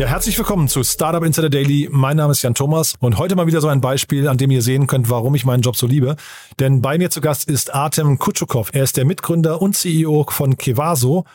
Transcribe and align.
Ja, 0.00 0.06
herzlich 0.06 0.38
willkommen 0.38 0.66
zu 0.66 0.82
Startup 0.82 1.22
Insider 1.22 1.50
Daily. 1.50 1.86
Mein 1.92 2.16
Name 2.16 2.32
ist 2.32 2.40
Jan 2.40 2.54
Thomas 2.54 2.94
und 3.00 3.18
heute 3.18 3.36
mal 3.36 3.46
wieder 3.46 3.60
so 3.60 3.68
ein 3.68 3.82
Beispiel, 3.82 4.28
an 4.28 4.38
dem 4.38 4.50
ihr 4.50 4.62
sehen 4.62 4.86
könnt, 4.86 5.10
warum 5.10 5.34
ich 5.34 5.44
meinen 5.44 5.60
Job 5.60 5.76
so 5.76 5.86
liebe. 5.86 6.16
Denn 6.58 6.80
bei 6.80 6.96
mir 6.96 7.10
zu 7.10 7.20
Gast 7.20 7.50
ist 7.50 7.74
Artem 7.74 8.18
Kutschukov. 8.18 8.70
Er 8.72 8.82
ist 8.82 8.96
der 8.96 9.04
Mitgründer 9.04 9.60
und 9.60 9.76
CEO 9.76 10.24
von 10.30 10.56
Kevaso. 10.56 11.26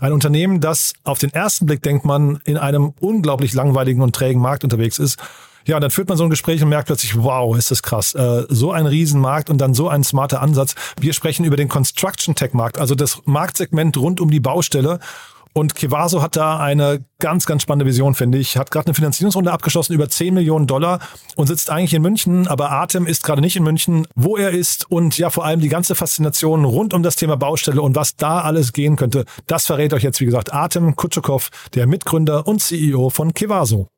Ein 0.00 0.12
Unternehmen, 0.12 0.60
das 0.60 0.94
auf 1.04 1.20
den 1.20 1.32
ersten 1.32 1.66
Blick 1.66 1.84
denkt 1.84 2.04
man 2.04 2.40
in 2.42 2.56
einem 2.56 2.94
unglaublich 2.98 3.54
langweiligen 3.54 4.02
und 4.02 4.12
trägen 4.12 4.42
Markt 4.42 4.64
unterwegs 4.64 4.98
ist. 4.98 5.16
Ja, 5.64 5.76
und 5.76 5.82
dann 5.82 5.92
führt 5.92 6.08
man 6.08 6.18
so 6.18 6.24
ein 6.24 6.30
Gespräch 6.30 6.60
und 6.64 6.68
merkt 6.68 6.86
plötzlich, 6.86 7.16
wow, 7.16 7.56
ist 7.56 7.70
das 7.70 7.80
krass. 7.80 8.16
Äh, 8.16 8.44
so 8.48 8.72
ein 8.72 8.86
Riesenmarkt 8.86 9.50
und 9.50 9.58
dann 9.58 9.72
so 9.72 9.88
ein 9.88 10.02
smarter 10.02 10.42
Ansatz. 10.42 10.74
Wir 10.98 11.12
sprechen 11.12 11.44
über 11.44 11.56
den 11.56 11.68
Construction 11.68 12.34
Tech 12.34 12.54
Markt, 12.54 12.76
also 12.76 12.96
das 12.96 13.22
Marktsegment 13.24 13.96
rund 13.98 14.20
um 14.20 14.32
die 14.32 14.40
Baustelle. 14.40 14.98
Und 15.52 15.74
Kevaso 15.74 16.22
hat 16.22 16.36
da 16.36 16.60
eine 16.60 17.04
ganz, 17.18 17.44
ganz 17.44 17.62
spannende 17.62 17.86
Vision, 17.86 18.14
finde 18.14 18.38
ich. 18.38 18.56
Hat 18.56 18.70
gerade 18.70 18.86
eine 18.86 18.94
Finanzierungsrunde 18.94 19.52
abgeschlossen 19.52 19.94
über 19.94 20.08
10 20.08 20.34
Millionen 20.34 20.66
Dollar 20.66 21.00
und 21.34 21.48
sitzt 21.48 21.70
eigentlich 21.70 21.94
in 21.94 22.02
München, 22.02 22.46
aber 22.46 22.70
Atem 22.70 23.06
ist 23.06 23.24
gerade 23.24 23.40
nicht 23.40 23.56
in 23.56 23.64
München, 23.64 24.06
wo 24.14 24.36
er 24.36 24.50
ist 24.50 24.90
und 24.90 25.18
ja 25.18 25.28
vor 25.30 25.44
allem 25.44 25.60
die 25.60 25.68
ganze 25.68 25.94
Faszination 25.94 26.64
rund 26.64 26.94
um 26.94 27.02
das 27.02 27.16
Thema 27.16 27.36
Baustelle 27.36 27.82
und 27.82 27.96
was 27.96 28.16
da 28.16 28.40
alles 28.40 28.72
gehen 28.72 28.96
könnte, 28.96 29.24
das 29.46 29.66
verrät 29.66 29.92
euch 29.92 30.04
jetzt, 30.04 30.20
wie 30.20 30.26
gesagt, 30.26 30.52
Atem 30.52 30.94
Kutschukov, 30.94 31.50
der 31.74 31.86
Mitgründer 31.86 32.46
und 32.46 32.60
CEO 32.60 33.10
von 33.10 33.34
Kevaso. 33.34 33.88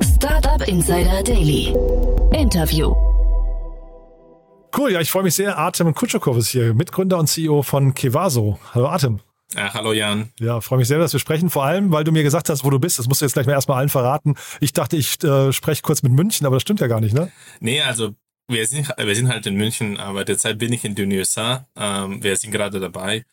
Startup 0.00 0.66
Insider 0.68 1.22
Daily. 1.22 1.74
Interview. 2.32 2.94
Cool, 4.76 4.92
ja, 4.92 5.00
ich 5.00 5.10
freue 5.10 5.22
mich 5.22 5.34
sehr. 5.34 5.56
Artem 5.56 5.94
Kutschukov 5.94 6.36
ist 6.36 6.48
hier, 6.48 6.74
Mitgründer 6.74 7.18
und 7.18 7.28
CEO 7.28 7.62
von 7.62 7.94
Kevaso. 7.94 8.58
Hallo 8.74 8.88
Artem. 8.88 9.20
Ja, 9.54 9.72
hallo 9.72 9.94
Jan. 9.94 10.32
Ja, 10.38 10.60
freue 10.60 10.80
mich 10.80 10.88
sehr, 10.88 10.98
dass 10.98 11.14
wir 11.14 11.20
sprechen. 11.20 11.48
Vor 11.48 11.64
allem, 11.64 11.92
weil 11.92 12.04
du 12.04 12.12
mir 12.12 12.22
gesagt 12.22 12.50
hast, 12.50 12.62
wo 12.62 12.68
du 12.68 12.78
bist. 12.78 12.98
Das 12.98 13.06
musst 13.06 13.22
du 13.22 13.24
jetzt 13.24 13.32
gleich 13.32 13.46
mal 13.46 13.54
erstmal 13.54 13.78
allen 13.78 13.88
verraten. 13.88 14.34
Ich 14.60 14.74
dachte, 14.74 14.98
ich 14.98 15.22
äh, 15.24 15.50
spreche 15.52 15.80
kurz 15.80 16.02
mit 16.02 16.12
München, 16.12 16.46
aber 16.46 16.56
das 16.56 16.62
stimmt 16.62 16.80
ja 16.80 16.88
gar 16.88 17.00
nicht, 17.00 17.14
ne? 17.14 17.32
Nee, 17.60 17.80
also 17.80 18.14
wir 18.48 18.66
sind, 18.66 18.92
wir 18.98 19.14
sind 19.14 19.28
halt 19.28 19.46
in 19.46 19.54
München, 19.54 19.98
aber 19.98 20.26
derzeit 20.26 20.58
bin 20.58 20.74
ich 20.74 20.84
in 20.84 20.94
den 20.94 21.10
USA. 21.10 21.66
Ähm, 21.74 22.22
wir 22.22 22.36
sind 22.36 22.50
gerade 22.50 22.78
dabei, 22.78 23.24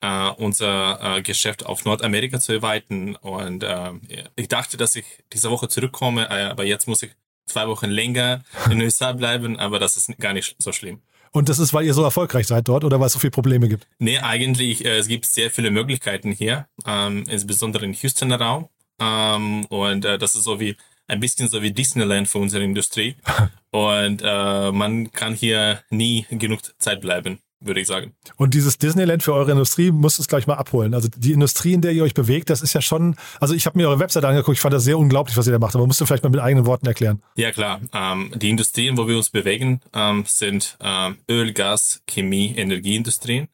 äh, 0.00 0.30
unser 0.38 1.18
äh, 1.18 1.20
Geschäft 1.20 1.66
auf 1.66 1.84
Nordamerika 1.84 2.40
zu 2.40 2.54
erweitern. 2.54 3.16
Und 3.16 3.64
äh, 3.64 3.92
ich 4.34 4.48
dachte, 4.48 4.78
dass 4.78 4.96
ich 4.96 5.04
diese 5.30 5.50
Woche 5.50 5.68
zurückkomme, 5.68 6.30
äh, 6.30 6.44
aber 6.44 6.64
jetzt 6.64 6.88
muss 6.88 7.02
ich 7.02 7.10
zwei 7.46 7.66
Wochen 7.68 7.86
länger 7.86 8.42
in 8.66 8.72
den 8.72 8.82
USA 8.82 9.12
bleiben, 9.12 9.58
aber 9.58 9.78
das 9.78 9.96
ist 9.96 10.16
gar 10.18 10.32
nicht 10.32 10.56
so 10.58 10.72
schlimm. 10.72 11.00
Und 11.32 11.48
das 11.48 11.58
ist, 11.58 11.74
weil 11.74 11.84
ihr 11.84 11.94
so 11.94 12.02
erfolgreich 12.02 12.46
seid 12.46 12.66
dort 12.68 12.84
oder 12.84 12.98
weil 12.98 13.08
es 13.08 13.12
so 13.12 13.18
viele 13.18 13.30
Probleme 13.30 13.68
gibt? 13.68 13.86
Nee, 13.98 14.18
eigentlich, 14.18 14.84
äh, 14.84 14.96
es 14.96 15.08
gibt 15.08 15.26
sehr 15.26 15.50
viele 15.50 15.70
Möglichkeiten 15.70 16.32
hier, 16.32 16.66
ähm, 16.86 17.24
insbesondere 17.28 17.84
im 17.84 17.94
Houstoner 17.94 18.40
Raum. 18.40 18.68
Ähm, 18.98 19.66
und 19.66 20.04
äh, 20.04 20.18
das 20.18 20.34
ist 20.34 20.44
so 20.44 20.60
wie 20.60 20.76
ein 21.08 21.20
bisschen 21.20 21.48
so 21.48 21.62
wie 21.62 21.72
Disneyland 21.72 22.28
für 22.28 22.38
unsere 22.38 22.64
Industrie. 22.64 23.16
und 23.70 24.22
äh, 24.24 24.72
man 24.72 25.12
kann 25.12 25.34
hier 25.34 25.82
nie 25.90 26.26
genug 26.30 26.60
Zeit 26.78 27.00
bleiben 27.00 27.38
würde 27.66 27.80
ich 27.80 27.86
sagen. 27.86 28.14
Und 28.36 28.54
dieses 28.54 28.78
Disneyland 28.78 29.22
für 29.22 29.34
eure 29.34 29.50
Industrie 29.50 29.90
muss 29.90 30.18
es 30.18 30.28
gleich 30.28 30.46
mal 30.46 30.54
abholen. 30.54 30.94
Also 30.94 31.08
die 31.14 31.32
Industrie, 31.32 31.72
in 31.72 31.80
der 31.80 31.92
ihr 31.92 32.02
euch 32.02 32.14
bewegt, 32.14 32.50
das 32.50 32.62
ist 32.62 32.72
ja 32.72 32.80
schon, 32.80 33.16
also 33.40 33.54
ich 33.54 33.66
habe 33.66 33.78
mir 33.78 33.88
eure 33.88 33.98
Webseite 33.98 34.28
angeguckt, 34.28 34.56
ich 34.56 34.60
fand 34.60 34.74
das 34.74 34.84
sehr 34.84 34.98
unglaublich, 34.98 35.36
was 35.36 35.46
ihr 35.46 35.52
da 35.52 35.58
macht, 35.58 35.74
aber 35.74 35.86
musst 35.86 36.00
du 36.00 36.06
vielleicht 36.06 36.22
mal 36.22 36.30
mit 36.30 36.40
eigenen 36.40 36.66
Worten 36.66 36.86
erklären. 36.86 37.22
Ja 37.36 37.50
klar, 37.50 37.80
ähm, 37.92 38.32
die 38.34 38.50
Industrien, 38.50 38.96
wo 38.96 39.06
wir 39.08 39.16
uns 39.16 39.30
bewegen, 39.30 39.80
ähm, 39.94 40.24
sind 40.26 40.76
ähm, 40.80 41.18
Öl, 41.30 41.52
Gas, 41.52 42.02
Chemie, 42.06 42.54
Energieindustrien. 42.56 43.48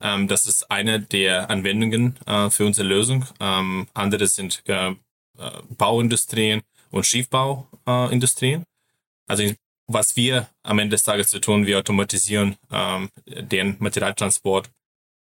Ähm, 0.00 0.28
das 0.28 0.46
ist 0.46 0.70
eine 0.70 1.00
der 1.00 1.50
Anwendungen 1.50 2.16
äh, 2.26 2.50
für 2.50 2.66
unsere 2.66 2.86
Lösung. 2.86 3.24
Ähm, 3.40 3.86
andere 3.94 4.26
sind 4.26 4.62
äh, 4.66 4.90
äh 4.90 4.94
Bauindustrien 5.76 6.62
und 6.90 7.06
Schiffbauindustrien. 7.06 8.64
also 9.26 9.42
was 9.86 10.16
wir 10.16 10.48
am 10.62 10.78
Ende 10.78 10.94
des 10.94 11.04
Tages 11.04 11.28
zu 11.28 11.40
tun, 11.40 11.66
wir 11.66 11.78
automatisieren 11.78 12.56
ähm, 12.70 13.10
den 13.26 13.76
Materialtransport 13.78 14.70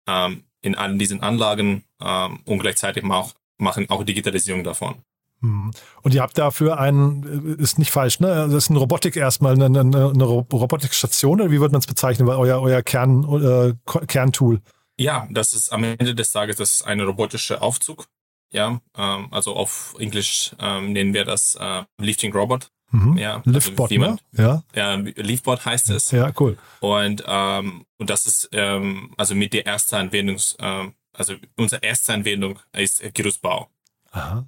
ähm, 0.08 0.44
in 0.62 0.76
allen 0.76 0.98
diesen 0.98 1.22
Anlagen 1.22 1.84
ähm, 2.02 2.40
und 2.46 2.60
gleichzeitig 2.60 3.04
auch, 3.06 3.34
machen 3.58 3.90
auch 3.90 4.04
Digitalisierung 4.04 4.64
davon. 4.64 4.96
Hm. 5.42 5.72
Und 6.02 6.14
ihr 6.14 6.22
habt 6.22 6.38
dafür 6.38 6.80
einen, 6.80 7.58
ist 7.60 7.78
nicht 7.78 7.92
falsch, 7.92 8.20
ne? 8.20 8.28
Das 8.28 8.66
ist 8.66 8.70
eine 8.70 8.80
Robotik 8.80 9.16
erstmal, 9.16 9.54
eine, 9.54 9.66
eine, 9.66 9.80
eine 9.80 10.24
Robotikstation 10.24 11.42
oder 11.42 11.52
wie 11.52 11.60
wird 11.60 11.72
man 11.72 11.80
es 11.80 11.88
bezeichnen, 11.88 12.28
weil 12.28 12.38
euer, 12.38 12.62
euer 12.62 12.82
Kern, 12.82 13.24
äh, 13.44 14.06
Kerntool? 14.08 14.62
Ja, 14.98 15.28
das 15.30 15.54
ist 15.54 15.74
am 15.74 15.84
Ende 15.84 16.16
des 16.16 16.32
Tages, 16.32 16.56
das 16.56 16.76
ist 16.76 16.82
ein 16.84 17.02
robotischer 17.02 17.62
Aufzug. 17.62 18.08
Ja, 18.52 18.80
ähm, 18.98 19.28
also 19.32 19.56
auf 19.56 19.96
Englisch 20.00 20.56
ähm, 20.60 20.94
nennen 20.94 21.14
wir 21.14 21.26
das 21.26 21.56
äh, 21.56 21.84
Lifting 21.98 22.34
Robot. 22.34 22.70
Mhm. 22.92 23.18
Ja, 23.18 23.38
also 23.38 23.52
Liftbot, 23.52 23.92
ne? 23.92 24.18
Ja. 24.34 24.64
ja. 24.74 24.96
Leafbot 24.96 25.66
heißt 25.66 25.90
es. 25.90 26.12
Ja, 26.12 26.32
cool. 26.40 26.58
Und, 26.80 27.24
ähm, 27.28 27.86
und 27.98 28.10
das 28.10 28.26
ist 28.26 28.50
ähm, 28.52 29.14
also 29.18 29.36
mit 29.36 29.54
der 29.54 29.66
ersten 29.66 29.96
Anwendung, 29.96 30.38
ähm, 30.60 30.94
also 31.14 31.36
unsere 31.58 31.82
erste 31.82 32.14
Anwendung 32.14 32.60
ist 32.74 33.02
Gerüstbau. 33.14 33.70
Aha. 34.12 34.46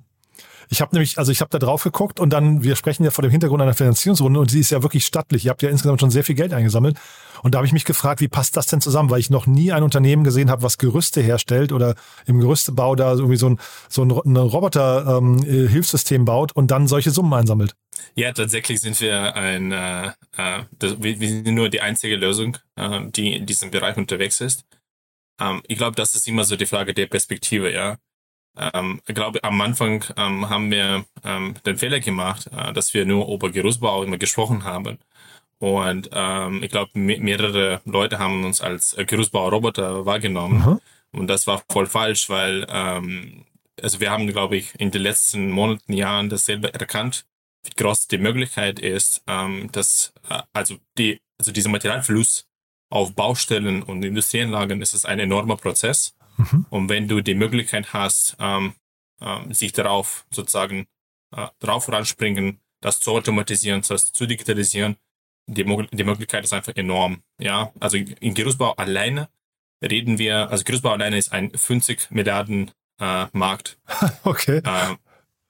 Ich 0.70 0.82
habe 0.82 0.96
nämlich, 0.96 1.18
also 1.18 1.32
ich 1.32 1.42
habe 1.42 1.50
da 1.50 1.60
drauf 1.60 1.84
geguckt 1.84 2.20
und 2.20 2.32
dann, 2.32 2.64
wir 2.64 2.76
sprechen 2.76 3.04
ja 3.04 3.12
vor 3.12 3.22
dem 3.22 3.32
Hintergrund 3.32 3.62
einer 3.62 3.74
Finanzierungsrunde 3.74 4.40
und 4.40 4.52
sie 4.52 4.60
ist 4.60 4.72
ja 4.72 4.84
wirklich 4.84 5.06
stattlich. 5.06 5.46
Ihr 5.46 5.52
habt 5.52 5.62
ja 5.62 5.70
insgesamt 5.70 6.02
schon 6.02 6.12
sehr 6.12 6.24
viel 6.24 6.36
Geld 6.36 6.54
eingesammelt. 6.54 6.98
Und 7.44 7.54
da 7.54 7.60
habe 7.60 7.68
ich 7.68 7.74
mich 7.74 7.86
gefragt, 7.86 8.20
wie 8.20 8.28
passt 8.28 8.58
das 8.58 8.66
denn 8.66 8.82
zusammen? 8.82 9.10
Weil 9.10 9.20
ich 9.20 9.30
noch 9.30 9.46
nie 9.46 9.72
ein 9.72 9.84
Unternehmen 9.84 10.24
gesehen 10.24 10.50
habe, 10.50 10.64
was 10.64 10.78
Gerüste 10.78 11.22
herstellt 11.22 11.72
oder 11.72 11.96
im 12.26 12.40
Gerüstebau 12.40 12.96
da 12.96 13.14
irgendwie 13.14 13.38
so 13.38 13.50
ein, 13.50 13.60
so 13.90 14.04
ein 14.04 14.12
Roboter-Hilfssystem 14.12 16.22
ähm, 16.22 16.26
baut 16.26 16.52
und 16.54 16.72
dann 16.72 16.88
solche 16.88 17.12
Summen 17.12 17.34
einsammelt. 17.34 17.76
Ja, 18.16 18.32
tatsächlich 18.32 18.82
sind 18.82 19.00
wir 19.02 19.36
ein, 19.36 19.72
äh, 19.72 20.08
äh, 20.38 20.64
wir, 20.80 21.20
wir 21.20 21.30
sind 21.30 21.54
nur 21.54 21.70
die 21.70 21.82
einzige 21.82 22.16
Lösung, 22.16 22.58
äh, 22.76 23.02
die 23.10 23.36
in 23.36 23.46
diesem 23.46 23.72
Bereich 23.72 23.98
unterwegs 23.98 24.42
ist. 24.42 24.66
Ähm, 25.40 25.62
ich 25.68 25.78
glaube, 25.78 25.96
das 25.96 26.16
ist 26.16 26.28
immer 26.28 26.44
so 26.44 26.56
die 26.56 26.66
Frage 26.66 26.94
der 26.94 27.08
Perspektive, 27.08 27.72
ja. 27.72 27.98
Ähm, 28.74 29.02
ich 29.08 29.16
glaube, 29.16 29.44
am 29.44 29.60
Anfang 29.62 30.04
ähm, 30.18 30.50
haben 30.50 30.72
wir 30.72 31.06
ähm, 31.24 31.56
den 31.66 31.78
Fehler 31.78 32.00
gemacht, 32.00 32.48
äh, 32.56 32.74
dass 32.74 32.94
wir 32.94 33.06
nur 33.06 33.28
über 33.34 33.50
Gerüstbau 33.50 34.04
immer 34.04 34.18
gesprochen 34.18 34.64
haben. 34.64 34.98
Und 35.60 36.10
ähm, 36.14 36.62
ich 36.64 36.70
glaube, 36.70 36.92
me 36.94 37.18
mehrere 37.20 37.82
Leute 37.86 38.20
haben 38.20 38.46
uns 38.46 38.62
als 38.62 38.96
Gerüstbauroboter 38.96 40.06
wahrgenommen. 40.06 40.60
Mhm. 40.60 41.20
Und 41.20 41.28
das 41.28 41.48
war 41.48 41.64
voll 41.70 41.88
falsch, 41.88 42.30
weil 42.30 42.68
ähm, 42.70 43.46
also 43.82 44.00
wir 44.00 44.12
haben, 44.12 44.28
glaube 44.28 44.58
ich, 44.58 44.74
in 44.80 44.92
den 44.92 45.02
letzten 45.02 45.52
Monaten, 45.52 45.94
Jahren 45.94 46.30
dasselbe 46.30 46.74
erkannt, 46.74 47.26
wie 47.64 47.72
groß 47.76 48.08
die 48.08 48.18
Möglichkeit 48.18 48.80
ist, 48.80 49.24
ähm, 49.28 49.70
dass 49.72 50.14
äh, 50.30 50.42
also 50.54 50.78
die 50.98 51.20
also 51.40 51.52
dieser 51.52 51.70
Materialfluss 51.70 52.48
auf 52.90 53.14
Baustellen 53.14 53.84
und 53.84 54.04
Industrieanlagen 54.04 54.82
ist 54.82 54.94
es 54.94 55.06
ein 55.06 55.20
enormer 55.20 55.58
Prozess. 55.58 56.16
Mhm. 56.38 56.66
Und 56.70 56.90
wenn 56.90 57.08
du 57.08 57.22
die 57.22 57.36
Möglichkeit 57.36 57.94
hast, 57.94 58.38
ähm, 58.40 58.74
ähm, 59.22 59.54
sich 59.54 59.74
darauf 59.74 60.26
sozusagen 60.32 60.88
äh, 61.36 61.48
drauf 61.60 61.90
ranspringen, 61.90 62.60
das 62.82 63.00
zu 63.00 63.12
automatisieren, 63.12 63.82
das 63.88 64.12
zu 64.12 64.26
digitalisieren, 64.26 64.98
die, 65.48 65.64
die 65.64 66.04
Möglichkeit 66.04 66.44
ist 66.44 66.54
einfach 66.54 66.76
enorm. 66.76 67.24
Ja, 67.40 67.72
also 67.80 67.98
in 67.98 68.34
Gerüstbau 68.34 68.74
alleine 68.74 69.30
reden 69.82 70.18
wir, 70.18 70.50
also 70.50 70.64
Gerüstbau 70.64 70.92
alleine 70.92 71.18
ist 71.18 71.32
ein 71.32 71.52
50 71.52 72.12
Milliarden 72.12 72.72
äh, 73.00 73.26
Markt. 73.32 73.78
okay. 74.24 74.62
Äh, 74.64 74.96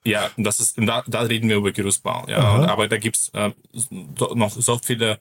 ja, 0.03 0.29
das 0.37 0.59
ist, 0.59 0.77
da, 0.77 1.03
da 1.05 1.21
reden 1.21 1.49
wir 1.49 1.57
über 1.57 1.71
Gerüstbau. 1.71 2.25
Ja, 2.29 2.55
und, 2.55 2.65
aber 2.65 2.87
da 2.87 2.97
gibt's 2.97 3.29
äh, 3.29 3.51
noch 3.91 4.51
so 4.51 4.77
viele 4.77 5.19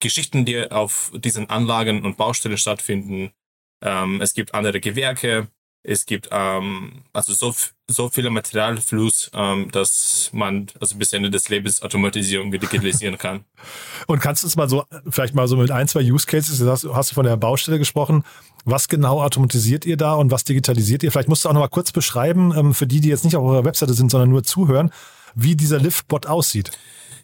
Geschichten, 0.00 0.44
die 0.44 0.70
auf 0.70 1.10
diesen 1.14 1.50
Anlagen 1.50 2.04
und 2.04 2.16
Baustellen 2.16 2.58
stattfinden, 2.58 3.32
ähm, 3.82 4.20
es 4.20 4.34
gibt 4.34 4.54
andere 4.54 4.80
Gewerke. 4.80 5.48
Es 5.82 6.04
gibt 6.04 6.28
ähm, 6.30 7.04
also 7.14 7.32
so, 7.32 7.54
so 7.90 8.10
viele 8.10 8.28
Materialfluss, 8.28 9.30
ähm, 9.32 9.70
dass 9.72 10.28
man 10.34 10.66
also 10.78 10.96
bis 10.96 11.14
Ende 11.14 11.30
des 11.30 11.48
Lebens 11.48 11.80
Automatisierung 11.80 12.50
digitalisieren 12.50 13.16
kann. 13.16 13.44
Und 14.06 14.20
kannst 14.20 14.42
du 14.42 14.46
es 14.46 14.56
mal 14.56 14.68
so, 14.68 14.84
vielleicht 15.08 15.34
mal 15.34 15.48
so 15.48 15.56
mit 15.56 15.70
ein, 15.70 15.88
zwei 15.88 16.02
Use 16.02 16.26
Cases, 16.26 16.60
hast, 16.68 16.86
hast 16.92 17.10
du 17.10 17.14
von 17.14 17.24
der 17.24 17.38
Baustelle 17.38 17.78
gesprochen, 17.78 18.24
was 18.66 18.88
genau 18.88 19.22
automatisiert 19.22 19.86
ihr 19.86 19.96
da 19.96 20.14
und 20.14 20.30
was 20.30 20.44
digitalisiert 20.44 21.02
ihr? 21.02 21.12
Vielleicht 21.12 21.30
musst 21.30 21.46
du 21.46 21.48
auch 21.48 21.54
noch 21.54 21.60
mal 21.60 21.68
kurz 21.68 21.92
beschreiben, 21.92 22.52
ähm, 22.54 22.74
für 22.74 22.86
die, 22.86 23.00
die 23.00 23.08
jetzt 23.08 23.24
nicht 23.24 23.36
auf 23.36 23.44
eurer 23.44 23.64
Webseite 23.64 23.94
sind, 23.94 24.10
sondern 24.10 24.28
nur 24.28 24.44
zuhören, 24.44 24.92
wie 25.34 25.56
dieser 25.56 25.78
Liftbot 25.78 26.26
aussieht. 26.26 26.72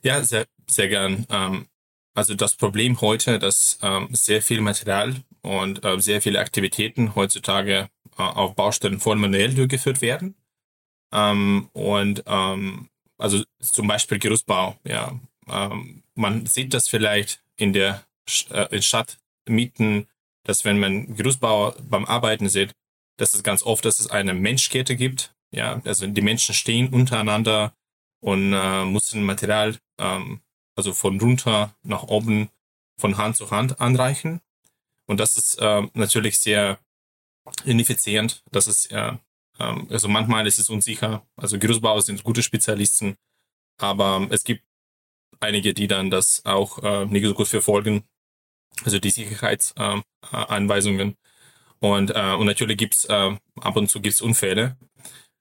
Ja, 0.03 0.23
sehr, 0.25 0.47
sehr 0.67 0.89
gern. 0.89 1.27
Ähm, 1.29 1.67
also 2.15 2.35
das 2.35 2.55
Problem 2.55 3.03
heute, 3.03 3.39
dass 3.39 3.79
ähm, 3.83 4.09
sehr 4.13 4.41
viel 4.41 4.63
Material 4.63 5.15
und 5.47 5.85
äh, 5.85 6.01
sehr 6.01 6.23
viele 6.23 6.41
Aktivitäten 6.41 7.15
heutzutage 7.15 7.89
äh, 8.19 8.23
auf 8.23 8.55
Baustellen 8.55 9.01
voll 9.01 9.17
manuell 9.17 9.55
durchgeführt 9.55 10.03
werden. 10.03 10.35
Ähm, 11.13 11.69
und 11.73 12.25
ähm, 12.27 12.89
also 13.19 13.43
zum 13.61 13.87
Beispiel 13.89 14.19
Gerüstbau, 14.19 14.77
ja. 14.85 15.19
Ähm, 15.49 16.03
man 16.15 16.47
sieht 16.47 16.75
das 16.75 16.89
vielleicht 16.89 17.43
in 17.57 17.73
der 17.73 18.05
äh, 18.51 18.67
in 18.75 18.83
Stadtmieten, 18.83 20.09
dass 20.45 20.65
wenn 20.65 20.79
man 20.81 21.17
Gerüstbau 21.17 21.75
beim 21.89 22.05
Arbeiten 22.07 22.49
sieht, 22.49 22.73
Das 23.17 23.35
ist 23.35 23.43
ganz 23.45 23.63
oft, 23.63 23.85
dass 23.85 23.99
es 23.99 24.11
eine 24.11 24.35
Menschkette 24.35 24.97
gibt. 24.97 25.35
Ja, 25.53 25.81
also 25.85 26.07
die 26.07 26.21
Menschen 26.23 26.55
stehen 26.55 26.89
untereinander 26.93 27.73
und 28.21 28.53
äh, 28.53 28.85
müssen 28.85 29.23
Material, 29.25 29.77
ähm, 29.99 30.41
also 30.77 30.93
von 30.93 31.19
runter 31.21 31.75
nach 31.83 32.03
oben, 32.05 32.51
von 32.99 33.17
Hand 33.17 33.37
zu 33.37 33.51
Hand 33.51 33.81
anreichen. 33.81 34.41
Und 35.07 35.21
das 35.21 35.37
ist 35.37 35.57
äh, 35.61 35.83
natürlich 35.95 36.39
sehr 36.39 36.79
ineffizient. 37.65 38.43
Das 38.51 38.67
ist 38.67 38.91
äh, 38.93 39.17
ähm, 39.59 39.87
also 39.91 40.09
manchmal 40.09 40.47
ist 40.47 40.59
es 40.59 40.71
unsicher. 40.71 41.27
Also 41.37 41.59
Gerüstbauer 41.59 42.03
sind 42.03 42.23
gute 42.23 42.43
Spezialisten, 42.43 43.17
aber 43.79 44.27
es 44.31 44.45
gibt 44.45 44.65
einige, 45.41 45.75
die 45.75 45.89
dann 45.89 46.11
das 46.11 46.45
auch 46.45 46.83
äh, 46.83 47.07
nicht 47.07 47.27
so 47.27 47.35
gut 47.35 47.49
verfolgen. 47.49 48.05
Also 48.85 48.99
die 48.99 49.11
Sicherheitsanweisungen. 49.11 51.11
Äh, 51.11 51.15
und, 51.81 52.11
äh, 52.11 52.35
und 52.35 52.47
natürlich 52.47 52.79
gibt's 52.79 53.05
äh, 53.07 53.37
ab 53.61 53.77
und 53.77 53.89
zu 53.89 54.01
gibt's 54.01 54.21
Unfälle. 54.21 54.77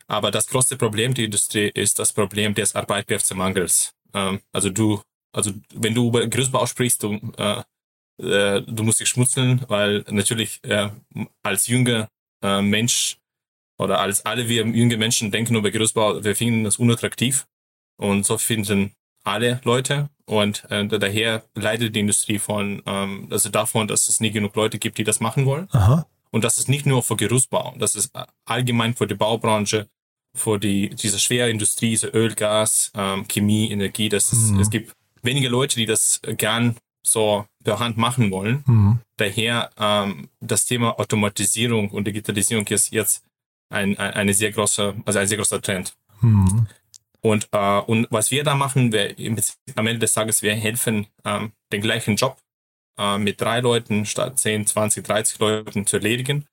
Aber 0.07 0.31
das 0.31 0.47
größte 0.47 0.77
Problem 0.77 1.13
der 1.13 1.25
Industrie 1.25 1.71
ist 1.73 1.99
das 1.99 2.13
Problem 2.13 2.53
des 2.53 2.75
Arbeitskräftemangels. 2.75 3.93
Ähm, 4.13 4.41
also 4.51 4.69
du, 4.69 5.01
also 5.33 5.51
wenn 5.73 5.95
du 5.95 6.09
über 6.09 6.27
Gerüstbau 6.27 6.65
sprichst, 6.65 7.03
du, 7.03 7.13
äh, 7.37 7.63
äh, 8.17 8.61
du 8.61 8.83
musst 8.83 8.99
dich 8.99 9.09
schmutzeln, 9.09 9.61
weil 9.67 10.05
natürlich 10.09 10.59
äh, 10.63 10.89
als 11.43 11.67
junger 11.67 12.07
äh, 12.41 12.61
Mensch 12.61 13.17
oder 13.77 13.99
als 13.99 14.25
alle 14.25 14.47
wir 14.47 14.65
junge 14.65 14.97
Menschen 14.97 15.31
denken 15.31 15.55
über 15.55 15.71
Gerüstbau, 15.71 16.23
wir 16.23 16.35
finden 16.35 16.63
das 16.63 16.77
unattraktiv 16.77 17.45
und 17.97 18.25
so 18.25 18.37
finden 18.37 18.93
alle 19.23 19.59
Leute 19.63 20.09
und 20.25 20.63
äh, 20.69 20.87
daher 20.87 21.43
leidet 21.55 21.95
die 21.95 21.99
Industrie 21.99 22.39
von 22.39 22.81
ähm, 22.85 23.27
also 23.31 23.49
davon, 23.49 23.87
dass 23.87 24.07
es 24.07 24.19
nie 24.19 24.31
genug 24.31 24.55
Leute 24.55 24.79
gibt, 24.79 24.97
die 24.97 25.03
das 25.03 25.19
machen 25.19 25.45
wollen. 25.45 25.67
Aha. 25.71 26.05
Und 26.31 26.43
das 26.43 26.57
ist 26.57 26.69
nicht 26.69 26.85
nur 26.85 27.03
für 27.03 27.15
Gerüstbau, 27.15 27.73
das 27.77 27.95
ist 27.95 28.11
allgemein 28.45 28.93
für 28.93 29.07
die 29.07 29.15
Baubranche, 29.15 29.87
für 30.35 30.59
die 30.59 30.89
diese 30.89 31.19
Schwerindustrie, 31.19 31.91
diese 31.91 32.07
Öl, 32.07 32.33
Gas, 32.35 32.91
ähm, 32.93 33.27
Chemie, 33.27 33.71
Energie. 33.71 34.09
Das 34.09 34.31
ist, 34.31 34.51
mhm. 34.51 34.59
es 34.59 34.69
gibt 34.69 34.93
wenige 35.21 35.47
Leute, 35.47 35.75
die 35.75 35.85
das 35.85 36.21
gern 36.37 36.75
so 37.05 37.45
per 37.65 37.79
Hand 37.79 37.97
machen 37.97 38.31
wollen. 38.31 38.63
Mhm. 38.65 38.99
Daher 39.17 39.69
ähm, 39.77 40.29
das 40.39 40.63
Thema 40.63 40.97
Automatisierung 40.97 41.89
und 41.89 42.07
Digitalisierung 42.07 42.65
ist 42.67 42.93
jetzt 42.93 43.25
ein, 43.69 43.97
ein, 43.97 44.13
eine 44.13 44.33
sehr 44.33 44.51
große, 44.51 44.95
also 45.03 45.19
ein 45.19 45.27
sehr 45.27 45.37
großer 45.37 45.61
Trend. 45.61 45.97
Mhm. 46.21 46.67
Und, 47.19 47.49
äh, 47.51 47.79
und 47.79 48.07
was 48.11 48.31
wir 48.31 48.43
da 48.43 48.55
machen, 48.55 48.93
wir, 48.93 49.15
am 49.75 49.87
Ende 49.87 49.99
des 49.99 50.13
Tages, 50.13 50.41
wir 50.43 50.53
helfen, 50.55 51.07
ähm, 51.25 51.51
den 51.73 51.81
gleichen 51.81 52.15
Job 52.15 52.37
äh, 52.97 53.17
mit 53.17 53.41
drei 53.41 53.59
Leuten 53.59 54.05
statt 54.05 54.39
10, 54.39 54.67
20, 54.67 55.03
30 55.03 55.39
Leuten 55.39 55.87
zu 55.87 55.97
erledigen. 55.97 56.45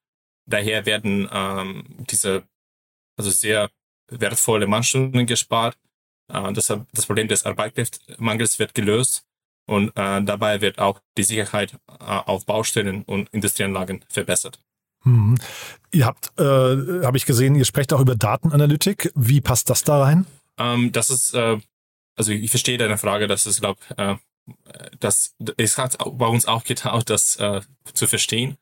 Daher 0.48 0.86
werden 0.86 1.28
ähm, 1.30 1.84
diese 2.10 2.42
also 3.16 3.30
sehr 3.30 3.70
wertvolle 4.08 4.66
Mannstunden 4.66 5.26
gespart. 5.26 5.76
Äh, 6.32 6.52
das, 6.54 6.66
das 6.66 7.06
Problem 7.06 7.28
des 7.28 7.44
Arbeitskräftemangels 7.44 8.58
wird 8.58 8.74
gelöst 8.74 9.26
und 9.66 9.88
äh, 9.96 10.22
dabei 10.22 10.60
wird 10.60 10.78
auch 10.78 11.00
die 11.16 11.22
Sicherheit 11.22 11.74
äh, 11.88 12.04
auf 12.04 12.46
Baustellen 12.46 13.02
und 13.02 13.28
Industrieanlagen 13.30 14.04
verbessert. 14.08 14.60
Hm. 15.02 15.36
Ihr 15.92 16.06
habt, 16.06 16.32
äh, 16.38 17.04
habe 17.04 17.16
ich 17.16 17.26
gesehen, 17.26 17.54
ihr 17.54 17.64
sprecht 17.64 17.92
auch 17.92 18.00
über 18.00 18.14
Datenanalytik. 18.14 19.12
Wie 19.14 19.40
passt 19.40 19.68
das 19.70 19.82
da 19.82 20.02
rein? 20.02 20.26
Ähm, 20.58 20.92
das 20.92 21.10
ist, 21.10 21.34
äh, 21.34 21.58
also 22.16 22.32
ich 22.32 22.50
verstehe 22.50 22.78
deine 22.78 22.98
Frage, 22.98 23.26
das 23.26 23.46
ist, 23.46 23.60
glaube 23.60 23.80
äh, 23.96 24.16
das 24.98 25.34
es 25.56 25.78
hat 25.78 25.98
bei 25.98 26.26
uns 26.26 26.46
auch 26.46 26.64
getaucht, 26.64 27.10
das 27.10 27.36
äh, 27.36 27.60
zu 27.94 28.06
verstehen. 28.06 28.56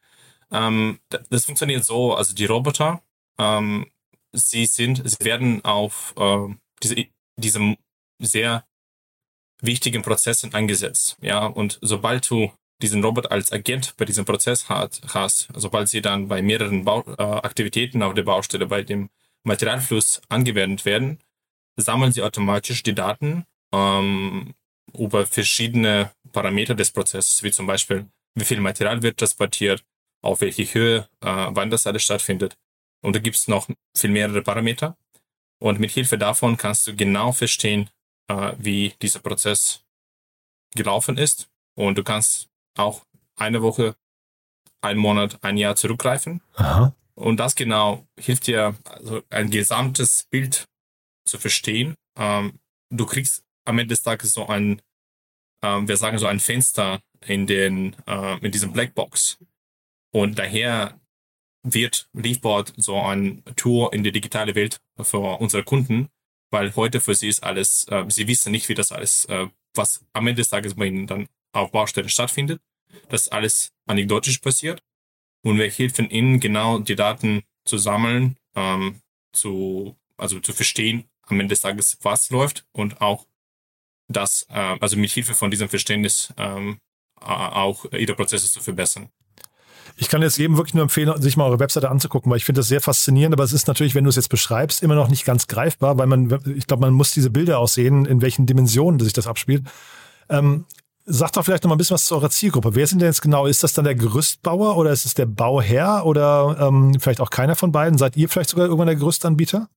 Ähm, 0.51 0.99
das 1.31 1.45
funktioniert 1.45 1.85
so, 1.85 2.15
also 2.15 2.35
die 2.35 2.45
Roboter, 2.45 3.03
ähm, 3.39 3.87
sie 4.33 4.67
sind, 4.67 5.03
sie 5.09 5.25
werden 5.25 5.65
auf 5.65 6.15
äh, 6.19 6.55
diese, 6.83 7.07
diesem 7.37 7.77
sehr 8.19 8.65
wichtigen 9.63 10.03
Prozessen 10.03 10.55
eingesetzt. 10.55 11.17
Ja, 11.21 11.47
und 11.47 11.79
sobald 11.83 12.29
du 12.31 12.53
diesen 12.83 13.05
Roboter 13.05 13.31
als 13.31 13.53
Agent 13.53 13.95
bei 13.97 14.05
diesem 14.05 14.25
Prozess 14.25 14.69
hat, 14.69 15.01
hast, 15.13 15.49
sobald 15.55 15.89
sie 15.89 16.01
dann 16.01 16.29
bei 16.29 16.43
mehreren 16.43 16.85
Bau, 16.85 17.05
äh, 17.19 17.23
Aktivitäten 17.23 18.03
auf 18.03 18.15
der 18.15 18.23
Baustelle 18.23 18.67
bei 18.67 18.83
dem 18.83 19.11
Materialfluss 19.45 20.23
angewendet 20.29 20.85
werden, 20.85 21.19
sammeln 21.77 22.13
sie 22.13 22.23
automatisch 22.23 22.83
die 22.83 22.95
Daten 22.95 23.45
ähm, 23.73 24.55
über 24.97 25.27
verschiedene 25.27 26.13
Parameter 26.33 26.75
des 26.75 26.91
Prozesses, 26.91 27.43
wie 27.43 27.51
zum 27.51 27.67
Beispiel, 27.67 28.07
wie 28.35 28.45
viel 28.45 28.61
Material 28.61 29.03
wird 29.03 29.19
transportiert, 29.19 29.85
auf 30.23 30.41
welche 30.41 30.65
Höhe, 30.65 31.09
äh, 31.21 31.47
wann 31.51 31.71
das 31.71 31.87
alles 31.87 32.03
stattfindet. 32.03 32.57
Und 33.03 33.17
da 33.17 33.21
gibt 33.21 33.37
es 33.37 33.49
noch 33.49 33.69
viel 33.97 34.11
mehrere 34.11 34.43
Parameter. 34.43 34.97
Und 35.59 35.81
mit 35.81 35.91
Hilfe 35.91 36.19
davon 36.19 36.57
kannst 36.57 36.87
du 36.87 36.97
genau 36.97 37.33
verstehen, 37.33 37.91
äh, 38.31 38.55
wie 38.59 38.95
dieser 39.03 39.21
Prozess 39.21 39.85
gelaufen 40.75 41.17
ist. 41.17 41.51
Und 41.75 41.99
du 41.99 42.05
kannst 42.05 42.49
auch 42.77 43.05
eine 43.37 43.63
Woche, 43.63 43.97
einen 44.83 45.01
Monat, 45.01 45.43
ein 45.43 45.57
Jahr 45.57 45.77
zurückgreifen. 45.77 46.41
Aha. 46.55 46.95
Und 47.15 47.39
das 47.39 47.55
genau 47.55 48.07
hilft 48.19 48.47
dir, 48.47 48.77
also 48.85 49.23
ein 49.31 49.51
gesamtes 49.51 50.27
Bild 50.31 50.69
zu 51.27 51.39
verstehen. 51.39 51.95
Ähm, 52.17 52.61
du 52.91 53.05
kriegst 53.05 53.45
am 53.65 53.79
Ende 53.79 53.95
des 53.95 54.03
Tages 54.03 54.33
so 54.33 54.47
ein, 54.47 54.81
ähm, 55.63 55.89
wir 55.89 55.97
sagen 55.97 56.19
so 56.19 56.27
ein 56.27 56.41
Fenster 56.41 57.01
in 57.27 57.47
den, 57.47 57.97
äh, 58.07 58.39
in 58.39 58.53
diesem 58.53 58.73
Blackbox. 58.73 59.39
Und 60.13 60.39
daher 60.39 60.99
wird 61.63 62.09
Leafboard 62.15 62.73
so 62.77 62.99
ein 62.99 63.45
Tour 63.57 63.93
in 63.93 64.03
die 64.03 64.13
digitale 64.13 64.55
Welt 64.55 64.81
für 65.03 65.41
unsere 65.41 65.63
Kunden, 65.63 66.09
weil 66.51 66.75
heute 66.77 67.01
für 67.01 67.15
sie 67.15 67.29
ist 67.29 67.43
alles, 67.43 67.87
äh, 67.89 68.05
sie 68.09 68.29
wissen 68.29 68.53
nicht, 68.53 68.69
wie 68.69 68.75
das 68.75 68.93
alles, 68.93 69.25
äh, 69.27 69.47
was 69.75 70.05
am 70.13 70.27
Ende 70.27 70.43
des 70.43 70.51
Tages 70.51 70.75
bei 70.75 70.87
ihnen 70.87 71.07
dann 71.07 71.29
auf 71.53 71.71
Baustellen 71.73 72.09
stattfindet. 72.09 72.61
Das 73.09 73.23
ist 73.23 73.33
alles 73.33 73.73
anekdotisch 73.87 74.39
passiert. 74.39 74.83
Und 75.43 75.59
wir 75.59 75.71
helfen 75.71 76.11
ihnen 76.11 76.41
genau 76.41 76.79
die 76.79 76.97
Daten 76.97 77.43
zu 77.65 77.79
sammeln, 77.79 78.37
ähm, 78.55 79.01
zu, 79.33 79.97
also 80.17 80.41
zu 80.41 80.53
verstehen 80.53 81.09
am 81.23 81.41
Ende 81.41 81.53
des 81.53 81.63
Tages, 81.63 81.99
was 82.03 82.31
läuft 82.31 82.67
und 82.73 83.01
auch 83.01 83.27
das, 84.09 84.47
äh, 84.51 84.77
also 84.81 84.97
mit 84.97 85.11
Hilfe 85.11 85.35
von 85.35 85.51
diesem 85.51 85.69
Verständnis 85.69 86.35
ähm, 86.37 86.79
auch 87.21 87.85
ihre 87.93 88.15
Prozesse 88.15 88.51
zu 88.51 88.61
verbessern. 88.61 89.11
Ich 89.97 90.09
kann 90.09 90.23
jetzt 90.23 90.39
jedem 90.39 90.57
wirklich 90.57 90.75
nur 90.75 90.83
empfehlen, 90.83 91.21
sich 91.21 91.37
mal 91.37 91.45
eure 91.45 91.61
Webseite 91.61 91.91
anzugucken, 91.91 92.31
weil 92.31 92.39
ich 92.39 92.45
finde 92.45 92.61
das 92.61 92.69
sehr 92.69 92.81
faszinierend, 92.81 93.35
aber 93.35 93.45
es 93.45 93.53
ist 93.53 93.69
natürlich, 93.69 93.95
wenn 93.95 94.05
du 94.05 94.11
es 94.11 94.17
jetzt 94.17 94.29
beschreibst, 94.29 94.83
immer 94.83 94.95
noch 94.95 95.09
nicht 95.09 95.25
ganz 95.25 95.47
greifbar, 95.47 95.99
weil 95.99 96.07
man, 96.07 96.41
ich 96.57 96.67
glaube, 96.67 96.83
man 96.83 96.95
muss 96.95 97.13
diese 97.13 97.31
Bilder 97.31 97.59
auch 97.59 97.69
sehen, 97.69 98.07
in 98.07 98.23
welchen 98.23 98.47
Dimensionen 98.47 99.01
sich 99.01 99.13
das 99.13 99.27
abspielt. 99.27 99.65
Ähm, 100.29 100.65
Sag 101.13 101.33
doch 101.33 101.45
vielleicht 101.45 101.65
noch 101.65 101.71
mal 101.71 101.75
ein 101.75 101.79
bisschen 101.79 101.95
was 101.95 102.05
zu 102.05 102.15
eurer 102.15 102.31
Zielgruppe. 102.31 102.77
Wer 102.77 102.87
sind 102.87 103.01
denn 103.01 103.09
jetzt 103.09 103.23
genau? 103.23 103.47
Ist 103.47 103.65
das 103.65 103.73
dann 103.73 103.85
der 103.85 103.97
Gerüstbauer 103.97 104.77
oder 104.77 104.93
ist 104.93 105.07
es 105.07 105.15
der 105.15 105.27
Bauherr 105.27 106.07
oder 106.07 106.57
ähm, 106.61 107.01
vielleicht 107.01 107.21
auch 107.21 107.31
keiner 107.31 107.57
von 107.57 107.73
beiden? 107.73 107.99
Seid 107.99 108.17
ihr 108.17 108.29
vielleicht 108.29 108.51
sogar 108.51 108.67
irgendwann 108.67 108.87
der 108.87 108.97
Gerüstanbieter? 108.97 109.69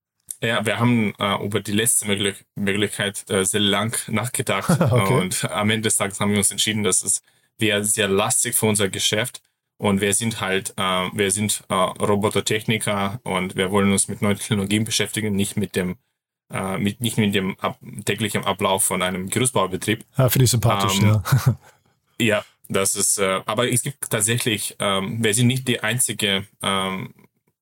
Ja, 0.42 0.66
wir 0.66 0.80
haben 0.80 1.14
äh, 1.18 1.44
über 1.44 1.62
die 1.62 1.72
letzte 1.72 2.06
Möglich 2.06 2.36
Möglichkeit 2.56 3.28
äh, 3.32 3.46
sehr 3.46 3.62
lang 3.62 3.98
nachgedacht 4.10 4.70
okay. 4.92 5.14
und 5.14 5.50
am 5.50 5.70
Ende 5.70 5.88
des 5.88 5.96
Tages 5.96 6.20
haben 6.20 6.32
wir 6.32 6.38
uns 6.38 6.52
entschieden, 6.52 6.84
dass 6.84 7.02
es 7.02 7.22
wäre 7.58 7.84
sehr 7.84 8.10
lastig 8.10 8.54
für 8.56 8.66
unser 8.66 8.90
Geschäft 8.90 9.42
und 9.84 10.00
wir 10.00 10.14
sind 10.14 10.40
halt, 10.40 10.74
äh, 10.78 11.10
wir 11.14 11.30
sind 11.30 11.66
äh, 11.68 11.74
Robotertechniker 11.74 13.20
und 13.24 13.58
wir 13.58 13.70
wollen 13.70 13.92
uns 13.92 14.08
mit 14.08 14.22
neuen 14.22 14.38
Technologien 14.38 14.86
beschäftigen, 14.86 15.36
nicht 15.36 15.58
mit 15.58 15.76
dem 15.76 15.98
äh, 16.50 16.78
mit, 16.78 17.02
nicht 17.02 17.18
mit 17.18 17.36
dem 17.36 17.60
ab, 17.60 17.80
täglichen 18.06 18.46
Ablauf 18.46 18.86
von 18.86 19.02
einem 19.02 19.30
Gerüstbaubetrieb. 19.30 20.06
Ja, 20.18 20.30
finde 20.30 20.46
ich 20.46 20.52
sympathisch, 20.52 21.00
ähm, 21.02 21.22
ja. 21.22 21.58
ja, 22.18 22.46
das 22.70 22.96
ist, 22.96 23.18
äh, 23.18 23.42
aber 23.46 23.70
es 23.70 23.82
gibt 23.82 24.10
tatsächlich, 24.10 24.78
ähm, 24.80 25.22
wir 25.22 25.34
sind 25.34 25.48
nicht 25.48 25.68
die 25.68 25.82
einzige 25.82 26.48
ähm, 26.62 27.14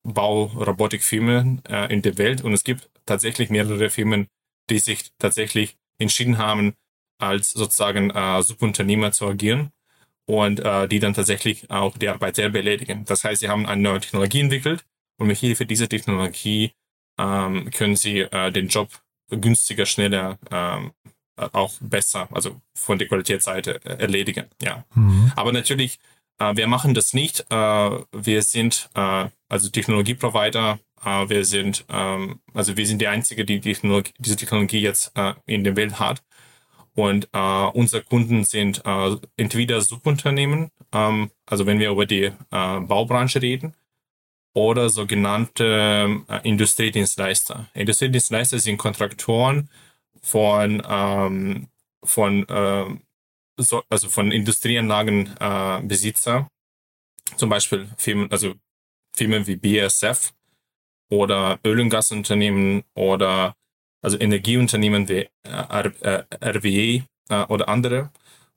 Baurobotikfirma 0.03 1.57
äh, 1.69 1.91
in 1.91 2.03
der 2.03 2.19
Welt 2.19 2.43
und 2.43 2.53
es 2.53 2.63
gibt 2.63 2.87
tatsächlich 3.07 3.49
mehrere 3.49 3.89
Firmen, 3.89 4.27
die 4.69 4.77
sich 4.77 5.11
tatsächlich 5.17 5.75
entschieden 5.97 6.37
haben, 6.37 6.73
als 7.17 7.49
sozusagen 7.49 8.11
äh, 8.11 8.43
Subunternehmer 8.43 9.11
zu 9.11 9.25
agieren 9.25 9.71
und 10.31 10.61
äh, 10.61 10.87
die 10.87 10.99
dann 10.99 11.13
tatsächlich 11.13 11.69
auch 11.69 11.97
die 11.97 12.07
Arbeit 12.07 12.37
selber 12.37 12.59
erledigen. 12.59 13.03
Das 13.05 13.25
heißt, 13.25 13.41
sie 13.41 13.49
haben 13.49 13.65
eine 13.65 13.81
neue 13.81 13.99
Technologie 13.99 14.39
entwickelt 14.39 14.85
und 15.19 15.27
mit 15.27 15.37
Hilfe 15.37 15.65
dieser 15.65 15.89
Technologie 15.89 16.71
ähm, 17.19 17.69
können 17.71 17.97
sie 17.97 18.19
äh, 18.19 18.49
den 18.49 18.69
Job 18.69 18.89
günstiger, 19.29 19.85
schneller, 19.85 20.39
ähm, 20.49 20.93
auch 21.35 21.73
besser, 21.81 22.29
also 22.31 22.61
von 22.77 22.97
der 22.97 23.09
Qualitätsseite 23.09 23.81
äh, 23.83 24.01
erledigen. 24.01 24.45
Ja. 24.61 24.85
Mhm. 24.93 25.33
Aber 25.35 25.51
natürlich, 25.51 25.99
äh, 26.39 26.55
wir 26.55 26.67
machen 26.67 26.93
das 26.93 27.13
nicht. 27.13 27.45
Äh, 27.49 27.89
wir 28.13 28.41
sind 28.41 28.89
äh, 28.95 29.27
also 29.49 29.69
Technologieprovider. 29.69 30.79
Äh, 31.03 31.29
wir 31.29 31.43
sind 31.43 31.83
ähm, 31.89 32.39
also 32.53 32.77
wir 32.77 32.87
sind 32.87 33.01
die 33.01 33.07
einzige, 33.07 33.43
die 33.43 33.59
Technologie, 33.59 34.13
diese 34.17 34.37
Technologie 34.37 34.79
jetzt 34.79 35.11
äh, 35.15 35.33
in 35.45 35.65
der 35.65 35.75
Welt 35.75 35.99
hat. 35.99 36.23
Und 36.95 37.29
äh, 37.31 37.65
unsere 37.73 38.03
Kunden 38.03 38.43
sind 38.43 38.83
äh, 38.85 39.15
entweder 39.37 39.79
Subunternehmen, 39.81 40.71
ähm, 40.91 41.31
also 41.45 41.65
wenn 41.65 41.79
wir 41.79 41.91
über 41.91 42.05
die 42.05 42.25
äh, 42.25 42.79
Baubranche 42.81 43.41
reden, 43.41 43.75
oder 44.53 44.89
sogenannte 44.89 46.23
äh, 46.27 46.45
Industriedienstleister. 46.47 47.69
Industriedienstleister 47.73 48.59
sind 48.59 48.77
Kontraktoren 48.77 49.69
von, 50.21 50.83
ähm, 50.87 51.69
von, 52.03 52.47
äh, 52.49 52.85
so, 53.57 53.81
also 53.89 54.09
von 54.09 54.31
Industrieanlagenbesitzer, 54.31 56.37
äh, 56.37 56.45
zum 57.37 57.49
Beispiel 57.49 57.89
Firmen, 57.97 58.29
also 58.31 58.53
Firmen 59.15 59.47
wie 59.47 59.55
BASF 59.55 60.33
oder 61.09 61.59
Öl- 61.65 61.79
und 61.79 61.89
Gasunternehmen 61.89 62.83
oder 62.93 63.55
also 64.01 64.19
Energieunternehmen 64.19 65.07
wie 65.07 65.29
äh, 65.43 66.23
RWE 66.41 67.03
äh, 67.29 67.45
oder 67.47 67.69
andere. 67.69 68.11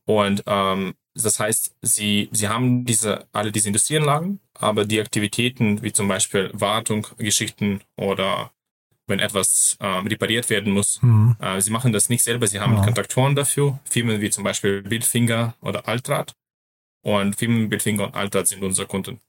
Und 0.07 0.43
ähm, 0.47 0.95
das 1.15 1.39
heißt, 1.39 1.77
sie, 1.83 2.29
sie 2.33 2.49
haben 2.49 2.85
diese, 2.85 3.27
alle 3.33 3.53
diese 3.53 3.69
Industrieanlagen, 3.69 4.41
aber 4.55 4.85
die 4.85 5.01
Aktivitäten 5.01 5.83
wie 5.83 5.93
zum 5.93 6.09
Beispiel 6.09 6.51
Wartung, 6.53 7.07
Geschichten 7.19 7.81
oder 7.97 8.51
wenn 9.07 9.21
etwas 9.21 9.77
äh, 9.81 9.87
repariert 9.87 10.49
werden 10.51 10.73
muss, 10.73 11.01
mhm. 11.03 11.37
äh, 11.39 11.61
sie 11.61 11.71
machen 11.71 11.93
das 11.93 12.09
nicht 12.09 12.25
selber, 12.25 12.47
sie 12.47 12.61
haben 12.61 12.77
ja. 12.77 12.83
Kontraktoren 12.83 13.37
dafür, 13.37 13.79
Firmen 13.85 14.21
wie 14.21 14.31
zum 14.31 14.45
Beispiel 14.45 14.83
Bildfinger 14.83 15.55
oder 15.61 15.87
Altrat. 15.87 16.35
Und 17.03 17.37
Firmen 17.37 17.69
Bildfinger 17.69 18.05
und 18.05 18.15
Altrat 18.15 18.49
sind 18.49 18.63
unsere 18.63 18.87
Kunden. 18.87 19.21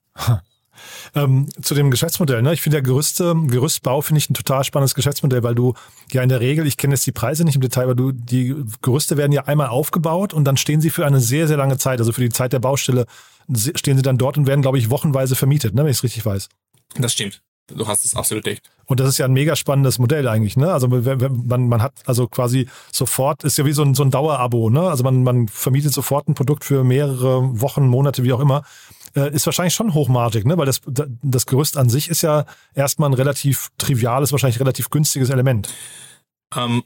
Ähm, 1.13 1.48
zu 1.62 1.74
dem 1.74 1.91
Geschäftsmodell. 1.91 2.41
Ne? 2.41 2.53
Ich 2.53 2.62
finde 2.62 2.77
ja 2.77 2.82
Gerüste, 2.82 3.36
Gerüstbau 3.48 4.01
finde 4.01 4.20
ich 4.20 4.29
ein 4.29 4.34
total 4.34 4.63
spannendes 4.63 4.96
Geschäftsmodell, 4.96 5.44
weil 5.44 5.55
du 5.55 5.74
ja 6.12 6.22
in 6.22 6.29
der 6.29 6.39
Regel, 6.39 6.67
ich 6.67 6.77
kenne 6.77 6.94
jetzt 6.94 7.05
die 7.05 7.12
Preise 7.12 7.44
nicht 7.44 7.55
im 7.55 7.62
Detail, 7.62 7.84
aber 7.84 7.96
du, 7.96 8.12
die 8.12 8.55
Gerüste 8.82 9.17
werden 9.17 9.32
ja 9.32 9.46
einmal 9.46 9.67
aufgebaut 9.67 10.34
und 10.34 10.46
dann 10.46 10.58
stehen 10.58 10.82
sie 10.82 10.89
für 10.89 11.05
eine 11.05 11.20
sehr, 11.20 11.48
sehr 11.48 11.58
lange 11.58 11.77
Zeit, 11.77 12.00
also 12.00 12.12
für 12.12 12.22
die 12.22 12.29
Zeit 12.29 12.53
der 12.53 12.60
Baustelle 12.60 13.05
stehen 13.53 13.98
sie 13.98 14.03
dann 14.03 14.17
dort 14.17 14.38
und 14.38 14.48
werden, 14.48 14.62
glaube 14.62 14.77
ich, 14.77 14.89
wochenweise 14.89 15.36
vermietet, 15.36 15.75
ne? 15.75 15.84
wenn 15.84 15.91
ich 15.91 15.98
es 15.98 16.03
richtig 16.03 16.25
weiß. 16.25 16.50
Das 16.98 17.13
stimmt. 17.13 17.41
Du 17.67 17.88
hast 17.88 18.05
es 18.05 18.15
absolut 18.15 18.46
recht. 18.46 18.70
Und 18.86 19.00
das 19.00 19.10
ist 19.10 19.17
ja 19.17 19.25
ein 19.25 19.34
mega 19.34 19.55
spannendes 19.55 19.98
Modell 19.98 20.27
eigentlich, 20.27 20.55
ne? 20.55 20.72
Also 20.72 20.88
man, 20.88 21.67
man 21.67 21.82
hat 21.82 21.94
also 22.05 22.27
quasi 22.27 22.67
sofort, 22.91 23.44
ist 23.44 23.58
ja 23.58 23.65
wie 23.65 23.72
so 23.72 23.82
ein, 23.82 23.96
so 23.96 24.03
ein 24.03 24.12
Dauerabo, 24.12 24.70
ne? 24.70 24.82
Also 24.82 25.03
man, 25.03 25.24
man 25.24 25.48
vermietet 25.48 25.91
sofort 25.91 26.27
ein 26.27 26.36
Produkt 26.36 26.63
für 26.63 26.84
mehrere 26.84 27.60
Wochen, 27.60 27.88
Monate, 27.88 28.24
wie 28.24 28.34
auch 28.34 28.39
immer 28.39 28.63
äh, 29.15 29.34
ist 29.34 29.45
wahrscheinlich 29.45 29.74
schon 29.74 29.93
hochmargig, 29.93 30.45
ne? 30.45 30.57
weil 30.57 30.65
das, 30.65 30.81
das 30.86 31.45
Gerüst 31.45 31.77
an 31.77 31.89
sich 31.89 32.10
ist 32.10 32.22
ja 32.22 32.45
erstmal 32.74 33.10
ein 33.10 33.13
relativ 33.13 33.69
triviales, 33.77 34.31
wahrscheinlich 34.31 34.60
relativ 34.60 34.89
günstiges 34.89 35.29
Element. 35.29 35.69
Ähm, 36.55 36.84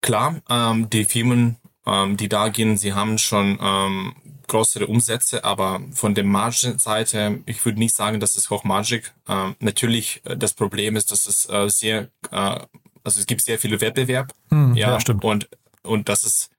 klar, 0.00 0.40
ähm, 0.48 0.90
die 0.90 1.04
Firmen, 1.04 1.56
ähm, 1.86 2.16
die 2.16 2.28
da 2.28 2.48
gehen, 2.48 2.76
sie 2.76 2.94
haben 2.94 3.18
schon 3.18 3.58
ähm, 3.60 4.14
größere 4.46 4.86
Umsätze, 4.86 5.44
aber 5.44 5.80
von 5.92 6.14
der 6.14 6.24
Margenseite, 6.24 7.40
ich 7.46 7.64
würde 7.64 7.78
nicht 7.78 7.94
sagen, 7.94 8.20
dass 8.20 8.36
es 8.36 8.50
hochmargig. 8.50 9.12
Ähm, 9.28 9.56
natürlich, 9.60 10.22
äh, 10.24 10.36
das 10.36 10.54
Problem 10.54 10.96
ist, 10.96 11.10
dass 11.12 11.26
es 11.26 11.48
äh, 11.48 11.68
sehr, 11.68 12.08
äh, 12.30 12.60
also 13.02 13.20
es 13.20 13.26
gibt 13.26 13.42
sehr 13.42 13.58
viele 13.58 13.80
Wettbewerb. 13.80 14.32
Hm, 14.50 14.74
ja, 14.74 14.90
ja, 14.90 15.00
stimmt. 15.00 15.24
Und, 15.24 15.48
und 15.82 16.08
das 16.08 16.24
ist 16.24 16.50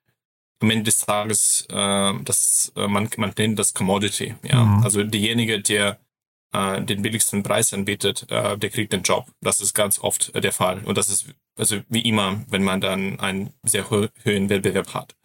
am 0.62 0.70
Ende 0.70 0.86
des 0.86 1.00
Tages, 1.00 1.68
äh, 1.70 2.14
das, 2.24 2.72
äh, 2.76 2.88
man, 2.88 3.10
man 3.18 3.34
nennt 3.38 3.60
das 3.60 3.74
Commodity. 3.74 4.36
Ja? 4.44 4.64
Mhm. 4.64 4.84
Also 4.84 5.04
derjenige, 5.04 5.62
der 5.62 6.00
äh, 6.54 6.82
den 6.82 7.02
billigsten 7.02 7.44
Preis 7.44 7.74
anbietet, 7.74 8.26
äh, 8.30 8.58
der 8.58 8.70
kriegt 8.70 8.94
den 8.94 9.04
Job. 9.04 9.28
Das 9.42 9.60
ist 9.60 9.74
ganz 9.74 10.00
oft 10.00 10.34
äh, 10.34 10.42
der 10.42 10.54
Fall. 10.54 10.82
Und 10.86 10.98
das 10.98 11.10
ist 11.10 11.28
also 11.58 11.80
wie 11.90 12.02
immer, 12.02 12.44
wenn 12.50 12.64
man 12.64 12.82
dann 12.82 13.20
einen 13.20 13.54
sehr 13.64 13.90
ho 13.90 14.08
hohen 14.26 14.50
Wettbewerb 14.50 14.94
hat. 14.94 15.16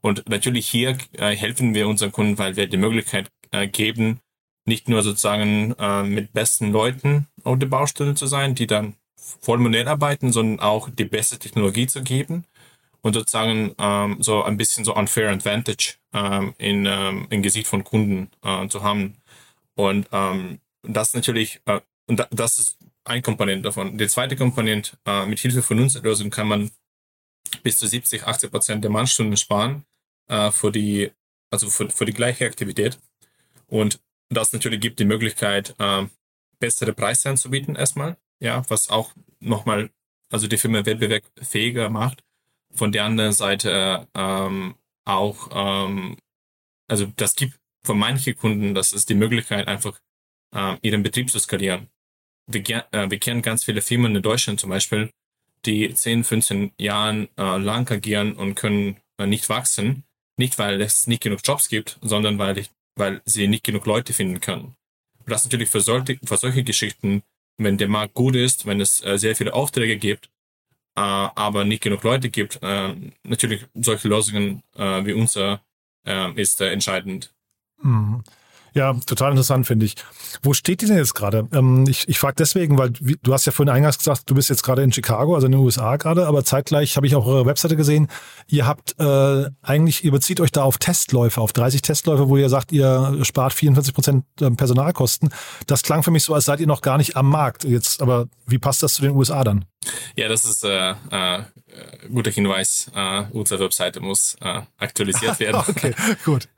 Und 0.00 0.28
natürlich 0.28 0.68
hier 0.68 0.98
äh, 1.12 1.34
helfen 1.34 1.74
wir 1.74 1.88
unseren 1.88 2.12
Kunden, 2.12 2.38
weil 2.38 2.56
wir 2.56 2.66
die 2.66 2.76
Möglichkeit 2.76 3.30
äh, 3.52 3.66
geben, 3.66 4.20
nicht 4.66 4.88
nur 4.88 5.02
sozusagen 5.02 5.74
äh, 5.78 6.02
mit 6.02 6.32
besten 6.32 6.72
Leuten 6.72 7.26
auf 7.42 7.58
der 7.58 7.66
Baustelle 7.66 8.14
zu 8.14 8.26
sein, 8.26 8.54
die 8.54 8.66
dann 8.66 8.94
voll 9.16 9.86
arbeiten, 9.86 10.32
sondern 10.32 10.60
auch 10.60 10.90
die 10.90 11.04
beste 11.04 11.38
Technologie 11.38 11.86
zu 11.86 12.02
geben 12.02 12.44
und 13.04 13.12
sozusagen 13.12 13.74
ähm, 13.78 14.16
so 14.20 14.42
ein 14.42 14.56
bisschen 14.56 14.84
so 14.84 14.94
unfair 14.96 15.30
advantage 15.30 15.96
ähm, 16.14 16.54
in, 16.56 16.86
ähm, 16.86 17.26
im 17.28 17.42
Gesicht 17.42 17.66
von 17.66 17.84
Kunden 17.84 18.30
äh, 18.42 18.66
zu 18.68 18.82
haben. 18.82 19.18
Und 19.74 20.08
ähm, 20.10 20.58
das 20.82 21.12
natürlich, 21.12 21.60
äh, 21.66 21.80
und 22.06 22.20
da, 22.20 22.26
das 22.30 22.58
ist 22.58 22.78
ein 23.04 23.20
Komponent 23.20 23.66
davon. 23.66 23.98
Die 23.98 24.08
zweite 24.08 24.36
Komponent, 24.36 24.96
äh, 25.04 25.26
mit 25.26 25.38
Hilfe 25.38 25.62
von 25.62 25.80
unserer 25.80 26.02
Lösung 26.02 26.30
kann 26.30 26.48
man 26.48 26.70
bis 27.62 27.76
zu 27.76 27.86
70, 27.86 28.26
80 28.26 28.50
Prozent 28.50 28.84
der 28.84 28.90
Mannstunden 28.90 29.36
sparen 29.36 29.84
äh, 30.28 30.50
für 30.50 30.72
die, 30.72 31.12
also 31.50 31.68
für, 31.68 31.90
für 31.90 32.06
die 32.06 32.14
gleiche 32.14 32.46
Aktivität. 32.46 32.98
Und 33.66 34.00
das 34.30 34.54
natürlich 34.54 34.80
gibt 34.80 34.98
die 34.98 35.04
Möglichkeit, 35.04 35.74
äh, 35.78 36.06
bessere 36.58 36.94
Preise 36.94 37.28
anzubieten 37.28 37.76
erstmal, 37.76 38.16
ja, 38.40 38.62
was 38.70 38.88
auch 38.88 39.12
nochmal, 39.40 39.90
also 40.30 40.46
die 40.46 40.56
Firma 40.56 40.86
wettbewerbsfähiger 40.86 41.90
macht 41.90 42.23
von 42.74 42.92
der 42.92 43.04
anderen 43.04 43.32
Seite 43.32 44.08
ähm, 44.14 44.74
auch, 45.04 45.48
ähm, 45.52 46.16
also 46.88 47.06
das 47.16 47.34
gibt 47.34 47.58
von 47.84 47.98
manchen 47.98 48.36
Kunden, 48.36 48.74
das 48.74 48.92
ist 48.92 49.08
die 49.08 49.14
Möglichkeit, 49.14 49.68
einfach 49.68 49.98
äh, 50.54 50.76
ihren 50.82 51.02
Betrieb 51.02 51.30
zu 51.30 51.38
skalieren. 51.38 51.88
Wir, 52.46 52.86
äh, 52.92 53.10
wir 53.10 53.18
kennen 53.18 53.42
ganz 53.42 53.64
viele 53.64 53.82
Firmen 53.82 54.16
in 54.16 54.22
Deutschland 54.22 54.60
zum 54.60 54.70
Beispiel, 54.70 55.10
die 55.64 55.92
10, 55.92 56.24
15 56.24 56.72
Jahren 56.78 57.28
äh, 57.36 57.56
lang 57.58 57.90
agieren 57.90 58.34
und 58.34 58.54
können 58.54 58.96
äh, 59.18 59.26
nicht 59.26 59.48
wachsen. 59.48 60.04
Nicht, 60.36 60.58
weil 60.58 60.80
es 60.80 61.06
nicht 61.06 61.22
genug 61.22 61.40
Jobs 61.44 61.68
gibt, 61.68 61.98
sondern 62.02 62.38
weil, 62.38 62.58
ich, 62.58 62.70
weil 62.96 63.22
sie 63.24 63.46
nicht 63.46 63.62
genug 63.62 63.86
Leute 63.86 64.12
finden 64.12 64.40
können. 64.40 64.74
Und 65.18 65.30
das 65.30 65.44
natürlich 65.44 65.70
für 65.70 65.80
solche, 65.80 66.18
für 66.24 66.36
solche 66.36 66.64
Geschichten, 66.64 67.22
wenn 67.56 67.78
der 67.78 67.88
Markt 67.88 68.14
gut 68.14 68.34
ist, 68.34 68.66
wenn 68.66 68.80
es 68.80 69.04
äh, 69.04 69.16
sehr 69.16 69.36
viele 69.36 69.54
Aufträge 69.54 69.96
gibt, 69.96 70.30
äh, 70.96 71.00
aber 71.00 71.64
nicht 71.64 71.82
genug 71.82 72.02
Leute 72.02 72.30
gibt, 72.30 72.60
äh, 72.62 72.94
natürlich 73.22 73.66
solche 73.74 74.08
Lösungen 74.08 74.62
äh, 74.76 75.04
wie 75.04 75.12
unser 75.12 75.60
äh, 76.06 76.32
ist 76.40 76.60
äh, 76.60 76.70
entscheidend. 76.70 77.32
Mhm. 77.82 78.22
Ja, 78.74 78.92
total 79.06 79.30
interessant, 79.30 79.68
finde 79.68 79.86
ich. 79.86 79.94
Wo 80.42 80.52
steht 80.52 80.80
die 80.80 80.86
denn 80.86 80.96
jetzt 80.96 81.14
gerade? 81.14 81.48
Ähm, 81.52 81.84
ich 81.88 82.08
ich 82.08 82.18
frage 82.18 82.34
deswegen, 82.36 82.76
weil 82.76 82.90
du 82.90 83.32
hast 83.32 83.46
ja 83.46 83.52
vorhin 83.52 83.72
eingangs 83.72 83.98
gesagt, 83.98 84.22
du 84.26 84.34
bist 84.34 84.50
jetzt 84.50 84.64
gerade 84.64 84.82
in 84.82 84.92
Chicago, 84.92 85.36
also 85.36 85.46
in 85.46 85.52
den 85.52 85.60
USA 85.60 85.96
gerade, 85.96 86.26
aber 86.26 86.44
zeitgleich 86.44 86.96
habe 86.96 87.06
ich 87.06 87.14
auch 87.14 87.24
eure 87.24 87.46
Webseite 87.46 87.76
gesehen. 87.76 88.08
Ihr 88.48 88.66
habt 88.66 88.98
äh, 88.98 89.48
eigentlich, 89.62 90.04
ihr 90.04 90.10
bezieht 90.10 90.40
euch 90.40 90.50
da 90.50 90.64
auf 90.64 90.78
Testläufe, 90.78 91.40
auf 91.40 91.52
30 91.52 91.82
Testläufe, 91.82 92.28
wo 92.28 92.36
ihr 92.36 92.48
sagt, 92.48 92.72
ihr 92.72 93.20
spart 93.22 93.52
44 93.52 93.94
Prozent 93.94 94.24
ähm, 94.40 94.56
Personalkosten. 94.56 95.30
Das 95.68 95.84
klang 95.84 96.02
für 96.02 96.10
mich 96.10 96.24
so, 96.24 96.34
als 96.34 96.44
seid 96.44 96.58
ihr 96.58 96.66
noch 96.66 96.82
gar 96.82 96.98
nicht 96.98 97.16
am 97.16 97.28
Markt. 97.28 97.62
Jetzt, 97.62 98.02
aber 98.02 98.26
wie 98.46 98.58
passt 98.58 98.82
das 98.82 98.94
zu 98.94 99.02
den 99.02 99.12
USA 99.12 99.44
dann? 99.44 99.66
Ja, 100.16 100.28
das 100.28 100.44
ist 100.44 100.64
äh, 100.64 100.90
äh, 100.90 101.42
guter 102.12 102.30
Hinweis. 102.30 102.90
Äh, 102.94 103.24
unsere 103.30 103.60
Webseite 103.64 104.00
muss 104.00 104.36
äh, 104.40 104.62
aktualisiert 104.78 105.38
werden. 105.40 105.62
okay, 105.68 105.94
gut. 106.24 106.48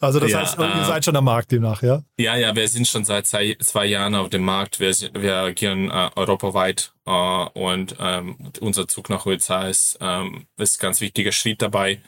Also 0.00 0.20
das 0.20 0.30
ja, 0.30 0.40
heißt, 0.40 0.58
ihr 0.58 0.64
äh, 0.64 0.84
seid 0.84 1.04
schon 1.04 1.16
am 1.16 1.24
Markt 1.24 1.52
demnach, 1.52 1.82
ja? 1.82 2.02
Ja, 2.18 2.36
ja, 2.36 2.54
wir 2.54 2.68
sind 2.68 2.86
schon 2.86 3.04
seit 3.04 3.26
zwei, 3.26 3.56
zwei 3.60 3.86
Jahren 3.86 4.14
auf 4.14 4.28
dem 4.30 4.44
Markt. 4.44 4.80
Wir, 4.80 4.94
wir 5.14 5.36
agieren 5.36 5.90
äh, 5.90 6.10
europaweit 6.16 6.92
äh, 7.06 7.10
und 7.10 7.96
ähm, 7.98 8.36
unser 8.60 8.88
Zug 8.88 9.10
nach 9.10 9.26
USA 9.26 9.68
ist, 9.68 9.98
ähm, 10.00 10.46
ist 10.58 10.78
ein 10.78 10.82
ganz 10.82 11.00
wichtiger 11.00 11.32
Schritt 11.32 11.62
dabei, 11.62 12.00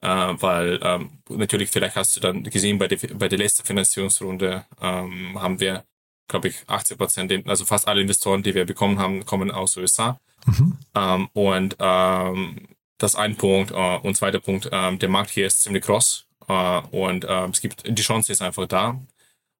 äh, 0.00 0.08
weil 0.08 0.80
ähm, 0.82 1.18
natürlich, 1.28 1.70
vielleicht 1.70 1.96
hast 1.96 2.16
du 2.16 2.20
dann 2.20 2.42
gesehen, 2.44 2.78
bei 2.78 2.88
der, 2.88 2.98
bei 3.14 3.28
der 3.28 3.38
letzten 3.38 3.64
Finanzierungsrunde 3.64 4.64
ähm, 4.80 5.40
haben 5.40 5.60
wir, 5.60 5.84
glaube 6.28 6.48
ich, 6.48 6.56
80 6.66 6.98
Prozent, 6.98 7.48
also 7.48 7.64
fast 7.64 7.88
alle 7.88 8.00
Investoren, 8.00 8.42
die 8.42 8.54
wir 8.54 8.64
bekommen 8.64 8.98
haben, 8.98 9.24
kommen 9.24 9.50
aus 9.50 9.76
USA. 9.76 10.18
Mhm. 10.46 10.78
Ähm, 10.94 11.28
und 11.32 11.76
ähm, 11.78 12.68
das 12.98 13.16
ein 13.16 13.36
Punkt. 13.36 13.70
Äh, 13.70 13.98
und 13.98 14.16
zweiter 14.16 14.40
Punkt, 14.40 14.68
ähm, 14.72 14.98
der 14.98 15.08
Markt 15.08 15.30
hier 15.30 15.46
ist 15.46 15.60
ziemlich 15.60 15.84
groß. 15.84 16.23
Äh, 16.48 16.80
und 16.90 17.24
äh, 17.24 17.46
es 17.46 17.60
gibt, 17.60 17.84
die 17.86 18.02
Chance 18.02 18.32
ist 18.32 18.42
einfach 18.42 18.66
da. 18.66 19.00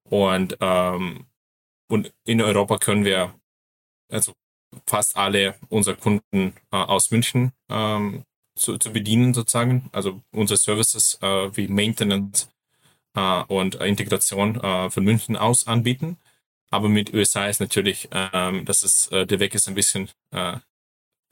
Und, 0.09 0.57
ähm, 0.61 1.25
und 1.87 2.13
in 2.25 2.41
Europa 2.41 2.77
können 2.77 3.05
wir 3.05 3.33
also 4.09 4.33
fast 4.85 5.15
alle 5.17 5.55
unserer 5.69 5.95
Kunden 5.95 6.53
äh, 6.71 6.77
aus 6.77 7.11
München 7.11 7.51
ähm, 7.69 8.23
zu, 8.55 8.77
zu 8.77 8.91
bedienen 8.91 9.33
sozusagen. 9.33 9.89
Also 9.91 10.21
unsere 10.31 10.57
Services 10.57 11.17
äh, 11.21 11.55
wie 11.55 11.67
Maintenance 11.67 12.49
äh, 13.15 13.43
und 13.43 13.75
Integration 13.75 14.59
äh, 14.61 14.89
von 14.89 15.03
München 15.03 15.37
aus 15.37 15.67
anbieten. 15.67 16.17
Aber 16.71 16.89
mit 16.89 17.13
USA 17.13 17.47
ist 17.47 17.59
natürlich, 17.61 18.09
ähm, 18.11 18.65
dass 18.65 18.83
es 18.83 19.07
der 19.09 19.39
Weg 19.39 19.53
ist 19.55 19.67
ein 19.67 19.75
bisschen 19.75 20.09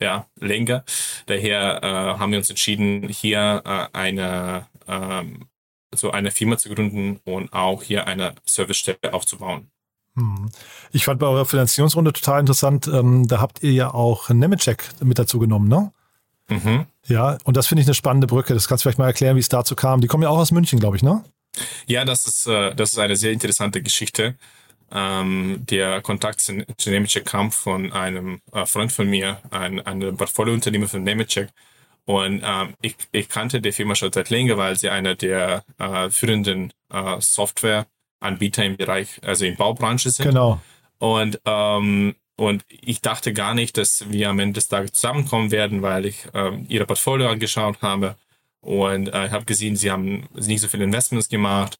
ja, 0.04 0.26
länger. 0.38 0.84
Daher 1.26 1.82
äh, 1.82 2.18
haben 2.18 2.30
wir 2.30 2.38
uns 2.38 2.50
entschieden, 2.50 3.08
hier 3.08 3.62
äh, 3.64 3.96
eine 3.96 4.66
ähm, 4.86 5.46
so 5.94 6.10
eine 6.10 6.30
Firma 6.30 6.58
zu 6.58 6.68
gründen 6.68 7.20
und 7.24 7.52
auch 7.52 7.82
hier 7.82 8.06
eine 8.06 8.34
Servicestelle 8.44 9.14
aufzubauen. 9.14 9.70
Hm. 10.16 10.50
Ich 10.92 11.04
fand 11.04 11.20
bei 11.20 11.26
eurer 11.26 11.46
Finanzierungsrunde 11.46 12.12
total 12.12 12.40
interessant, 12.40 12.86
ähm, 12.86 13.26
da 13.26 13.40
habt 13.40 13.62
ihr 13.62 13.72
ja 13.72 13.94
auch 13.94 14.28
Nemetschek 14.28 14.84
mit 15.02 15.18
dazu 15.18 15.38
genommen, 15.38 15.68
ne? 15.68 15.92
Mhm. 16.48 16.86
Ja, 17.06 17.38
und 17.44 17.56
das 17.56 17.66
finde 17.66 17.80
ich 17.80 17.88
eine 17.88 17.94
spannende 17.94 18.26
Brücke. 18.26 18.52
Das 18.52 18.68
kannst 18.68 18.82
du 18.82 18.84
vielleicht 18.84 18.98
mal 18.98 19.06
erklären, 19.06 19.36
wie 19.36 19.40
es 19.40 19.48
dazu 19.48 19.74
kam. 19.74 20.02
Die 20.02 20.08
kommen 20.08 20.22
ja 20.22 20.28
auch 20.28 20.38
aus 20.38 20.50
München, 20.50 20.78
glaube 20.78 20.96
ich, 20.96 21.02
ne? 21.02 21.24
Ja, 21.86 22.04
das 22.04 22.26
ist, 22.26 22.46
äh, 22.46 22.74
das 22.74 22.92
ist 22.92 22.98
eine 22.98 23.16
sehr 23.16 23.32
interessante 23.32 23.80
Geschichte. 23.82 24.36
Ähm, 24.92 25.64
der 25.68 26.00
Kontakt 26.02 26.40
zu, 26.40 26.64
zu 26.76 26.90
Nemetschek 26.90 27.24
kam 27.24 27.50
von 27.52 27.92
einem 27.92 28.40
äh, 28.52 28.66
Freund 28.66 28.92
von 28.92 29.08
mir, 29.08 29.40
ein, 29.50 29.84
ein 29.84 30.16
Portfoliounternehmer 30.16 30.88
von 30.88 31.02
Nemetschek. 31.02 31.48
Und 32.06 32.42
ähm, 32.44 32.74
ich, 32.82 32.96
ich 33.12 33.28
kannte 33.28 33.60
die 33.60 33.72
Firma 33.72 33.94
schon 33.94 34.12
seit 34.12 34.30
länger, 34.30 34.56
weil 34.56 34.76
sie 34.76 34.90
einer 34.90 35.14
der 35.14 35.64
äh, 35.78 36.10
führenden 36.10 36.72
äh, 36.90 37.20
Softwareanbieter 37.20 38.64
im 38.64 38.76
Bereich, 38.76 39.20
also 39.22 39.44
in 39.44 39.56
Baubranche 39.56 40.10
sind. 40.10 40.26
Genau. 40.26 40.60
Und, 40.98 41.40
ähm, 41.44 42.14
und 42.36 42.64
ich 42.68 43.00
dachte 43.00 43.32
gar 43.32 43.54
nicht, 43.54 43.78
dass 43.78 44.10
wir 44.10 44.30
am 44.30 44.38
Ende 44.38 44.54
des 44.54 44.68
Tages 44.68 44.92
zusammenkommen 44.92 45.50
werden, 45.50 45.82
weil 45.82 46.06
ich 46.06 46.26
ähm, 46.34 46.66
ihre 46.68 46.84
Portfolio 46.84 47.28
angeschaut 47.28 47.80
habe 47.80 48.16
und 48.60 49.08
äh, 49.08 49.30
habe 49.30 49.44
gesehen, 49.44 49.76
sie 49.76 49.90
haben 49.90 50.28
nicht 50.34 50.60
so 50.60 50.68
viele 50.68 50.84
Investments 50.84 51.28
gemacht. 51.28 51.76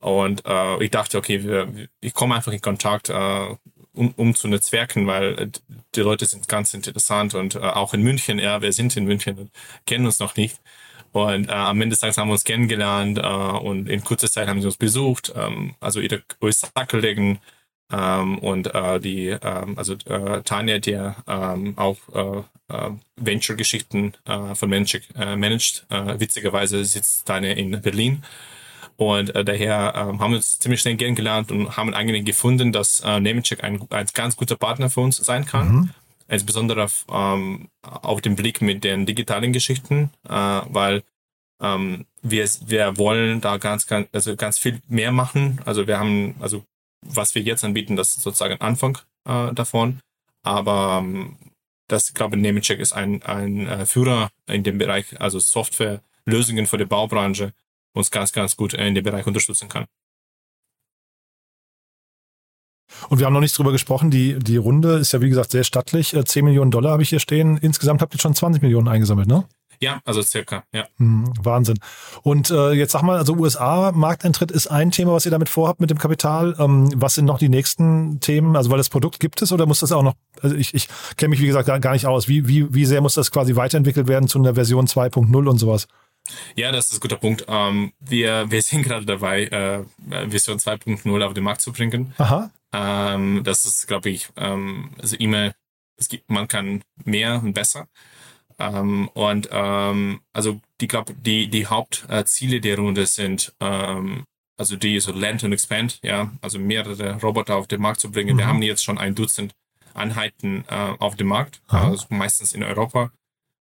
Und 0.00 0.44
äh, 0.46 0.82
ich 0.84 0.90
dachte, 0.90 1.18
okay, 1.18 1.42
wir, 1.44 1.88
ich 2.00 2.14
komme 2.14 2.34
einfach 2.34 2.52
in 2.52 2.60
Kontakt, 2.60 3.08
äh, 3.08 3.56
um, 3.94 4.12
um 4.16 4.34
zu 4.34 4.48
netzwerken, 4.48 5.06
weil 5.06 5.38
äh, 5.38 5.48
die 5.94 6.00
Leute 6.00 6.26
sind 6.26 6.48
ganz 6.48 6.74
interessant 6.74 7.34
und 7.34 7.54
äh, 7.56 7.60
auch 7.60 7.94
in 7.94 8.02
München, 8.02 8.38
ja, 8.38 8.60
wir 8.62 8.72
sind 8.72 8.96
in 8.96 9.04
München 9.04 9.38
und 9.38 9.50
kennen 9.86 10.06
uns 10.06 10.18
noch 10.18 10.36
nicht. 10.36 10.60
Und 11.12 11.48
äh, 11.48 11.52
am 11.52 11.80
Ende 11.80 11.94
des 11.94 12.00
Tages 12.00 12.18
haben 12.18 12.28
wir 12.28 12.32
uns 12.32 12.44
kennengelernt 12.44 13.18
äh, 13.18 13.22
und 13.22 13.88
in 13.88 14.04
kurzer 14.04 14.30
Zeit 14.30 14.48
haben 14.48 14.60
sie 14.60 14.66
uns 14.66 14.76
besucht. 14.76 15.32
Ähm, 15.34 15.74
also 15.80 16.00
ihre 16.00 16.22
USA-Kollegen 16.42 17.38
ähm, 17.90 18.38
und 18.38 18.74
äh, 18.74 19.00
die, 19.00 19.28
ähm, 19.28 19.78
also 19.78 19.94
äh, 20.06 20.42
Tanja, 20.42 20.78
die 20.78 20.98
ähm, 21.26 21.74
auch 21.76 21.96
äh, 22.12 22.42
äh, 22.68 22.90
Venture-Geschichten 23.16 24.12
äh, 24.26 24.54
von 24.54 24.68
Magic 24.68 25.08
äh, 25.16 25.36
managt. 25.36 25.86
Äh, 25.88 26.18
witzigerweise 26.20 26.84
sitzt 26.84 27.26
Tanja 27.26 27.52
in 27.52 27.80
Berlin. 27.80 28.22
Und 28.96 29.34
äh, 29.34 29.44
daher 29.44 29.92
äh, 29.94 29.98
haben 29.98 30.30
wir 30.30 30.36
uns 30.36 30.58
ziemlich 30.58 30.80
schnell 30.80 30.96
kennengelernt 30.96 31.52
und 31.52 31.76
haben 31.76 31.92
eigentlich 31.94 32.24
gefunden, 32.24 32.72
dass 32.72 33.00
äh, 33.00 33.20
Nemetschek 33.20 33.62
ein, 33.62 33.80
ein 33.90 34.06
ganz 34.14 34.36
guter 34.36 34.56
Partner 34.56 34.90
für 34.90 35.00
uns 35.00 35.18
sein 35.18 35.44
kann. 35.44 35.72
Mhm. 35.72 35.90
Insbesondere 36.28 36.84
auf, 36.84 37.04
ähm, 37.10 37.68
auf 37.82 38.20
den 38.20 38.36
Blick 38.36 38.60
mit 38.60 38.84
den 38.84 39.06
digitalen 39.06 39.52
Geschichten, 39.52 40.10
äh, 40.28 40.30
weil 40.30 41.02
ähm, 41.60 42.06
wir, 42.22 42.48
wir 42.66 42.96
wollen 42.98 43.40
da 43.40 43.58
ganz, 43.58 43.86
ganz, 43.86 44.08
also 44.12 44.34
ganz 44.34 44.58
viel 44.58 44.80
mehr 44.88 45.12
machen. 45.12 45.60
Also 45.64 45.86
wir 45.86 45.98
haben, 45.98 46.34
also 46.40 46.64
was 47.02 47.34
wir 47.34 47.42
jetzt 47.42 47.64
anbieten, 47.64 47.96
das 47.96 48.16
ist 48.16 48.22
sozusagen 48.22 48.60
Anfang 48.60 48.98
äh, 49.28 49.52
davon. 49.52 50.00
Aber 50.42 51.00
ähm, 51.02 51.36
das, 51.88 52.08
ich 52.08 52.14
glaube, 52.14 52.36
Nemetschek 52.36 52.80
ist 52.80 52.92
ein, 52.92 53.22
ein 53.22 53.66
äh, 53.66 53.86
Führer 53.86 54.30
in 54.46 54.62
dem 54.62 54.78
Bereich, 54.78 55.20
also 55.20 55.38
Softwarelösungen 55.38 56.66
für 56.66 56.78
die 56.78 56.84
Baubranche, 56.84 57.52
uns 57.96 58.10
ganz, 58.10 58.32
ganz 58.32 58.56
gut 58.56 58.74
in 58.74 58.94
dem 58.94 59.04
Bereich 59.04 59.26
unterstützen 59.26 59.68
kann. 59.68 59.86
Und 63.08 63.18
wir 63.18 63.26
haben 63.26 63.32
noch 63.32 63.40
nicht 63.40 63.56
drüber 63.56 63.72
gesprochen, 63.72 64.10
die, 64.10 64.38
die 64.38 64.56
Runde 64.56 64.98
ist 64.98 65.12
ja 65.12 65.20
wie 65.20 65.28
gesagt 65.28 65.50
sehr 65.50 65.64
stattlich. 65.64 66.16
10 66.24 66.24
äh, 66.24 66.44
Millionen 66.44 66.70
Dollar 66.70 66.92
habe 66.92 67.02
ich 67.02 67.08
hier 67.08 67.20
stehen. 67.20 67.56
Insgesamt 67.56 68.00
habt 68.00 68.14
ihr 68.14 68.20
schon 68.20 68.34
20 68.34 68.62
Millionen 68.62 68.88
eingesammelt, 68.88 69.28
ne? 69.28 69.44
Ja, 69.78 70.00
also 70.06 70.22
circa, 70.22 70.64
ja. 70.72 70.86
Hm, 70.96 71.30
Wahnsinn. 71.38 71.78
Und 72.22 72.50
äh, 72.50 72.72
jetzt 72.72 72.92
sag 72.92 73.02
mal, 73.02 73.18
also 73.18 73.34
USA-Markteintritt 73.34 74.50
ist 74.50 74.68
ein 74.68 74.90
Thema, 74.90 75.12
was 75.12 75.26
ihr 75.26 75.30
damit 75.30 75.50
vorhabt 75.50 75.80
mit 75.80 75.90
dem 75.90 75.98
Kapital. 75.98 76.56
Ähm, 76.58 76.88
was 76.96 77.14
sind 77.14 77.26
noch 77.26 77.38
die 77.38 77.50
nächsten 77.50 78.20
Themen? 78.20 78.56
Also 78.56 78.70
weil 78.70 78.78
das 78.78 78.88
Produkt 78.88 79.20
gibt 79.20 79.42
es 79.42 79.52
oder 79.52 79.66
muss 79.66 79.80
das 79.80 79.92
auch 79.92 80.02
noch, 80.02 80.14
also 80.40 80.56
ich, 80.56 80.72
ich 80.72 80.88
kenne 81.16 81.30
mich 81.30 81.40
wie 81.40 81.46
gesagt 81.46 81.66
gar, 81.66 81.78
gar 81.80 81.92
nicht 81.92 82.06
aus. 82.06 82.26
Wie, 82.26 82.48
wie, 82.48 82.72
wie 82.72 82.86
sehr 82.86 83.02
muss 83.02 83.14
das 83.14 83.30
quasi 83.30 83.54
weiterentwickelt 83.56 84.08
werden 84.08 84.28
zu 84.28 84.38
einer 84.38 84.54
Version 84.54 84.86
2.0 84.86 85.46
und 85.46 85.58
sowas? 85.58 85.88
Ja, 86.54 86.72
das 86.72 86.86
ist 86.86 86.94
ein 86.94 87.00
guter 87.00 87.16
Punkt. 87.16 87.44
Ähm, 87.48 87.92
wir, 88.00 88.50
wir 88.50 88.62
sind 88.62 88.82
gerade 88.82 89.06
dabei, 89.06 89.44
äh, 89.44 89.84
Version 90.28 90.58
2.0 90.58 91.24
auf 91.24 91.34
den 91.34 91.44
Markt 91.44 91.60
zu 91.60 91.72
bringen. 91.72 92.14
Aha. 92.18 92.50
Ähm, 92.72 93.42
das 93.44 93.64
ist, 93.64 93.86
glaube 93.86 94.10
ich, 94.10 94.28
ähm, 94.36 94.90
also 95.00 95.16
E-Mail, 95.18 95.54
es 95.96 96.08
gibt, 96.08 96.30
man 96.30 96.48
kann 96.48 96.82
mehr 97.04 97.42
und 97.42 97.54
besser. 97.54 97.88
Ähm, 98.58 99.08
und 99.08 99.48
ähm, 99.50 100.20
also 100.32 100.60
die 100.80 100.88
glaube 100.88 101.14
die 101.14 101.48
die 101.48 101.66
Hauptziele 101.66 102.60
der 102.60 102.78
Runde 102.78 103.04
sind 103.04 103.52
ähm, 103.60 104.24
also 104.56 104.76
die 104.76 104.98
so 105.00 105.12
Land 105.12 105.44
and 105.44 105.52
Expand, 105.52 105.98
ja, 106.02 106.32
also 106.40 106.58
mehrere 106.58 107.20
Roboter 107.20 107.56
auf 107.56 107.66
den 107.66 107.80
Markt 107.80 108.00
zu 108.00 108.10
bringen. 108.10 108.34
Mhm. 108.34 108.38
Wir 108.38 108.46
haben 108.46 108.62
jetzt 108.62 108.84
schon 108.84 108.98
ein 108.98 109.14
Dutzend 109.14 109.54
Einheiten 109.94 110.64
äh, 110.68 110.94
auf 110.98 111.16
dem 111.16 111.28
Markt, 111.28 111.62
also 111.68 112.06
meistens 112.10 112.52
in 112.52 112.62
Europa. 112.62 113.10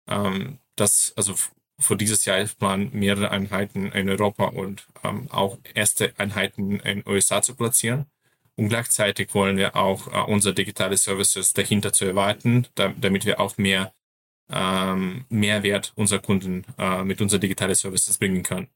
Ähm, 0.09 0.59
das 0.77 1.13
also 1.17 1.35
für 1.81 1.97
dieses 1.97 2.25
Jahr 2.25 2.45
man 2.61 2.91
mehrere 2.93 3.31
Einheiten 3.31 3.93
in 3.93 4.09
Europa 4.09 4.47
und 4.47 4.87
ähm, 5.05 5.31
auch 5.31 5.59
erste 5.75 6.13
Einheiten 6.19 6.81
in 6.81 7.05
USA 7.07 7.43
zu 7.43 7.55
platzieren. 7.55 8.07
Und 8.57 8.69
gleichzeitig 8.71 9.33
wollen 9.35 9.57
wir 9.57 9.77
auch 9.77 10.09
äh, 10.13 10.31
unsere 10.31 10.55
digitale 10.55 10.97
Services 10.97 11.53
dahinter 11.53 11.93
zu 11.93 12.05
erweitern, 12.07 12.67
da, 12.75 12.93
damit 12.99 13.25
wir 13.25 13.39
auch 13.39 13.57
mehr 13.57 13.93
ähm, 14.51 15.27
Mehrwert 15.29 15.93
unserer 15.95 16.21
Kunden 16.21 16.65
äh, 16.79 17.05
mit 17.05 17.21
unseren 17.21 17.41
digitalen 17.41 17.75
Services 17.75 18.19
bringen 18.19 18.43
können. 18.43 18.69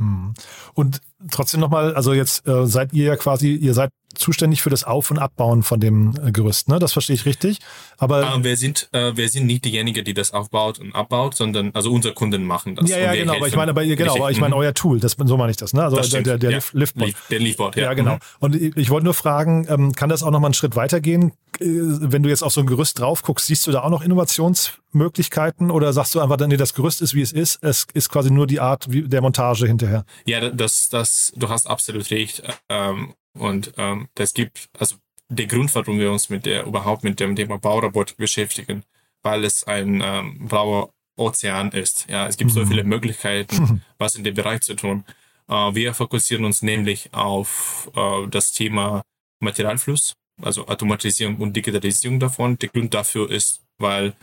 Hm. 0.00 0.32
Und 0.74 1.00
trotzdem 1.30 1.60
nochmal, 1.60 1.94
also 1.94 2.14
jetzt 2.14 2.48
äh, 2.48 2.66
seid 2.66 2.94
ihr 2.94 3.04
ja 3.04 3.16
quasi, 3.16 3.54
ihr 3.54 3.74
seid 3.74 3.90
zuständig 4.14 4.62
für 4.62 4.70
das 4.70 4.82
Auf- 4.82 5.10
und 5.10 5.18
Abbauen 5.18 5.62
von 5.62 5.78
dem 5.78 6.14
äh, 6.24 6.32
Gerüst, 6.32 6.68
ne? 6.68 6.78
Das 6.78 6.92
verstehe 6.94 7.14
ich 7.14 7.26
richtig. 7.26 7.58
Aber 7.98 8.22
äh, 8.22 8.42
wir 8.42 8.56
sind, 8.56 8.88
äh, 8.92 9.14
wir 9.14 9.28
sind 9.28 9.46
nicht 9.46 9.64
diejenigen, 9.64 10.04
die 10.04 10.14
das 10.14 10.32
aufbaut 10.32 10.78
und 10.78 10.94
abbaut, 10.94 11.36
sondern 11.36 11.70
also 11.74 11.92
unsere 11.92 12.14
Kunden 12.14 12.44
machen 12.44 12.74
das. 12.74 12.88
Ja, 12.88 12.98
ja, 12.98 13.14
genau. 13.14 13.36
Aber 13.36 13.46
ich 13.46 13.54
meine, 13.54 13.70
aber 13.70 13.82
ihr, 13.82 13.96
genau, 13.96 14.16
aber 14.16 14.30
ich 14.30 14.40
meine 14.40 14.56
euer 14.56 14.74
Tool, 14.74 14.98
das, 14.98 15.16
so 15.22 15.36
meine 15.36 15.50
ich 15.50 15.58
das, 15.58 15.74
ne? 15.74 15.84
Also 15.84 15.96
das 15.96 16.08
der, 16.08 16.22
der, 16.22 16.38
der 16.38 16.50
ja. 16.50 16.58
Liftboard. 16.72 17.14
Der 17.30 17.38
Liftboard, 17.38 17.76
ja. 17.76 17.84
Ja, 17.84 17.94
genau. 17.94 18.14
Mhm. 18.14 18.20
Und 18.40 18.56
ich, 18.56 18.76
ich 18.76 18.90
wollte 18.90 19.04
nur 19.04 19.14
fragen, 19.14 19.66
ähm, 19.68 19.94
kann 19.94 20.08
das 20.08 20.22
auch 20.22 20.30
nochmal 20.30 20.48
einen 20.48 20.54
Schritt 20.54 20.74
weitergehen? 20.74 21.32
Äh, 21.60 21.66
wenn 22.12 22.22
du 22.22 22.28
jetzt 22.28 22.42
auf 22.42 22.52
so 22.52 22.60
ein 22.60 22.66
Gerüst 22.66 22.98
drauf 22.98 23.22
guckst, 23.22 23.46
siehst 23.46 23.66
du 23.66 23.72
da 23.72 23.82
auch 23.82 23.90
noch 23.90 24.02
Innovationsmöglichkeiten 24.02 25.70
oder 25.70 25.92
sagst 25.92 26.14
du 26.14 26.20
einfach, 26.20 26.38
nee, 26.46 26.56
das 26.56 26.74
Gerüst 26.74 27.02
ist 27.02 27.14
wie 27.14 27.22
es 27.22 27.32
ist, 27.32 27.62
es 27.62 27.86
ist 27.92 28.08
quasi 28.08 28.30
nur 28.30 28.46
die 28.46 28.60
Art 28.60 28.86
der 28.88 29.20
Montage 29.20 29.66
hinterher? 29.66 30.04
Ja, 30.24 30.50
das, 30.50 30.88
das, 30.88 31.32
du 31.36 31.48
hast 31.48 31.66
absolut 31.66 32.10
recht. 32.10 32.42
Ähm, 32.68 33.14
und 33.38 33.72
ähm, 33.76 34.08
das 34.14 34.34
gibt, 34.34 34.68
also 34.78 34.96
der 35.28 35.46
Grund, 35.46 35.74
warum 35.74 35.98
wir 35.98 36.10
uns 36.10 36.28
mit 36.28 36.46
der 36.46 36.66
überhaupt 36.66 37.04
mit 37.04 37.20
dem 37.20 37.36
Thema 37.36 37.58
Baurobot 37.58 38.16
beschäftigen, 38.16 38.82
weil 39.22 39.44
es 39.44 39.64
ein 39.64 40.02
ähm, 40.04 40.48
blauer 40.48 40.90
Ozean 41.16 41.70
ist. 41.70 42.06
Ja, 42.08 42.26
es 42.26 42.36
gibt 42.36 42.50
mhm. 42.50 42.54
so 42.54 42.66
viele 42.66 42.84
Möglichkeiten, 42.84 43.82
was 43.98 44.14
in 44.16 44.24
dem 44.24 44.34
Bereich 44.34 44.62
zu 44.62 44.74
tun. 44.74 45.04
Äh, 45.48 45.74
wir 45.74 45.94
fokussieren 45.94 46.44
uns 46.44 46.62
nämlich 46.62 47.12
auf 47.12 47.90
äh, 47.94 48.26
das 48.28 48.52
Thema 48.52 49.02
Materialfluss, 49.40 50.14
also 50.42 50.66
Automatisierung 50.66 51.36
und 51.36 51.54
Digitalisierung 51.54 52.18
davon. 52.18 52.58
Der 52.58 52.68
Grund 52.68 52.94
dafür 52.94 53.30
ist, 53.30 53.62
weil, 53.78 54.14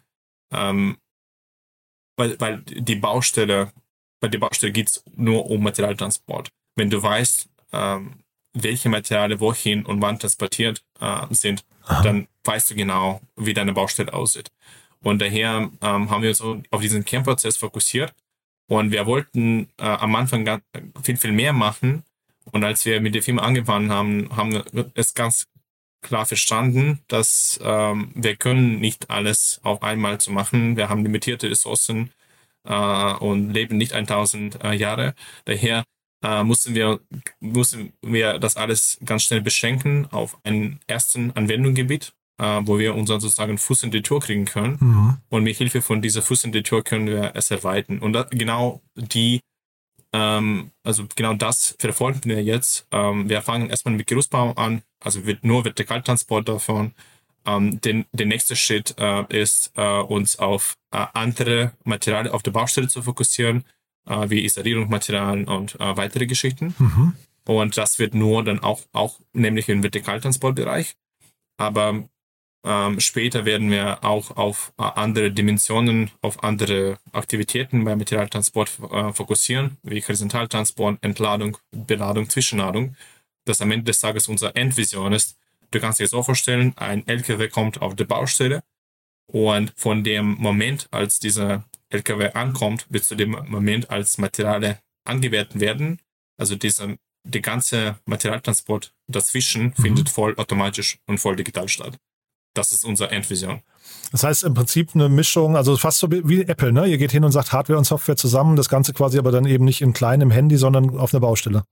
ähm, 0.51 0.97
weil, 2.17 2.39
weil 2.39 2.61
die 2.61 2.95
Baustelle, 2.95 3.71
bei 4.19 4.27
der 4.27 4.39
Baustelle 4.39 4.71
geht 4.71 4.89
es 4.89 5.03
nur 5.15 5.49
um 5.49 5.63
Materialtransport. 5.63 6.49
Wenn 6.75 6.89
du 6.89 7.01
weißt, 7.01 7.49
ähm, 7.73 8.23
welche 8.53 8.89
Materialien 8.89 9.39
wohin 9.39 9.85
und 9.85 10.01
wann 10.01 10.19
transportiert 10.19 10.83
äh, 10.99 11.25
sind, 11.31 11.63
Aha. 11.83 12.01
dann 12.01 12.27
weißt 12.43 12.71
du 12.71 12.75
genau, 12.75 13.21
wie 13.35 13.53
deine 13.53 13.73
Baustelle 13.73 14.13
aussieht. 14.13 14.51
Und 15.01 15.21
daher 15.21 15.69
ähm, 15.81 16.09
haben 16.09 16.21
wir 16.21 16.29
uns 16.29 16.41
auf 16.41 16.81
diesen 16.81 17.05
Kernprozess 17.05 17.57
fokussiert 17.57 18.13
und 18.67 18.91
wir 18.91 19.05
wollten 19.05 19.69
äh, 19.77 19.85
am 19.85 20.15
Anfang 20.15 20.61
viel, 21.01 21.17
viel 21.17 21.31
mehr 21.31 21.53
machen. 21.53 22.03
Und 22.51 22.63
als 22.63 22.85
wir 22.85 23.01
mit 23.01 23.13
der 23.13 23.23
Firma 23.23 23.43
angefangen 23.43 23.91
haben, 23.91 24.35
haben 24.35 24.53
wir 24.53 24.91
es 24.95 25.13
ganz 25.13 25.47
klar 26.01 26.25
verstanden, 26.25 26.99
dass 27.07 27.59
ähm, 27.63 28.11
wir 28.15 28.35
können 28.35 28.79
nicht 28.79 29.09
alles 29.09 29.59
auf 29.63 29.83
einmal 29.83 30.19
zu 30.19 30.31
machen. 30.31 30.77
Wir 30.77 30.89
haben 30.89 31.03
limitierte 31.03 31.49
Ressourcen 31.49 32.11
äh, 32.63 33.13
und 33.13 33.51
leben 33.53 33.77
nicht 33.77 33.93
1000 33.93 34.63
äh, 34.63 34.73
Jahre. 34.73 35.15
Daher 35.45 35.83
äh, 36.23 36.43
mussten 36.43 36.75
wir 36.75 36.99
mussten 37.39 37.93
wir 38.01 38.39
das 38.39 38.57
alles 38.57 38.99
ganz 39.05 39.23
schnell 39.23 39.41
beschränken 39.41 40.07
auf 40.11 40.37
einen 40.43 40.79
ersten 40.87 41.31
Anwendungsgebiet, 41.31 42.13
äh, 42.39 42.61
wo 42.63 42.79
wir 42.79 42.95
unseren 42.95 43.19
sozusagen 43.19 43.57
Fuß 43.57 43.83
in 43.83 43.91
die 43.91 44.01
Tür 44.01 44.19
kriegen 44.19 44.45
können. 44.45 44.77
Mhm. 44.79 45.17
Und 45.29 45.43
mit 45.43 45.57
Hilfe 45.57 45.81
von 45.81 46.01
dieser 46.01 46.21
Fuß 46.21 46.45
in 46.45 46.51
die 46.51 46.63
Tür 46.63 46.83
können 46.83 47.07
wir 47.07 47.31
es 47.35 47.51
erweitern. 47.51 47.99
Und 47.99 48.13
das, 48.13 48.29
genau 48.29 48.81
die 48.95 49.41
ähm, 50.17 50.71
also 50.83 51.05
genau 51.15 51.35
das 51.35 51.75
verfolgen 51.77 52.21
wir 52.25 52.43
jetzt. 52.43 52.87
Ähm, 52.91 53.29
wir 53.29 53.43
fangen 53.43 53.69
erstmal 53.69 53.93
mit 53.93 54.07
Gerüstbau 54.07 54.53
an, 54.53 54.81
also 54.99 55.25
wird 55.25 55.43
nur 55.43 55.63
Vertikaltransport 55.63 56.49
davon. 56.49 56.93
Ähm, 57.45 57.79
den, 57.81 58.05
der 58.13 58.25
nächste 58.25 58.55
Schritt 58.55 58.95
äh, 58.97 59.25
ist, 59.29 59.71
äh, 59.75 59.99
uns 59.99 60.39
auf 60.39 60.75
äh, 60.91 61.05
andere 61.13 61.73
Materialien 61.83 62.33
auf 62.33 62.41
der 62.41 62.51
Baustelle 62.51 62.87
zu 62.87 63.03
fokussieren, 63.03 63.63
äh, 64.07 64.29
wie 64.29 64.43
Isolierungsmaterialien 64.43 65.47
und 65.47 65.75
äh, 65.75 65.95
weitere 65.95 66.25
Geschichten. 66.25 66.73
Mhm. 66.79 67.13
Und 67.45 67.77
das 67.77 67.99
wird 67.99 68.15
nur 68.15 68.43
dann 68.43 68.59
auch, 68.59 68.81
auch 68.93 69.19
nämlich 69.33 69.69
im 69.69 69.83
Vertikaltransportbereich. 69.83 70.95
Aber 71.57 72.03
ähm, 72.67 72.99
später 72.99 73.45
werden 73.45 73.71
wir 73.71 74.03
auch 74.03 74.35
auf 74.35 74.73
äh, 74.77 74.83
andere 74.83 75.31
Dimensionen, 75.31 76.11
auf 76.21 76.43
andere 76.43 76.99
Aktivitäten 77.13 77.85
beim 77.85 77.97
Materialtransport 77.97 78.79
äh, 78.91 79.13
fokussieren, 79.13 79.77
wie 79.83 80.01
Horizontaltransport, 80.01 80.97
Entladung, 81.01 81.57
Beladung, 81.71 82.29
Zwischenladung. 82.29 82.95
das 83.45 83.61
am 83.61 83.71
Ende 83.71 83.85
des 83.85 84.01
Tages 84.01 84.27
unsere 84.27 84.53
Endvision 84.55 85.13
ist. 85.13 85.37
Du 85.71 85.79
kannst 85.79 86.01
dir 86.01 86.07
so 86.07 86.21
vorstellen, 86.23 86.73
ein 86.75 87.07
LKW 87.07 87.47
kommt 87.47 87.81
auf 87.81 87.95
die 87.95 88.03
Baustelle 88.03 88.61
und 89.27 89.73
von 89.77 90.03
dem 90.03 90.35
Moment, 90.35 90.87
als 90.91 91.19
dieser 91.19 91.63
LKW 91.89 92.31
ankommt, 92.33 92.87
bis 92.89 93.07
zu 93.07 93.15
dem 93.15 93.31
Moment, 93.47 93.89
als 93.89 94.17
Materialien 94.17 94.75
angewertet 95.05 95.61
werden, 95.61 95.99
also 96.37 96.55
dieser, 96.55 96.97
die 97.23 97.41
ganze 97.41 97.97
Materialtransport 98.05 98.93
dazwischen 99.07 99.73
mhm. 99.77 99.81
findet 99.81 100.09
vollautomatisch 100.09 100.99
und 101.07 101.19
voll 101.19 101.37
digital 101.37 101.69
statt. 101.69 101.97
Das 102.57 102.71
ist 102.71 102.83
unsere 102.83 103.11
Endvision. 103.11 103.61
Das 104.11 104.23
heißt 104.23 104.43
im 104.43 104.53
Prinzip 104.53 104.91
eine 104.95 105.09
Mischung, 105.09 105.55
also 105.55 105.77
fast 105.77 105.99
so 105.99 106.11
wie 106.11 106.41
Apple, 106.41 106.71
ne? 106.71 106.87
Ihr 106.87 106.97
geht 106.97 107.11
hin 107.11 107.23
und 107.23 107.31
sagt 107.31 107.51
Hardware 107.51 107.77
und 107.77 107.85
Software 107.85 108.15
zusammen, 108.15 108.55
das 108.55 108.69
Ganze 108.69 108.93
quasi 108.93 109.19
aber 109.19 109.31
dann 109.31 109.45
eben 109.45 109.65
nicht 109.65 109.81
in 109.81 109.93
kleinem 109.93 110.31
Handy, 110.31 110.57
sondern 110.57 110.97
auf 110.97 111.13
einer 111.13 111.21
Baustelle. 111.21 111.63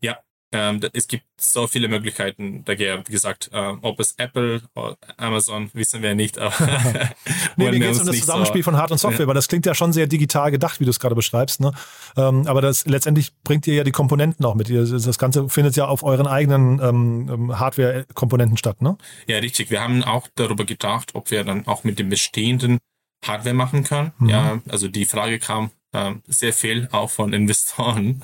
Ja, 0.00 0.18
ähm, 0.54 0.80
es 0.92 1.08
gibt 1.08 1.24
so 1.36 1.66
viele 1.66 1.88
Möglichkeiten. 1.88 2.64
Daher, 2.64 3.02
wie 3.06 3.12
gesagt, 3.12 3.50
äh, 3.52 3.72
ob 3.82 3.98
es 3.98 4.14
Apple 4.18 4.62
oder 4.74 4.96
Amazon, 5.16 5.68
wissen 5.74 6.00
wir 6.00 6.14
nicht. 6.14 6.38
Aber 6.38 6.54
nee, 7.56 7.70
mir 7.70 7.80
geht 7.80 7.90
es 7.90 8.00
um 8.00 8.06
das 8.06 8.20
Zusammenspiel 8.20 8.62
so, 8.62 8.70
von 8.70 8.76
Hard 8.76 8.92
und 8.92 8.98
Software, 8.98 9.22
ja. 9.22 9.26
weil 9.26 9.34
das 9.34 9.48
klingt 9.48 9.66
ja 9.66 9.74
schon 9.74 9.92
sehr 9.92 10.06
digital 10.06 10.52
gedacht, 10.52 10.78
wie 10.78 10.84
du 10.84 10.90
es 10.90 11.00
gerade 11.00 11.16
beschreibst. 11.16 11.60
Ne? 11.60 11.72
Ähm, 12.16 12.46
aber 12.46 12.62
das 12.62 12.86
letztendlich 12.86 13.32
bringt 13.42 13.66
ihr 13.66 13.74
ja 13.74 13.84
die 13.84 13.90
Komponenten 13.90 14.44
auch 14.44 14.54
mit. 14.54 14.70
Das 14.70 15.18
Ganze 15.18 15.48
findet 15.48 15.74
ja 15.76 15.86
auf 15.86 16.04
euren 16.04 16.28
eigenen 16.28 16.80
ähm, 16.80 17.28
ähm, 17.30 17.58
Hardware-Komponenten 17.58 18.56
statt, 18.56 18.80
ne? 18.80 18.96
Ja, 19.26 19.38
richtig. 19.38 19.70
Wir 19.70 19.80
haben 19.80 20.04
auch 20.04 20.28
darüber 20.36 20.64
gedacht, 20.64 21.14
ob 21.14 21.30
wir 21.30 21.42
dann 21.42 21.66
auch 21.66 21.84
mit 21.84 21.98
dem 21.98 22.08
bestehenden 22.08 22.78
Hardware 23.26 23.54
machen 23.54 23.84
können. 23.84 24.12
Mhm. 24.18 24.28
Ja, 24.28 24.60
also 24.68 24.88
die 24.88 25.04
Frage 25.04 25.38
kam, 25.38 25.70
äh, 25.94 26.14
sehr 26.26 26.52
viel 26.52 26.88
auch 26.92 27.10
von 27.10 27.32
Investoren 27.32 28.22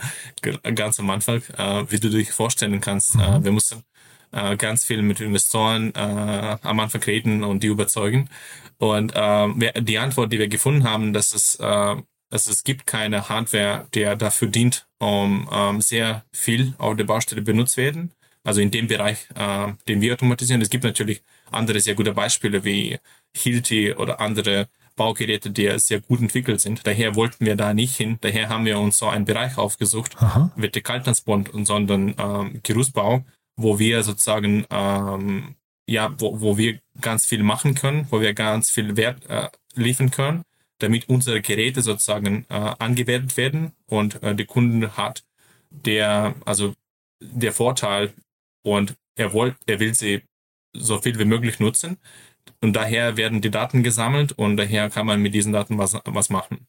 ganz 0.75 1.01
am 1.01 1.11
Anfang, 1.11 1.43
äh, 1.57 1.85
wie 1.89 2.01
du 2.01 2.11
dich 2.11 2.33
vorstellen 2.33 2.81
kannst. 2.81 3.15
Mhm. 3.15 3.21
Äh, 3.21 3.45
wir 3.45 3.53
mussten 3.53 3.85
äh, 4.33 4.57
ganz 4.57 4.85
viel 4.85 5.03
mit 5.03 5.21
Investoren 5.21 5.95
äh, 5.95 6.57
am 6.63 6.81
Anfang 6.81 7.03
reden 7.03 7.45
und 7.45 7.63
die 7.63 7.69
überzeugen. 7.69 8.29
Und 8.79 9.13
äh, 9.15 9.83
die 9.83 9.99
Antwort, 9.99 10.33
die 10.33 10.39
wir 10.39 10.49
gefunden 10.49 10.85
haben, 10.85 11.13
dass 11.13 11.33
es, 11.33 11.57
äh, 11.57 11.97
dass 12.31 12.47
es 12.47 12.65
gibt 12.65 12.87
keine 12.87 13.29
Hardware, 13.29 13.87
der 13.95 14.17
dafür 14.17 14.49
dient, 14.49 14.87
um 14.99 15.49
ähm, 15.53 15.81
sehr 15.81 16.25
viel 16.33 16.75
auf 16.79 16.97
der 16.97 17.05
Baustelle 17.05 17.43
benutzt 17.43 17.77
werden. 17.77 18.13
Also 18.43 18.61
in 18.61 18.71
dem 18.71 18.87
Bereich, 18.87 19.29
äh, 19.35 19.73
den 19.87 20.01
wir 20.01 20.15
automatisieren. 20.15 20.63
Es 20.63 20.71
gibt 20.71 20.85
natürlich 20.85 21.23
andere 21.51 21.81
sehr 21.81 21.95
gute 21.95 22.15
Beispiele 22.15 22.65
wie 22.65 22.99
Hilti 23.37 23.93
oder 23.93 24.21
andere 24.21 24.69
Baugeräte, 25.01 25.51
die 25.51 25.79
sehr 25.79 26.03
gut 26.03 26.21
entwickelt 26.21 26.61
sind. 26.61 26.87
Daher 26.87 27.15
wollten 27.15 27.47
wir 27.47 27.57
da 27.57 27.73
nicht 27.73 27.97
hin. 27.97 28.19
Daher 28.21 28.51
haben 28.51 28.67
wir 28.67 28.79
uns 28.79 28.99
so 28.99 29.09
einen 29.09 29.25
Bereich 29.25 29.57
aufgesucht, 29.57 30.15
Aha. 30.19 30.53
Vertikaltransport 30.57 31.49
und 31.49 31.65
sondern 31.65 32.15
ähm, 32.19 32.61
Gerüstbau, 32.63 33.25
wo 33.57 33.79
wir 33.79 34.03
sozusagen 34.03 34.67
ähm, 34.69 35.55
ja, 35.89 36.15
wo, 36.19 36.43
wo 36.43 36.59
wir 36.59 36.81
ganz 37.01 37.25
viel 37.25 37.43
machen 37.43 37.75
können, 37.75 38.09
wo 38.11 38.21
wir 38.21 38.35
ganz 38.35 38.69
viel 38.69 38.99
Wert 38.99 39.25
äh, 39.31 39.49
liefern 39.75 40.11
können, 40.11 40.43
damit 40.81 41.09
unsere 41.09 41.41
Geräte 41.41 41.81
sozusagen 41.81 42.45
äh, 42.51 42.75
angewendet 42.79 43.39
werden 43.39 43.73
und 43.87 44.23
äh, 44.23 44.35
der 44.35 44.47
Kunde 44.47 44.99
hat 44.99 45.25
der 45.71 46.35
also 46.45 46.75
der 47.21 47.53
Vorteil 47.55 48.13
und 48.63 48.97
er 49.17 49.33
wollt, 49.33 49.57
er 49.65 49.81
will 49.81 49.95
sie 49.95 50.21
so 50.75 51.01
viel 51.01 51.19
wie 51.19 51.25
möglich 51.25 51.59
nutzen. 51.59 51.97
Und 52.63 52.75
daher 52.75 53.17
werden 53.17 53.41
die 53.41 53.51
Daten 53.51 53.83
gesammelt 53.83 54.33
und 54.33 54.57
daher 54.57 54.91
kann 54.91 55.07
man 55.07 55.21
mit 55.21 55.35
diesen 55.35 55.53
Daten 55.53 55.79
was, 55.79 55.97
was 56.05 56.31
machen. 56.31 56.67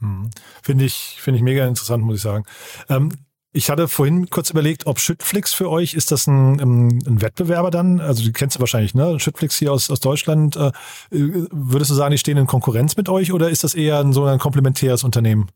Hm. 0.00 0.30
Finde 0.62 0.84
ich, 0.84 1.18
finde 1.20 1.36
ich 1.36 1.42
mega 1.42 1.66
interessant, 1.66 2.04
muss 2.04 2.16
ich 2.16 2.22
sagen. 2.22 2.44
Ähm, 2.88 3.12
ich 3.56 3.70
hatte 3.70 3.86
vorhin 3.86 4.28
kurz 4.30 4.50
überlegt, 4.50 4.86
ob 4.86 4.98
Schüttflix 4.98 5.54
für 5.54 5.70
euch, 5.70 5.94
ist 5.94 6.10
das 6.10 6.26
ein, 6.26 6.58
ein 6.58 7.22
Wettbewerber 7.22 7.70
dann? 7.70 8.00
Also 8.00 8.24
du 8.24 8.32
kennst 8.32 8.56
du 8.56 8.60
wahrscheinlich, 8.60 8.94
ne? 8.94 9.20
Schüttflix 9.20 9.56
hier 9.56 9.72
aus, 9.72 9.90
aus 9.90 10.00
Deutschland. 10.00 10.56
Äh, 10.56 10.72
würdest 11.10 11.92
du 11.92 11.94
sagen, 11.94 12.10
die 12.10 12.18
stehen 12.18 12.36
in 12.36 12.46
Konkurrenz 12.46 12.96
mit 12.96 13.08
euch 13.08 13.32
oder 13.32 13.50
ist 13.50 13.62
das 13.62 13.74
eher 13.74 14.00
ein, 14.00 14.12
so 14.12 14.24
ein 14.24 14.40
komplementäres 14.40 15.04
Unternehmen? 15.04 15.52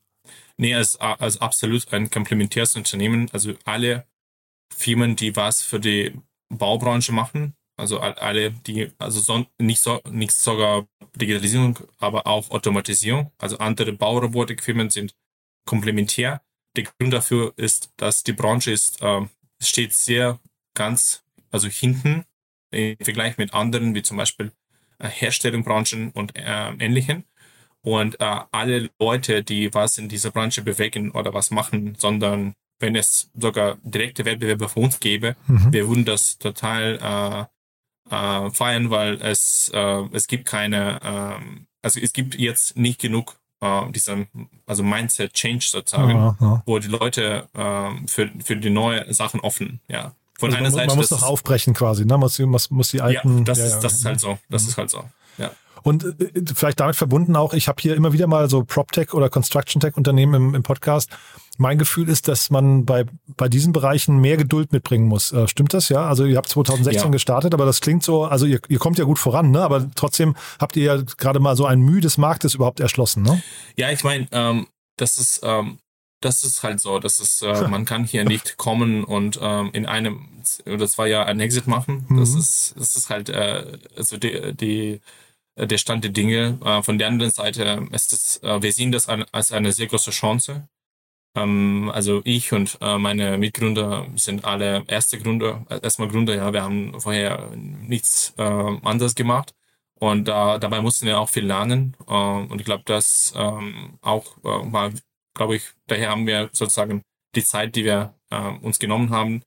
Nee, 0.59 0.75
es 0.75 0.95
ist 0.95 1.01
also 1.01 1.41
absolut 1.41 1.93
ein 1.93 2.09
komplementäres 2.09 2.77
Unternehmen. 2.77 3.29
Also 3.33 3.55
alle 3.65 4.07
Firmen, 4.73 5.17
die 5.17 5.35
was 5.35 5.63
für 5.63 5.81
die 5.81 6.13
Baubranche 6.51 7.13
machen, 7.13 7.55
also 7.79 8.01
alle, 8.01 8.51
die, 8.51 8.91
also 8.99 9.21
so, 9.21 9.47
nicht, 9.59 9.81
so, 9.81 10.01
nicht 10.11 10.33
sogar 10.33 10.87
Digitalisierung, 11.15 11.79
aber 11.99 12.27
auch 12.27 12.51
Automatisierung. 12.51 13.31
Also 13.39 13.59
andere 13.59 13.93
Baurobotikfirmen 13.93 14.91
sind 14.91 15.15
komplementär. 15.65 16.43
Der 16.77 16.85
Grund 16.85 17.13
dafür 17.13 17.53
ist, 17.57 17.93
dass 17.97 18.25
die 18.25 18.33
Branche 18.33 18.73
ist, 18.73 19.01
äh, 19.01 19.21
steht 19.63 19.93
sehr 19.93 20.39
ganz, 20.75 21.23
also 21.51 21.69
hinten 21.69 22.25
im 22.71 22.97
Vergleich 23.01 23.39
mit 23.39 23.55
anderen, 23.55 23.95
wie 23.95 24.03
zum 24.03 24.17
Beispiel 24.17 24.53
äh, 24.99 25.09
Herstellungsbranchen 25.09 26.11
und 26.11 26.37
äh, 26.37 26.73
ähnlichen. 26.79 27.25
Und 27.83 28.21
äh, 28.21 28.41
alle 28.51 28.91
Leute, 28.99 29.45
die 29.45 29.73
was 29.73 29.99
in 29.99 30.09
dieser 30.09 30.33
Branche 30.33 30.63
bewegen 30.63 31.13
oder 31.13 31.33
was 31.33 31.53
machen, 31.53 31.95
sondern 31.97 32.55
wenn 32.81 32.97
es 32.97 33.31
sogar 33.35 33.79
direkte 33.83 34.25
Wettbewerber 34.25 34.69
für 34.69 34.81
uns 34.81 34.99
gäbe, 34.99 35.37
mhm. 35.47 35.73
wir 35.73 35.89
würden 35.89 36.05
das 36.05 36.39
total 36.39 37.49
äh, 38.11 38.19
äh, 38.19 38.51
feiern, 38.51 38.91
weil 38.91 39.21
es, 39.23 39.71
äh, 39.75 40.03
es 40.13 40.27
gibt 40.27 40.45
keine, 40.45 41.01
äh, 41.03 41.61
also 41.83 42.01
es 42.01 42.13
gibt 42.13 42.35
jetzt 42.35 42.77
nicht 42.77 43.01
genug 43.01 43.37
äh, 43.61 43.91
dieser, 43.91 44.27
also 44.67 44.83
Mindset 44.83 45.33
Change 45.35 45.67
sozusagen, 45.67 46.11
ja, 46.11 46.37
ja. 46.41 46.63
wo 46.67 46.79
die 46.79 46.89
Leute 46.89 47.49
äh, 47.55 47.91
für, 48.07 48.31
für 48.45 48.57
die 48.57 48.71
neue 48.71 49.13
Sachen 49.13 49.41
offen, 49.41 49.81
ja. 49.89 50.13
Von 50.39 50.51
also 50.51 50.59
einer 50.59 50.69
man, 50.69 50.73
Seite. 50.73 50.87
Man 50.89 50.97
muss 50.99 51.09
doch 51.09 51.25
aufbrechen 51.25 51.75
quasi, 51.75 52.05
ne? 52.05 52.17
Man 52.17 52.31
muss, 52.47 52.71
muss 52.71 52.91
die 52.91 53.01
alten. 53.01 53.39
Ja, 53.39 53.45
das, 53.45 53.59
ja, 53.59 53.67
ist, 53.67 53.81
das 53.81 53.95
ist 53.95 54.05
halt 54.05 54.21
so. 54.21 54.39
Das 54.49 54.63
mhm. 54.63 54.69
ist 54.69 54.79
halt 54.79 54.91
so. 54.91 55.03
Ja. 55.37 55.51
Und 55.83 56.05
äh, 56.05 56.43
vielleicht 56.55 56.79
damit 56.79 56.95
verbunden 56.95 57.35
auch, 57.35 57.55
ich 57.55 57.67
habe 57.67 57.83
hier 57.83 57.97
immer 57.97 58.13
wieder 58.13 58.29
mal 58.29 58.49
so 58.49 58.63
PropTech 58.63 59.15
oder 59.15 59.31
Construction 59.31 59.81
Tech 59.81 59.97
Unternehmen 59.97 60.35
im, 60.35 60.55
im 60.55 60.63
Podcast. 60.63 61.11
Mein 61.59 61.77
Gefühl 61.77 62.09
ist, 62.09 62.29
dass 62.29 62.51
man 62.51 62.87
bei, 62.87 63.05
bei 63.37 63.49
diesen 63.49 63.73
Bereichen 63.73 64.19
mehr 64.19 64.37
Geduld 64.37 64.73
mitbringen 64.73 65.07
muss. 65.07 65.33
Äh, 65.33 65.47
stimmt 65.49 65.75
das 65.75 65.91
ja? 65.91 66.09
Also 66.09 66.25
ihr 66.25 66.37
habt 66.37 66.49
2016 66.49 67.05
ja. 67.05 67.11
gestartet, 67.11 67.53
aber 67.53 67.67
das 67.67 67.81
klingt 67.81 68.03
so, 68.03 68.25
also 68.25 68.47
ihr, 68.47 68.61
ihr 68.69 68.79
kommt 68.79 68.99
ja 68.99 69.05
gut 69.05 69.19
voran, 69.19 69.51
ne? 69.51 69.61
aber 69.61 69.91
trotzdem 69.95 70.37
habt 70.59 70.77
ihr 70.77 70.85
ja 70.85 71.03
gerade 71.19 71.41
mal 71.41 71.57
so 71.57 71.67
ein 71.67 71.81
Mühe 71.81 72.01
des 72.01 72.17
Marktes 72.17 72.55
überhaupt 72.55 72.81
erschlossen. 72.81 73.23
Ne? 73.23 73.43
Ja, 73.77 73.91
ich 73.91 74.03
meine, 74.05 74.27
ähm, 74.33 74.69
das 74.97 75.19
ist 75.19 75.41
ähm, 75.43 75.79
das 76.21 76.43
ist 76.43 76.63
halt 76.63 76.81
so, 76.81 76.99
das 76.99 77.21
ist, 77.21 77.43
äh, 77.43 77.69
man 77.69 77.85
kann 77.85 78.05
hier 78.05 78.25
nicht 78.25 78.57
kommen 78.57 79.05
und 79.05 79.39
ähm, 79.41 79.71
in 79.73 79.87
einem, 79.87 80.29
oder 80.67 80.89
zwei 80.89 81.09
Jahren 81.09 81.29
ein 81.29 81.41
Exit 81.41 81.67
machen. 81.67 82.07
Das 82.11 82.33
mhm. 82.33 82.39
ist, 82.39 82.75
das 82.77 82.97
ist 82.97 83.11
halt, 83.11 83.29
äh, 83.29 83.79
also 83.97 84.17
die, 84.17 84.55
die 84.55 85.01
äh, 85.55 85.67
der 85.67 85.79
Stand 85.79 86.05
der 86.05 86.11
Dinge. 86.11 86.59
Äh, 86.65 86.83
von 86.83 86.99
der 86.99 87.09
anderen 87.09 87.33
Seite 87.33 87.87
ist 87.93 88.13
es, 88.13 88.43
äh, 88.43 88.63
wir 88.63 88.73
sehen 88.73 88.93
das 88.93 89.09
als 89.09 89.53
eine 89.53 89.73
sehr 89.73 89.87
große 89.87 90.11
Chance. 90.11 90.69
Ähm, 91.37 91.91
also 91.95 92.23
ich 92.25 92.53
und 92.53 92.79
meine 92.81 93.39
Mitgründer 93.39 94.07
sind 94.17 94.45
alle 94.45 94.85
erste 94.87 95.19
Gründer, 95.19 95.65
erstmal 95.83 96.09
Gründer, 96.09 96.35
ja, 96.35 96.53
wir 96.53 96.63
haben 96.63 97.01
vorher 97.01 97.51
nichts 97.57 98.35
anderes 98.37 99.15
gemacht. 99.15 99.55
Und 100.01 100.29
dabei 100.29 100.81
mussten 100.81 101.07
wir 101.07 101.19
auch 101.19 101.29
viel 101.29 101.45
lernen. 101.45 101.97
und 102.07 102.55
ich 102.61 102.65
glaube, 102.65 102.85
das 102.87 103.33
ähm, 103.37 103.99
auch 104.01 104.37
war, 104.43 104.93
glaube 105.35 105.57
ich, 105.57 105.65
daher 105.89 106.11
haben 106.11 106.27
wir 106.27 106.51
sozusagen 106.53 107.03
die 107.35 107.45
Zeit, 107.45 107.75
die 107.75 107.85
wir 107.85 108.15
uns 108.63 108.79
genommen 108.79 109.11
haben, 109.11 109.43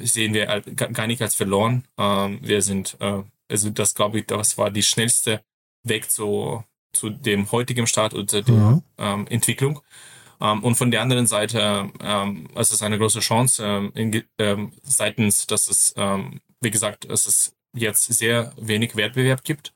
sehen 0.00 0.34
wir 0.34 0.62
gar 0.92 1.08
nicht 1.08 1.20
als 1.20 1.34
verloren. 1.34 1.84
Ähm, 1.98 2.38
wir 2.42 2.62
sind 2.62 2.96
also 3.48 3.70
das 3.70 3.94
glaube 3.94 4.20
ich, 4.20 4.26
das 4.26 4.58
war 4.58 4.70
die 4.70 4.82
schnellste 4.82 5.42
Weg 5.82 6.10
zu, 6.10 6.64
zu 6.92 7.10
dem 7.10 7.50
heutigen 7.52 7.86
Start 7.86 8.14
oder 8.14 8.42
der 8.42 8.54
mhm. 8.54 8.82
ähm, 8.98 9.26
Entwicklung. 9.28 9.80
Ähm, 10.40 10.62
und 10.64 10.74
von 10.76 10.90
der 10.90 11.02
anderen 11.02 11.26
Seite 11.26 11.90
ähm, 12.00 12.48
es 12.54 12.70
ist 12.70 12.82
eine 12.82 12.98
große 12.98 13.20
Chance 13.20 13.64
ähm, 13.64 13.92
in, 13.94 14.24
ähm, 14.38 14.72
seitens, 14.82 15.46
dass 15.46 15.68
es, 15.68 15.94
ähm, 15.96 16.40
wie 16.60 16.70
gesagt, 16.70 17.04
es 17.04 17.26
ist 17.26 17.56
jetzt 17.74 18.04
sehr 18.04 18.52
wenig 18.56 18.96
Wettbewerb 18.96 19.44
gibt. 19.44 19.74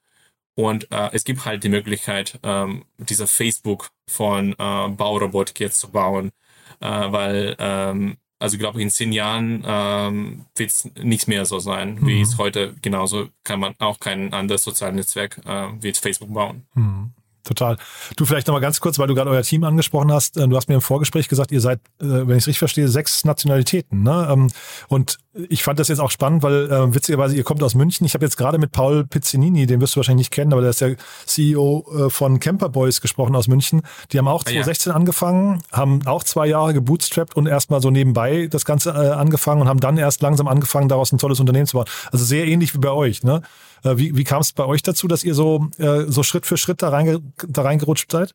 Und 0.54 0.90
äh, 0.90 1.10
es 1.12 1.24
gibt 1.24 1.44
halt 1.44 1.64
die 1.64 1.68
Möglichkeit, 1.68 2.38
ähm, 2.42 2.84
dieser 2.98 3.26
Facebook 3.26 3.90
von 4.08 4.52
äh, 4.52 4.88
Baurobotik 4.88 5.60
jetzt 5.60 5.80
zu 5.80 5.90
bauen, 5.90 6.32
äh, 6.80 6.86
weil 7.12 7.56
ähm, 7.58 8.18
also 8.40 8.54
ich 8.54 8.60
glaube, 8.60 8.80
in 8.80 8.90
zehn 8.90 9.12
Jahren 9.12 9.62
ähm, 9.66 10.46
wird 10.56 10.70
es 10.70 10.90
nicht 11.02 11.28
mehr 11.28 11.44
so 11.44 11.58
sein, 11.58 11.98
wie 12.06 12.16
mhm. 12.16 12.22
es 12.22 12.38
heute 12.38 12.74
genauso 12.80 13.28
kann 13.44 13.60
man 13.60 13.74
auch 13.78 14.00
kein 14.00 14.32
anderes 14.32 14.64
soziales 14.64 14.96
Netzwerk 14.96 15.40
äh, 15.44 15.68
wie 15.80 15.92
Facebook 15.92 16.32
bauen. 16.32 16.66
Mhm. 16.74 17.12
Total. 17.44 17.76
Du 18.16 18.26
vielleicht 18.26 18.46
nochmal 18.46 18.60
ganz 18.60 18.80
kurz, 18.80 18.98
weil 18.98 19.06
du 19.06 19.14
gerade 19.14 19.30
euer 19.30 19.42
Team 19.42 19.64
angesprochen 19.64 20.12
hast. 20.12 20.36
Äh, 20.36 20.46
du 20.46 20.56
hast 20.56 20.68
mir 20.68 20.74
im 20.74 20.80
Vorgespräch 20.80 21.28
gesagt, 21.28 21.52
ihr 21.52 21.60
seid, 21.60 21.80
äh, 22.00 22.04
wenn 22.04 22.36
ich 22.36 22.42
es 22.42 22.46
richtig 22.46 22.58
verstehe, 22.58 22.88
sechs 22.88 23.24
Nationalitäten. 23.24 24.02
Ne? 24.02 24.28
Ähm, 24.30 24.48
und 24.88 25.18
ich 25.48 25.62
fand 25.62 25.78
das 25.78 25.88
jetzt 25.88 26.00
auch 26.00 26.10
spannend, 26.10 26.42
weil 26.42 26.70
äh, 26.70 26.94
witzigerweise, 26.94 27.36
ihr 27.36 27.44
kommt 27.44 27.62
aus 27.62 27.76
München. 27.76 28.04
Ich 28.04 28.14
habe 28.14 28.24
jetzt 28.24 28.36
gerade 28.36 28.58
mit 28.58 28.72
Paul 28.72 29.06
Pizzinini, 29.06 29.66
den 29.66 29.80
wirst 29.80 29.94
du 29.94 29.98
wahrscheinlich 29.98 30.26
nicht 30.26 30.32
kennen, 30.32 30.52
aber 30.52 30.60
der 30.60 30.70
ist 30.70 30.80
der 30.80 30.96
CEO 31.24 31.86
äh, 31.96 32.10
von 32.10 32.40
Camper 32.40 32.68
Boys 32.68 33.00
gesprochen 33.00 33.36
aus 33.36 33.46
München. 33.46 33.82
Die 34.10 34.18
haben 34.18 34.26
auch 34.26 34.42
2016 34.42 34.90
ah, 34.90 34.94
ja. 34.94 34.96
angefangen, 34.96 35.62
haben 35.70 36.04
auch 36.06 36.24
zwei 36.24 36.46
Jahre 36.48 36.74
gebootstrapped 36.74 37.36
und 37.36 37.46
erstmal 37.46 37.80
so 37.80 37.90
nebenbei 37.90 38.48
das 38.48 38.64
Ganze 38.64 38.90
äh, 38.90 39.10
angefangen 39.10 39.60
und 39.62 39.68
haben 39.68 39.80
dann 39.80 39.98
erst 39.98 40.20
langsam 40.20 40.48
angefangen, 40.48 40.88
daraus 40.88 41.12
ein 41.12 41.18
tolles 41.18 41.38
Unternehmen 41.38 41.66
zu 41.66 41.76
bauen. 41.76 41.86
Also 42.10 42.24
sehr 42.24 42.46
ähnlich 42.46 42.74
wie 42.74 42.78
bei 42.78 42.90
euch. 42.90 43.22
Ne? 43.22 43.42
Äh, 43.84 43.98
wie 43.98 44.16
wie 44.16 44.24
kam 44.24 44.40
es 44.40 44.52
bei 44.52 44.64
euch 44.64 44.82
dazu, 44.82 45.06
dass 45.06 45.22
ihr 45.22 45.34
so, 45.34 45.68
äh, 45.78 46.06
so 46.08 46.24
Schritt 46.24 46.44
für 46.44 46.56
Schritt 46.56 46.82
da, 46.82 46.88
reinge 46.88 47.20
da 47.46 47.62
reingerutscht 47.62 48.10
seid? 48.10 48.34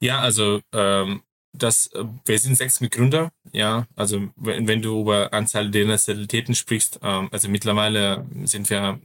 Ja, 0.00 0.18
also 0.18 0.60
ähm, 0.74 1.22
das, 1.56 1.86
äh, 1.88 2.04
wir 2.24 2.38
sind 2.38 2.56
sechs 2.56 2.80
Mitgründer, 2.80 3.30
ja. 3.52 3.86
Also 3.96 4.28
wenn, 4.36 4.68
wenn 4.68 4.82
du 4.82 5.00
über 5.00 5.32
Anzahl 5.32 5.70
der 5.70 5.86
Nationalitäten 5.86 6.54
sprichst, 6.54 7.00
ähm, 7.02 7.28
also 7.32 7.48
mittlerweile 7.48 8.26
sind 8.44 8.68
wir 8.70 9.00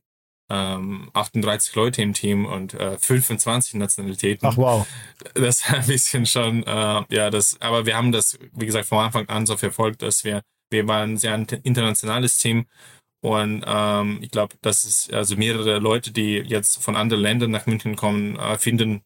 ähm, 0.50 1.12
38 1.14 1.76
Leute 1.76 2.02
im 2.02 2.14
Team 2.14 2.46
und 2.46 2.74
äh, 2.74 2.98
25 2.98 3.76
Nationalitäten. 3.76 4.48
Ach 4.48 4.58
wow. 4.58 4.88
Das 5.36 5.60
ist 5.60 5.72
ein 5.72 5.86
bisschen 5.86 6.26
schon, 6.26 6.64
äh, 6.64 7.04
ja, 7.10 7.30
das, 7.30 7.62
aber 7.62 7.86
wir 7.86 7.96
haben 7.96 8.12
das, 8.12 8.38
wie 8.54 8.66
gesagt, 8.66 8.88
von 8.88 9.00
Anfang 9.00 9.30
an 9.30 9.46
so 9.46 9.56
verfolgt, 9.58 10.02
dass 10.02 10.24
wir, 10.24 10.42
wir 10.72 10.88
waren 10.88 11.14
ein 11.14 11.18
sehr 11.18 11.36
internationales 11.64 12.40
Team 12.40 12.66
und 13.22 13.64
ähm, 13.68 14.20
ich 14.22 14.32
glaube, 14.32 14.56
dass 14.62 14.86
es 14.86 15.10
also 15.12 15.36
mehrere 15.36 15.80
Leute, 15.80 16.12
die 16.12 16.38
jetzt 16.38 16.82
von 16.82 16.96
anderen 16.96 17.22
Ländern 17.22 17.52
nach 17.52 17.68
München 17.68 17.96
kommen, 17.96 18.38
äh, 18.38 18.58
finden 18.58 19.02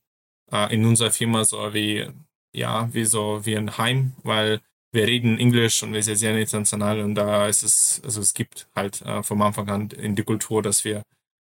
äh, 0.52 0.74
in 0.74 0.86
unserer 0.86 1.12
Firma 1.12 1.44
so 1.44 1.74
wie 1.74 2.08
ja, 2.54 2.94
wie 2.94 3.06
so 3.06 3.46
wie 3.46 3.58
ein 3.58 3.78
Heim, 3.78 4.14
weil 4.24 4.62
wir 4.92 5.08
reden 5.08 5.40
Englisch 5.40 5.84
und 5.84 5.94
wir 5.94 6.04
sind 6.04 6.18
sehr 6.18 6.38
international 6.38 7.02
und 7.02 7.16
da 7.16 7.48
ist 7.48 7.64
es, 7.64 8.02
also 8.06 8.22
es 8.22 8.34
gibt 8.34 8.68
halt 8.76 9.02
äh, 9.02 9.24
vom 9.24 9.42
Anfang 9.42 9.70
an 9.70 9.90
in 9.90 10.16
die 10.16 10.24
Kultur, 10.24 10.62
dass 10.62 10.86
wir 10.86 11.04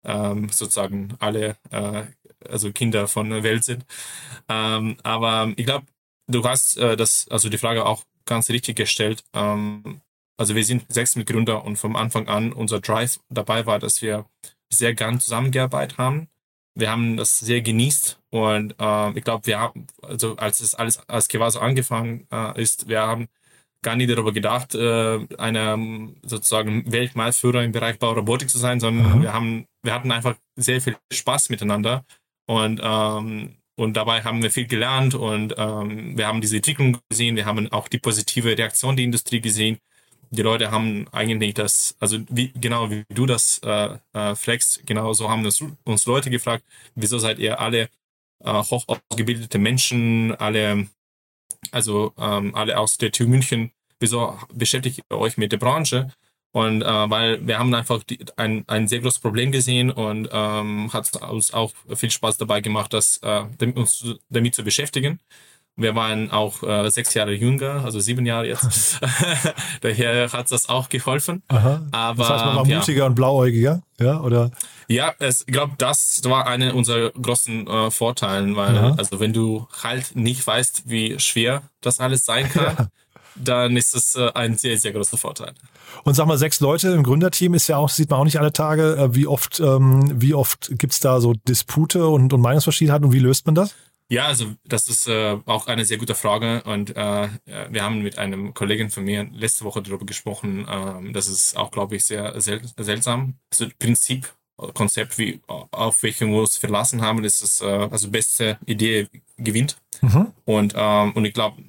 ähm, 0.05 0.49
sozusagen 0.51 1.15
alle, 1.21 1.57
äh, 1.71 2.05
also 2.49 2.73
Kinder 2.73 3.09
von 3.09 3.31
der 3.31 3.43
Welt 3.45 3.65
sind. 3.65 3.85
Ähm, 4.49 4.97
aber 5.05 5.53
ich 5.57 5.67
glaube, 5.67 5.87
du 6.27 6.45
hast 6.45 6.79
äh, 6.79 6.97
das, 6.97 7.29
also 7.29 7.49
die 7.49 7.59
Frage 7.59 7.87
auch 7.87 8.05
ganz 8.27 8.49
richtig 8.51 8.77
gestellt. 8.77 9.25
Ähm, 9.35 10.01
also 10.37 10.55
wir 10.55 10.65
sind 10.65 10.85
sechs 10.89 11.17
Mitgründer 11.17 11.65
und 11.65 11.77
vom 11.77 11.97
Anfang 11.97 12.29
an 12.29 12.53
unser 12.53 12.81
Drive 12.81 13.21
dabei 13.29 13.67
war, 13.67 13.79
dass 13.79 14.03
wir 14.03 14.27
sehr 14.73 14.95
gern 14.95 15.21
zusammengearbeitet 15.21 15.99
haben 15.99 16.29
wir 16.79 16.91
haben 16.91 17.17
das 17.17 17.39
sehr 17.39 17.61
genießt 17.61 18.21
und 18.31 18.75
äh, 18.79 19.19
ich 19.19 19.25
glaube, 19.25 19.47
wir 19.47 19.59
haben, 19.59 19.87
also 20.03 20.37
als 20.37 20.61
es 20.61 20.75
alles 20.75 21.01
als 21.09 21.29
Kevaso 21.29 21.59
angefangen 21.59 22.27
äh, 22.33 22.61
ist, 22.61 22.89
wir 22.89 23.01
haben 23.01 23.29
gar 23.83 23.97
nie 23.97 24.07
darüber 24.07 24.33
gedacht, 24.33 24.75
äh, 24.75 25.27
eine 25.39 26.15
sozusagen 26.23 26.91
Weltmeisterführer 26.91 27.65
im 27.65 27.73
Bereich 27.73 27.99
Baurobotik 27.99 28.51
zu 28.51 28.59
sein, 28.59 28.81
sondern 28.81 29.19
mhm. 29.19 29.23
wir 29.23 29.33
haben, 29.33 29.67
wir 29.83 29.95
hatten 29.95 30.13
einfach 30.13 30.37
sehr 30.57 30.81
viel 30.81 30.97
Spaß 31.13 31.51
miteinander 31.51 32.05
und 32.47 32.81
ähm, 32.83 33.55
und 33.77 33.97
dabei 33.97 34.23
haben 34.23 34.43
wir 34.43 34.51
viel 34.51 34.67
gelernt 34.67 35.15
und 35.15 35.55
ähm, 35.57 36.19
wir 36.19 36.27
haben 36.27 36.41
diese 36.41 36.57
Entwicklung 36.57 36.99
gesehen, 37.09 37.37
wir 37.37 37.47
haben 37.47 37.71
auch 37.71 37.87
die 37.87 37.99
positive 37.99 38.59
Reaktion 38.59 38.97
der 38.97 39.05
Industrie 39.05 39.41
gesehen 39.41 39.79
die 40.31 40.43
Leute 40.43 40.71
haben 40.71 41.09
eigentlich 41.13 41.55
das, 41.55 41.97
also 42.01 42.19
wie, 42.29 42.53
genau 42.53 42.91
wie 42.91 43.05
du 43.09 43.27
das 43.27 43.61
äh, 43.65 43.97
äh, 44.13 44.35
flexst, 44.35 44.87
genau 44.87 45.13
so 45.13 45.31
haben 45.31 45.45
das, 45.45 45.63
uns 45.85 46.07
Leute 46.07 46.31
gefragt, 46.31 46.65
wieso 46.95 47.19
seid 47.19 47.39
ihr 47.39 47.61
alle 47.61 47.89
äh, 48.45 48.53
hoch 48.53 48.85
ausgebildete 48.87 49.59
Menschen, 49.59 50.35
alle, 50.35 50.89
also 51.73 52.13
ähm, 52.19 52.55
alle 52.55 52.79
aus 52.79 52.99
der 52.99 53.13
TU 53.13 53.27
München, 53.27 53.73
wieso 54.01 54.39
beschäftigt 54.53 55.01
ihr 55.11 55.19
euch 55.19 55.37
mit 55.37 55.53
der 55.53 55.59
Branche? 55.59 56.11
Und 56.53 56.83
äh, 56.83 57.11
weil 57.11 57.47
wir 57.47 57.59
haben 57.59 57.75
einfach 57.75 58.03
die, 58.05 58.19
ein, 58.37 58.65
ein 58.69 58.89
sehr 58.89 59.01
großes 59.01 59.21
Problem 59.21 59.53
gesehen 59.53 59.91
und 59.91 60.29
ähm, 60.33 60.93
hat 60.93 61.15
uns 61.23 61.53
auch 61.53 61.73
viel 61.95 62.11
Spaß 62.11 62.39
dabei 62.39 62.61
gemacht, 62.61 62.93
das 62.93 63.19
äh, 63.23 63.45
uns 63.75 64.05
damit 64.31 64.55
zu 64.55 64.65
beschäftigen. 64.65 65.21
Wir 65.79 65.95
waren 65.95 66.33
auch 66.33 66.65
äh, 66.65 66.91
sechs 66.91 67.15
Jahre 67.15 67.33
jünger, 67.33 67.85
also 67.85 68.01
sieben 68.01 68.27
Jahre 68.27 68.49
jetzt. 68.49 68.99
Daher 69.81 70.33
hat 70.33 70.51
das 70.51 70.69
auch 70.69 70.89
geholfen. 70.89 71.45
Aha. 71.47 71.87
Aber, 71.93 72.19
das 72.19 72.31
heißt, 72.31 72.45
man 72.47 72.57
war 72.57 72.67
ja. 72.67 72.79
mutiger 72.79 73.07
und 73.07 73.15
blauäugiger, 73.15 73.83
ja, 74.01 74.21
oder? 74.21 74.51
Ja, 74.89 75.15
ich 75.21 75.47
glaube, 75.47 75.75
das 75.79 76.21
war 76.25 76.49
einer 76.49 76.75
unserer 76.75 77.11
großen 77.11 77.69
äh, 77.69 77.91
Vorteile, 77.93 78.57
weil 78.57 78.77
Aha. 78.77 78.95
also 78.99 79.21
wenn 79.21 79.33
du 79.33 79.69
halt 79.85 80.17
nicht 80.17 80.45
weißt, 80.45 80.83
wie 80.87 81.21
schwer 81.21 81.63
das 81.81 82.01
alles 82.01 82.25
sein 82.25 82.49
kann, 82.53 82.75
ja. 82.77 82.89
dann 83.37 83.77
ist 83.77 83.95
es 83.95 84.17
äh, 84.17 84.33
ein 84.35 84.57
sehr, 84.57 84.79
sehr 84.79 84.93
großer 84.93 85.17
Vorteil. 85.17 85.53
Und 86.03 86.15
sag 86.15 86.27
mal, 86.27 86.39
sechs 86.39 86.59
Leute 86.59 86.89
im 86.89 87.05
Gründerteam 87.05 87.55
ist 87.55 87.69
ja 87.69 87.77
auch, 87.77 87.89
sieht 87.89 88.11
man 88.11 88.19
auch 88.19 88.25
nicht 88.25 88.41
alle 88.41 88.53
Tage. 88.53 88.97
Äh, 88.97 89.15
wie 89.15 89.29
oft, 89.29 89.61
ähm, 89.61 90.21
wie 90.21 90.35
oft 90.35 90.73
gibt's 90.73 90.99
da 90.99 91.21
so 91.21 91.35
Dispute 91.35 92.09
und, 92.09 92.33
und 92.33 92.41
Meinungsverschiedenheiten 92.41 93.05
und 93.05 93.13
wie 93.13 93.21
löst 93.21 93.47
man 93.47 93.55
das? 93.55 93.77
Ja, 94.11 94.27
also 94.27 94.55
das 94.65 94.89
ist 94.89 95.07
äh, 95.07 95.37
auch 95.45 95.67
eine 95.67 95.85
sehr 95.85 95.99
gute 95.99 96.15
Frage 96.15 96.63
und 96.63 96.97
äh, 96.97 97.29
wir 97.71 97.83
haben 97.83 98.01
mit 98.01 98.17
einem 98.17 98.55
Kollegen 98.55 98.89
von 98.89 99.05
mir 99.05 99.29
letzte 99.35 99.67
Woche 99.67 99.83
darüber 99.83 100.07
gesprochen. 100.07 100.67
Äh, 100.67 101.13
das 101.13 101.29
ist 101.29 101.57
auch, 101.57 101.71
glaube 101.71 101.97
ich, 101.97 102.05
sehr 102.05 102.41
sel 102.41 102.63
seltsam. 102.79 103.35
Also 103.51 103.67
Prinzip, 103.79 104.33
Konzept, 104.73 105.19
wie 105.19 105.41
auf 105.47 106.03
welchem 106.03 106.33
wir 106.33 106.41
uns 106.41 106.57
verlassen 106.57 107.03
haben, 107.03 107.23
ist 107.23 107.43
es 107.43 107.61
äh, 107.61 107.67
also 107.67 108.11
beste 108.11 108.59
Idee 108.65 109.09
gewinnt. 109.37 109.77
Mhm. 110.01 110.33
Und 110.47 110.75
ähm, 110.75 111.13
und 111.13 111.25
ich 111.27 111.35
glaube, 111.35 111.63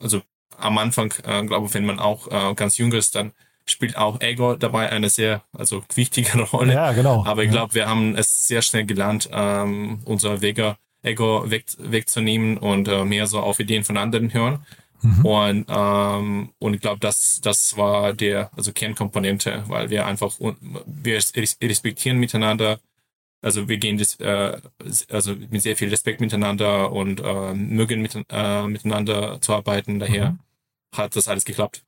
also 0.00 0.22
am 0.56 0.78
Anfang, 0.78 1.12
äh, 1.24 1.44
glaube 1.44 1.74
wenn 1.74 1.84
man 1.84 1.98
auch 1.98 2.26
äh, 2.28 2.54
ganz 2.54 2.78
jung 2.78 2.92
ist, 2.92 3.14
dann 3.16 3.32
spielt 3.66 3.98
auch 3.98 4.20
Ego 4.22 4.56
dabei 4.56 4.90
eine 4.90 5.10
sehr 5.10 5.42
also 5.52 5.84
wichtige 5.94 6.40
Rolle. 6.52 6.72
Ja, 6.72 6.92
genau. 6.92 7.24
Aber 7.26 7.44
ich 7.44 7.50
glaube, 7.50 7.74
wir 7.74 7.86
haben 7.86 8.16
es 8.16 8.46
sehr 8.48 8.62
schnell 8.62 8.86
gelernt, 8.86 9.28
ähm, 9.30 10.00
unsere 10.06 10.40
Wege 10.40 10.76
Ego 11.02 11.50
weg, 11.50 11.64
wegzunehmen 11.78 12.58
und 12.58 12.88
äh, 12.88 13.04
mehr 13.04 13.26
so 13.26 13.40
auf 13.40 13.60
Ideen 13.60 13.84
von 13.84 13.96
anderen 13.96 14.32
hören. 14.32 14.64
Mhm. 15.02 15.24
Und, 15.24 15.66
ähm, 15.68 16.52
und 16.58 16.74
ich 16.74 16.80
glaube, 16.80 17.00
das, 17.00 17.40
das 17.40 17.76
war 17.76 18.12
der 18.12 18.50
also 18.56 18.72
Kernkomponente, 18.72 19.64
weil 19.66 19.90
wir 19.90 20.06
einfach 20.06 20.34
wir 20.38 21.16
respektieren 21.16 22.18
miteinander, 22.18 22.78
also 23.42 23.68
wir 23.68 23.78
gehen 23.78 23.98
das, 23.98 24.20
äh, 24.20 24.60
also 25.10 25.34
mit 25.34 25.62
sehr 25.62 25.76
viel 25.76 25.88
Respekt 25.88 26.20
miteinander 26.20 26.92
und 26.92 27.20
äh, 27.20 27.54
mögen 27.54 28.00
mit, 28.00 28.16
äh, 28.28 28.66
miteinander 28.66 29.40
zu 29.40 29.54
arbeiten. 29.54 29.98
Daher 29.98 30.30
mhm. 30.30 30.38
hat 30.96 31.16
das 31.16 31.26
alles 31.26 31.44
geklappt. 31.44 31.84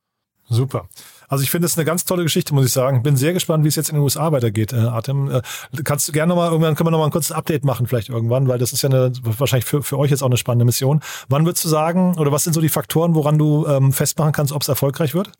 Super. 0.47 0.87
Also 1.27 1.43
ich 1.43 1.49
finde 1.49 1.65
es 1.65 1.77
eine 1.77 1.85
ganz 1.85 2.05
tolle 2.05 2.23
Geschichte, 2.23 2.53
muss 2.53 2.65
ich 2.65 2.71
sagen. 2.71 3.01
Bin 3.01 3.17
sehr 3.17 3.33
gespannt, 3.33 3.63
wie 3.63 3.67
es 3.67 3.75
jetzt 3.75 3.89
in 3.89 3.95
den 3.95 4.03
USA 4.03 4.31
weitergeht, 4.31 4.73
äh, 4.73 4.77
Artem. 4.77 5.31
Äh, 5.31 5.41
kannst 5.83 6.07
du 6.07 6.11
gerne 6.11 6.29
nochmal, 6.29 6.51
irgendwann 6.51 6.75
können 6.75 6.87
wir 6.87 6.91
nochmal 6.91 7.07
ein 7.07 7.11
kurzes 7.11 7.31
Update 7.31 7.65
machen, 7.65 7.87
vielleicht 7.87 8.09
irgendwann, 8.09 8.47
weil 8.47 8.59
das 8.59 8.71
ist 8.71 8.83
ja 8.83 8.89
eine, 8.89 9.11
wahrscheinlich 9.23 9.65
für, 9.65 9.81
für 9.81 9.97
euch 9.97 10.11
jetzt 10.11 10.21
auch 10.21 10.27
eine 10.27 10.37
spannende 10.37 10.65
Mission. 10.65 11.01
Wann 11.29 11.45
würdest 11.45 11.65
du 11.65 11.69
sagen, 11.69 12.15
oder 12.19 12.31
was 12.31 12.43
sind 12.43 12.53
so 12.53 12.61
die 12.61 12.69
Faktoren, 12.69 13.15
woran 13.15 13.39
du 13.39 13.65
ähm, 13.65 13.91
festmachen 13.91 14.33
kannst, 14.33 14.53
ob 14.53 14.61
es 14.61 14.67
erfolgreich 14.67 15.15
wird 15.15 15.31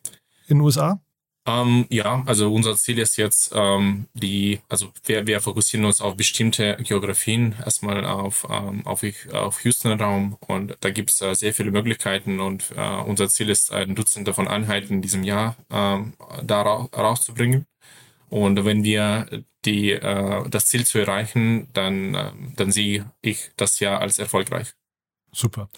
in 0.48 0.58
den 0.58 0.62
USA? 0.62 1.00
Ähm, 1.46 1.86
ja, 1.90 2.24
also 2.26 2.52
unser 2.52 2.74
Ziel 2.76 2.98
ist 2.98 3.16
jetzt 3.16 3.54
die, 3.54 4.04
die, 4.14 4.60
also 4.68 4.92
wir, 5.04 5.26
wir 5.26 5.40
fokussieren 5.40 5.86
uns 5.86 6.00
auf 6.00 6.16
bestimmte 6.16 6.76
Geografien, 6.82 7.54
erstmal 7.64 8.04
auf, 8.04 8.46
ähm, 8.50 8.84
auf, 8.86 9.04
auf 9.32 9.64
Houston-Raum 9.64 10.36
und 10.40 10.76
da 10.80 10.90
gibt 10.90 11.10
es 11.10 11.20
äh, 11.22 11.34
sehr 11.34 11.54
viele 11.54 11.70
Möglichkeiten 11.70 12.40
und 12.40 12.72
äh, 12.76 13.00
unser 13.06 13.28
Ziel 13.28 13.48
ist, 13.50 13.72
ein 13.72 13.94
Dutzend 13.94 14.28
von 14.30 14.48
Einheiten 14.48 14.94
in 14.94 15.02
diesem 15.02 15.22
Jahr 15.22 15.56
ähm, 15.70 16.14
da 16.42 16.62
ra 16.62 16.88
rauszubringen. 16.92 17.66
Und 18.28 18.64
wenn 18.64 18.82
wir 18.82 19.28
die, 19.64 19.92
äh, 19.92 20.48
das 20.48 20.66
Ziel 20.66 20.84
zu 20.84 20.98
erreichen, 20.98 21.68
dann, 21.72 22.14
äh, 22.14 22.32
dann 22.56 22.72
sehe 22.72 23.12
ich 23.22 23.50
das 23.56 23.78
Jahr 23.78 24.00
als 24.00 24.18
erfolgreich. 24.18 24.74
Super. 25.32 25.68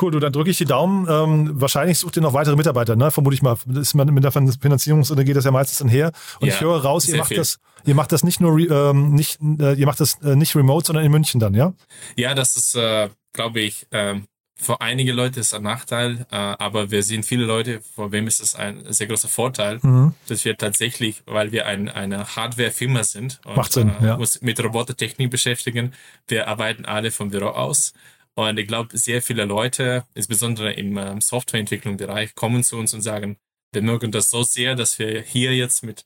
Cool, 0.00 0.10
du, 0.10 0.20
dann 0.20 0.32
drücke 0.32 0.50
ich 0.50 0.58
die 0.58 0.64
Daumen. 0.64 1.06
Ähm, 1.08 1.60
wahrscheinlich 1.60 1.98
sucht 1.98 2.16
ihr 2.16 2.22
noch 2.22 2.32
weitere 2.32 2.56
Mitarbeiter, 2.56 2.96
ne? 2.96 3.10
Vermute 3.10 3.34
ich 3.34 3.42
mal. 3.42 3.56
Das 3.66 3.88
ist 3.88 3.94
mit 3.94 4.24
der 4.24 4.32
Finanzierungsrunde 4.32 5.24
geht 5.24 5.36
das 5.36 5.44
ja 5.44 5.50
meistens 5.50 5.78
dann 5.78 5.88
her. 5.88 6.12
Und 6.40 6.48
ja, 6.48 6.54
ich 6.54 6.60
höre 6.60 6.82
raus, 6.82 7.06
ihr 7.08 7.18
macht 7.18 7.28
viel. 7.28 7.36
das, 7.36 7.58
ihr 7.84 7.94
macht 7.94 8.12
das 8.12 8.24
nicht 8.24 8.40
nur, 8.40 8.58
ähm, 8.58 9.14
nicht, 9.14 9.40
äh, 9.40 9.74
ihr 9.74 9.86
macht 9.86 10.00
das 10.00 10.14
äh, 10.22 10.34
nicht 10.34 10.56
remote, 10.56 10.86
sondern 10.86 11.04
in 11.04 11.12
München 11.12 11.40
dann, 11.40 11.54
ja? 11.54 11.74
Ja, 12.16 12.34
das 12.34 12.56
ist, 12.56 12.74
äh, 12.74 13.10
glaube 13.32 13.60
ich, 13.60 13.86
ähm, 13.90 14.24
für 14.62 14.80
einige 14.80 15.12
Leute 15.12 15.40
ist 15.40 15.54
ein 15.54 15.62
Nachteil, 15.62 16.26
äh, 16.30 16.36
aber 16.36 16.90
wir 16.90 17.02
sehen 17.02 17.22
viele 17.22 17.44
Leute, 17.44 17.80
vor 17.80 18.12
wem 18.12 18.26
ist 18.26 18.40
es 18.40 18.54
ein 18.54 18.84
sehr 18.92 19.08
großer 19.08 19.28
Vorteil, 19.28 19.80
mhm. 19.82 20.14
dass 20.28 20.44
wir 20.44 20.56
tatsächlich, 20.56 21.22
weil 21.26 21.52
wir 21.52 21.66
ein, 21.66 21.88
eine 21.88 22.36
Hardware-Firma 22.36 23.02
sind 23.02 23.40
und 23.44 23.56
Macht 23.56 23.72
Sinn, 23.72 23.92
äh, 24.00 24.06
ja. 24.06 24.14
uns 24.14 24.40
mit 24.40 24.62
Robotertechnik 24.62 25.30
beschäftigen, 25.30 25.92
wir 26.28 26.48
arbeiten 26.48 26.84
alle 26.84 27.10
vom 27.10 27.30
Büro 27.30 27.48
aus 27.48 27.92
und 28.34 28.58
ich 28.58 28.66
glaube, 28.66 28.96
sehr 28.96 29.22
viele 29.22 29.44
Leute, 29.44 30.04
insbesondere 30.14 30.72
im 30.72 30.96
ähm, 30.98 31.20
Softwareentwicklungsbereich, 31.20 32.34
kommen 32.34 32.62
zu 32.64 32.76
uns 32.76 32.94
und 32.94 33.02
sagen, 33.02 33.36
wir 33.72 33.82
mögen 33.82 34.12
das 34.12 34.30
so 34.30 34.42
sehr, 34.42 34.74
dass 34.74 34.98
wir 34.98 35.22
hier 35.22 35.54
jetzt 35.54 35.82
mit 35.82 36.04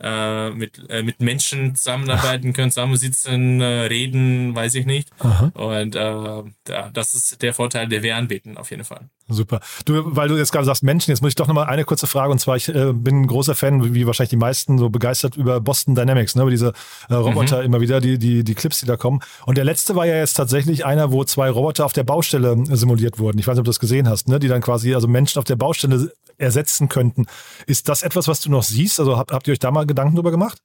äh, 0.00 0.50
mit, 0.50 0.80
äh, 0.88 1.02
mit 1.02 1.20
Menschen 1.20 1.74
zusammenarbeiten 1.74 2.52
können, 2.52 2.70
zusammensitzen, 2.70 3.60
äh, 3.60 3.64
reden, 3.64 4.54
weiß 4.54 4.74
ich 4.76 4.86
nicht. 4.86 5.10
Aha. 5.18 5.50
Und 5.54 5.96
äh, 5.96 6.72
ja, 6.72 6.90
das 6.92 7.14
ist 7.14 7.42
der 7.42 7.52
Vorteil, 7.54 7.88
den 7.88 8.02
wir 8.02 8.16
anbieten, 8.16 8.56
auf 8.56 8.70
jeden 8.70 8.84
Fall. 8.84 9.08
Super. 9.28 9.60
Du, 9.84 10.16
weil 10.16 10.28
du 10.28 10.36
jetzt 10.36 10.52
gerade 10.52 10.64
sagst 10.64 10.82
Menschen, 10.82 11.10
jetzt 11.10 11.20
muss 11.20 11.30
ich 11.30 11.34
doch 11.34 11.48
nochmal 11.48 11.66
eine 11.66 11.84
kurze 11.84 12.06
Frage 12.06 12.32
und 12.32 12.38
zwar, 12.38 12.56
ich 12.56 12.68
äh, 12.68 12.92
bin 12.92 13.22
ein 13.22 13.26
großer 13.26 13.54
Fan, 13.54 13.94
wie 13.94 14.06
wahrscheinlich 14.06 14.30
die 14.30 14.36
meisten, 14.36 14.78
so 14.78 14.88
begeistert 14.88 15.36
über 15.36 15.60
Boston 15.60 15.94
Dynamics, 15.94 16.34
ne, 16.34 16.42
über 16.42 16.50
diese 16.50 16.72
äh, 17.08 17.14
Roboter 17.14 17.58
mhm. 17.58 17.64
immer 17.66 17.80
wieder, 17.80 18.00
die, 18.00 18.18
die, 18.18 18.44
die 18.44 18.54
Clips, 18.54 18.80
die 18.80 18.86
da 18.86 18.96
kommen. 18.96 19.20
Und 19.44 19.58
der 19.58 19.64
letzte 19.64 19.96
war 19.96 20.06
ja 20.06 20.16
jetzt 20.16 20.34
tatsächlich 20.34 20.86
einer, 20.86 21.12
wo 21.12 21.24
zwei 21.24 21.50
Roboter 21.50 21.84
auf 21.84 21.92
der 21.92 22.04
Baustelle 22.04 22.56
simuliert 22.70 23.18
wurden. 23.18 23.38
Ich 23.38 23.46
weiß 23.46 23.54
nicht, 23.54 23.60
ob 23.60 23.64
du 23.64 23.70
das 23.70 23.80
gesehen 23.80 24.08
hast, 24.08 24.28
ne, 24.28 24.38
die 24.38 24.48
dann 24.48 24.62
quasi 24.62 24.94
also 24.94 25.08
Menschen 25.08 25.38
auf 25.38 25.44
der 25.44 25.56
Baustelle 25.56 26.12
ersetzen 26.38 26.88
könnten. 26.88 27.26
Ist 27.66 27.88
das 27.88 28.02
etwas, 28.02 28.28
was 28.28 28.40
du 28.40 28.50
noch 28.50 28.62
siehst? 28.62 29.00
Also 29.00 29.18
habt, 29.18 29.32
habt 29.32 29.46
ihr 29.48 29.52
euch 29.52 29.58
da 29.58 29.70
mal 29.70 29.86
Gedanken 29.88 30.14
drüber 30.14 30.30
gemacht? 30.30 30.58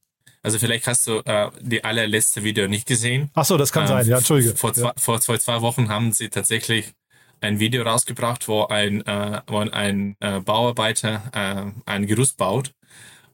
Also 0.44 0.60
vielleicht 0.60 0.88
hast 0.88 1.08
du 1.08 1.20
äh, 1.20 1.50
die 1.62 1.84
allerletzte 1.84 2.44
Video 2.44 2.68
nicht 2.68 2.86
gesehen. 2.86 3.32
Ach 3.34 3.46
so, 3.46 3.58
das 3.58 3.72
kann 3.72 3.84
ähm, 3.84 3.88
sein, 3.88 4.08
ja, 4.08 4.18
Entschuldige. 4.18 4.56
Vor, 4.56 4.74
ja. 4.76 4.94
vor, 4.98 5.22
vor 5.22 5.40
zwei 5.40 5.62
Wochen 5.62 5.88
haben 5.90 6.12
sie 6.12 6.30
tatsächlich 6.30 6.94
ein 7.40 7.60
Video 7.60 7.84
rausgebracht, 7.84 8.48
wo 8.48 8.66
ein, 8.66 9.06
äh, 9.06 9.42
wo 9.48 9.60
ein 9.60 10.16
äh, 10.20 10.40
Bauarbeiter 10.40 11.22
äh, 11.34 11.72
ein 11.90 12.08
Gerüst 12.08 12.38
baut. 12.38 12.74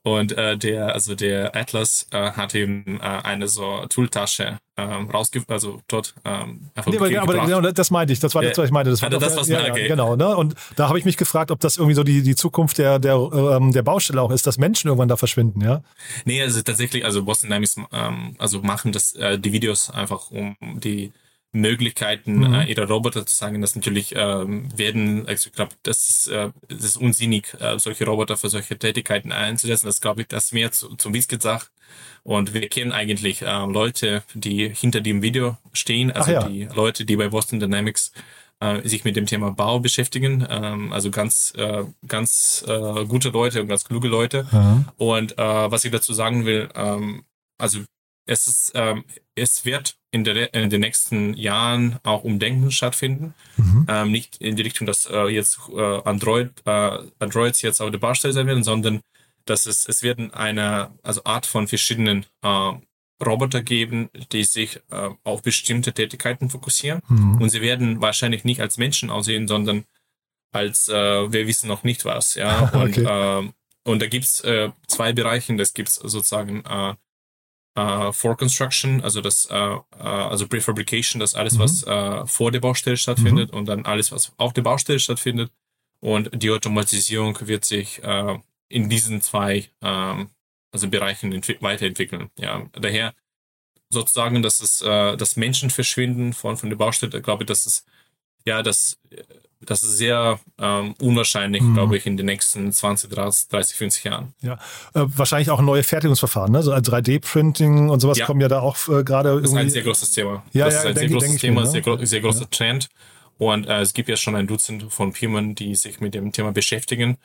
Und 0.03 0.38
äh, 0.38 0.57
der, 0.57 0.93
also 0.93 1.15
der 1.15 1.55
Atlas 1.55 2.07
äh, 2.12 2.31
hat 2.31 2.53
ihm 2.55 2.99
äh, 3.01 3.03
eine 3.03 3.47
so 3.47 3.85
Tooltasche 3.89 4.57
ähm, 4.79 5.09
rausge 5.09 5.43
also 5.47 5.81
dort 5.88 6.13
ähm, 6.23 6.69
nee, 6.88 6.97
aber, 6.97 7.21
aber 7.21 7.45
genau, 7.45 7.62
das 7.62 7.91
meinte 7.91 8.13
ich, 8.13 8.19
das 8.19 8.33
war 8.33 8.41
das, 8.41 8.57
was 8.57 8.65
ich 8.65 8.71
meinte. 8.71 8.91
Das 8.91 9.01
war 9.01 9.09
das, 9.09 9.35
was 9.35 9.47
ja, 9.47 9.62
okay. 9.69 9.88
genau, 9.88 10.15
ne? 10.15 10.35
Und 10.35 10.55
da 10.75 10.88
habe 10.88 10.97
ich 10.97 11.05
mich 11.05 11.17
gefragt, 11.17 11.51
ob 11.51 11.59
das 11.59 11.77
irgendwie 11.77 11.95
so 11.95 12.03
die, 12.03 12.21
die 12.21 12.35
Zukunft 12.35 12.77
der, 12.77 12.99
der, 12.99 13.15
ähm, 13.15 13.73
der 13.73 13.81
Baustelle 13.81 14.21
auch 14.21 14.31
ist, 14.31 14.47
dass 14.47 14.57
Menschen 14.57 14.88
irgendwann 14.88 15.09
da 15.09 15.17
verschwinden, 15.17 15.62
ja? 15.62 15.81
Nee, 16.25 16.41
also 16.41 16.62
tatsächlich, 16.62 17.03
also 17.03 17.23
Boston 17.23 17.49
Dynamics 17.49 17.75
ähm, 17.91 18.35
also 18.38 18.62
machen 18.62 18.91
das, 18.91 19.13
äh, 19.13 19.38
die 19.38 19.51
Videos 19.51 19.89
einfach 19.89 20.31
um 20.31 20.55
die 20.62 21.12
Möglichkeiten 21.51 22.39
mhm. 22.39 22.53
äh, 22.53 22.65
ihrer 22.65 22.88
Roboter 22.88 23.25
zu 23.25 23.35
sagen, 23.35 23.62
dass 23.62 23.75
natürlich 23.75 24.13
ähm, 24.15 24.69
werden, 24.77 25.27
also 25.27 25.47
ich 25.47 25.53
glaube, 25.53 25.71
das 25.83 26.09
ist, 26.09 26.27
äh, 26.27 26.51
das 26.67 26.83
ist 26.83 26.97
unsinnig, 26.97 27.55
äh, 27.59 27.79
solche 27.79 28.05
Roboter 28.05 28.38
für 28.38 28.49
solche 28.49 28.77
Tätigkeiten 28.77 29.31
einzusetzen. 29.31 29.88
Das 29.88 30.01
glaube 30.01 30.21
ich, 30.21 30.27
das 30.27 30.51
mehr 30.51 30.71
zu, 30.71 30.95
zum 30.95 31.13
Wies 31.13 31.27
gesagt. 31.27 31.71
Und 32.23 32.53
wir 32.53 32.67
kennen 32.69 32.91
eigentlich 32.91 33.41
äh, 33.41 33.65
Leute, 33.65 34.23
die 34.35 34.69
hinter 34.69 35.01
dem 35.01 35.23
Video 35.23 35.57
stehen, 35.73 36.12
also 36.12 36.31
ja. 36.31 36.47
die 36.47 36.65
Leute, 36.65 37.05
die 37.05 37.15
bei 37.15 37.29
Boston 37.29 37.59
Dynamics 37.59 38.12
äh, 38.59 38.88
sich 38.88 39.03
mit 39.03 39.15
dem 39.15 39.25
Thema 39.25 39.51
Bau 39.51 39.79
beschäftigen, 39.79 40.45
ähm, 40.47 40.93
also 40.93 41.09
ganz, 41.09 41.53
äh, 41.57 41.85
ganz 42.07 42.63
äh, 42.67 43.05
gute 43.05 43.29
Leute 43.29 43.62
und 43.62 43.69
ganz 43.69 43.85
kluge 43.85 44.07
Leute. 44.07 44.47
Mhm. 44.51 44.85
Und 44.97 45.38
äh, 45.39 45.71
was 45.71 45.83
ich 45.85 45.91
dazu 45.91 46.13
sagen 46.13 46.45
will, 46.45 46.69
ähm, 46.75 47.23
also 47.57 47.79
es 48.27 48.47
ist, 48.47 48.71
ähm, 48.75 49.05
es 49.33 49.65
wird 49.65 49.98
in, 50.11 50.23
der, 50.23 50.53
in 50.53 50.69
den 50.69 50.81
nächsten 50.81 51.33
Jahren 51.35 51.99
auch 52.03 52.23
Umdenken 52.23 52.71
stattfinden. 52.71 53.33
Mhm. 53.57 53.85
Ähm, 53.87 54.11
nicht 54.11 54.37
in 54.37 54.55
die 54.55 54.63
Richtung, 54.63 54.87
dass 54.87 55.05
äh, 55.05 55.27
jetzt 55.27 55.59
äh, 55.71 56.01
Android, 56.03 56.51
äh, 56.65 56.99
Androids 57.19 57.61
jetzt 57.61 57.81
auf 57.81 57.91
der 57.91 57.99
Baustelle 57.99 58.33
sein 58.33 58.47
werden, 58.47 58.63
sondern 58.63 59.01
dass 59.45 59.65
es, 59.65 59.87
es 59.87 60.03
werden 60.03 60.33
eine 60.33 60.91
also 61.03 61.23
Art 61.23 61.45
von 61.45 61.67
verschiedenen 61.67 62.25
äh, 62.41 62.71
Roboter 63.23 63.61
geben, 63.61 64.09
die 64.31 64.43
sich 64.43 64.77
äh, 64.89 65.09
auf 65.23 65.41
bestimmte 65.41 65.93
Tätigkeiten 65.93 66.49
fokussieren. 66.49 67.01
Mhm. 67.07 67.41
Und 67.41 67.49
sie 67.49 67.61
werden 67.61 68.01
wahrscheinlich 68.01 68.43
nicht 68.43 68.61
als 68.61 68.77
Menschen 68.77 69.09
aussehen, 69.09 69.47
sondern 69.47 69.85
als 70.51 70.87
äh, 70.87 71.31
wir 71.31 71.45
wissen 71.47 71.67
noch 71.67 71.83
nicht 71.83 72.05
was. 72.05 72.35
Ja? 72.35 72.69
Und, 72.73 72.97
okay. 72.97 73.43
äh, 73.43 73.49
und 73.85 74.01
da 74.01 74.07
gibt's 74.07 74.41
äh, 74.41 74.69
zwei 74.87 75.13
Bereiche. 75.13 75.55
Das 75.55 75.73
gibt's 75.73 75.95
sozusagen 75.95 76.63
äh, 77.79 78.09
äh, 78.09 78.13
For 78.13 78.35
Construction, 78.35 79.01
also 79.01 79.21
das, 79.21 79.45
äh, 79.45 79.55
äh, 79.55 79.79
also 79.99 80.47
Prefabrication, 80.47 81.19
das 81.19 81.35
alles, 81.35 81.55
mhm. 81.55 81.59
was 81.59 81.83
äh, 81.83 82.25
vor 82.25 82.51
der 82.51 82.59
Baustelle 82.59 82.97
stattfindet 82.97 83.51
mhm. 83.51 83.57
und 83.57 83.65
dann 83.65 83.85
alles, 83.85 84.11
was 84.11 84.33
auf 84.37 84.53
der 84.53 84.61
Baustelle 84.61 84.99
stattfindet. 84.99 85.51
Und 86.01 86.29
die 86.33 86.51
Automatisierung 86.51 87.37
wird 87.41 87.65
sich 87.65 88.01
äh, 88.03 88.39
in 88.69 88.89
diesen 88.89 89.21
zwei 89.21 89.69
ähm, 89.81 90.29
also 90.71 90.87
Bereichen 90.87 91.41
weiterentwickeln. 91.61 92.29
Ja, 92.37 92.65
daher 92.73 93.13
sozusagen, 93.89 94.41
dass 94.41 94.61
es 94.61 94.81
äh, 94.81 95.17
das 95.17 95.35
Menschen 95.35 95.69
verschwinden 95.69 96.33
von 96.33 96.57
von 96.57 96.69
der 96.69 96.77
Baustelle, 96.77 97.21
glaube 97.21 97.43
ich, 97.43 97.47
dass 97.47 97.65
es 97.65 97.85
ja 98.45 98.61
das 98.61 98.99
das 99.61 99.83
ist 99.83 99.97
sehr 99.97 100.39
ähm, 100.57 100.95
unwahrscheinlich, 100.99 101.61
mhm. 101.61 101.73
glaube 101.73 101.97
ich, 101.97 102.05
in 102.05 102.15
den 102.15 102.25
nächsten 102.25 102.71
20, 102.71 103.09
30, 103.09 103.49
30 103.49 103.75
50 103.77 104.03
Jahren. 104.05 104.33
Ja, 104.41 104.53
äh, 104.93 105.05
wahrscheinlich 105.05 105.49
auch 105.49 105.61
neue 105.61 105.83
Fertigungsverfahren, 105.83 106.51
ne? 106.51 106.63
So 106.63 106.71
3D-Printing 106.73 107.89
und 107.89 107.99
sowas 107.99 108.17
ja. 108.17 108.25
kommen 108.25 108.39
ja 108.39 108.47
da 108.47 108.61
auch 108.61 108.77
äh, 108.87 109.03
gerade. 109.03 109.41
Das 109.41 109.51
ist 109.51 109.57
ein 109.57 109.69
sehr 109.69 109.83
großes 109.83 110.11
Thema. 110.11 110.43
Ja, 110.53 110.65
das 110.65 110.75
ja, 110.75 110.79
ist 110.79 110.85
ein 110.85 110.95
denke, 110.95 111.09
sehr 111.09 111.19
großes 111.19 111.41
Thema, 111.41 111.61
mir, 111.61 111.65
ne? 111.65 111.71
sehr, 111.71 111.81
gro 111.81 112.05
sehr 112.05 112.21
großer 112.21 112.41
ja. 112.41 112.47
Trend. 112.51 112.89
Und 113.37 113.67
äh, 113.67 113.81
es 113.81 113.93
gibt 113.93 114.09
ja 114.09 114.17
schon 114.17 114.35
ein 114.35 114.47
Dutzend 114.47 114.91
von 114.91 115.13
Firmen, 115.13 115.55
die 115.55 115.75
sich 115.75 115.99
mit 115.99 116.13
dem 116.13 116.31
Thema 116.31 116.51
beschäftigen. 116.51 117.17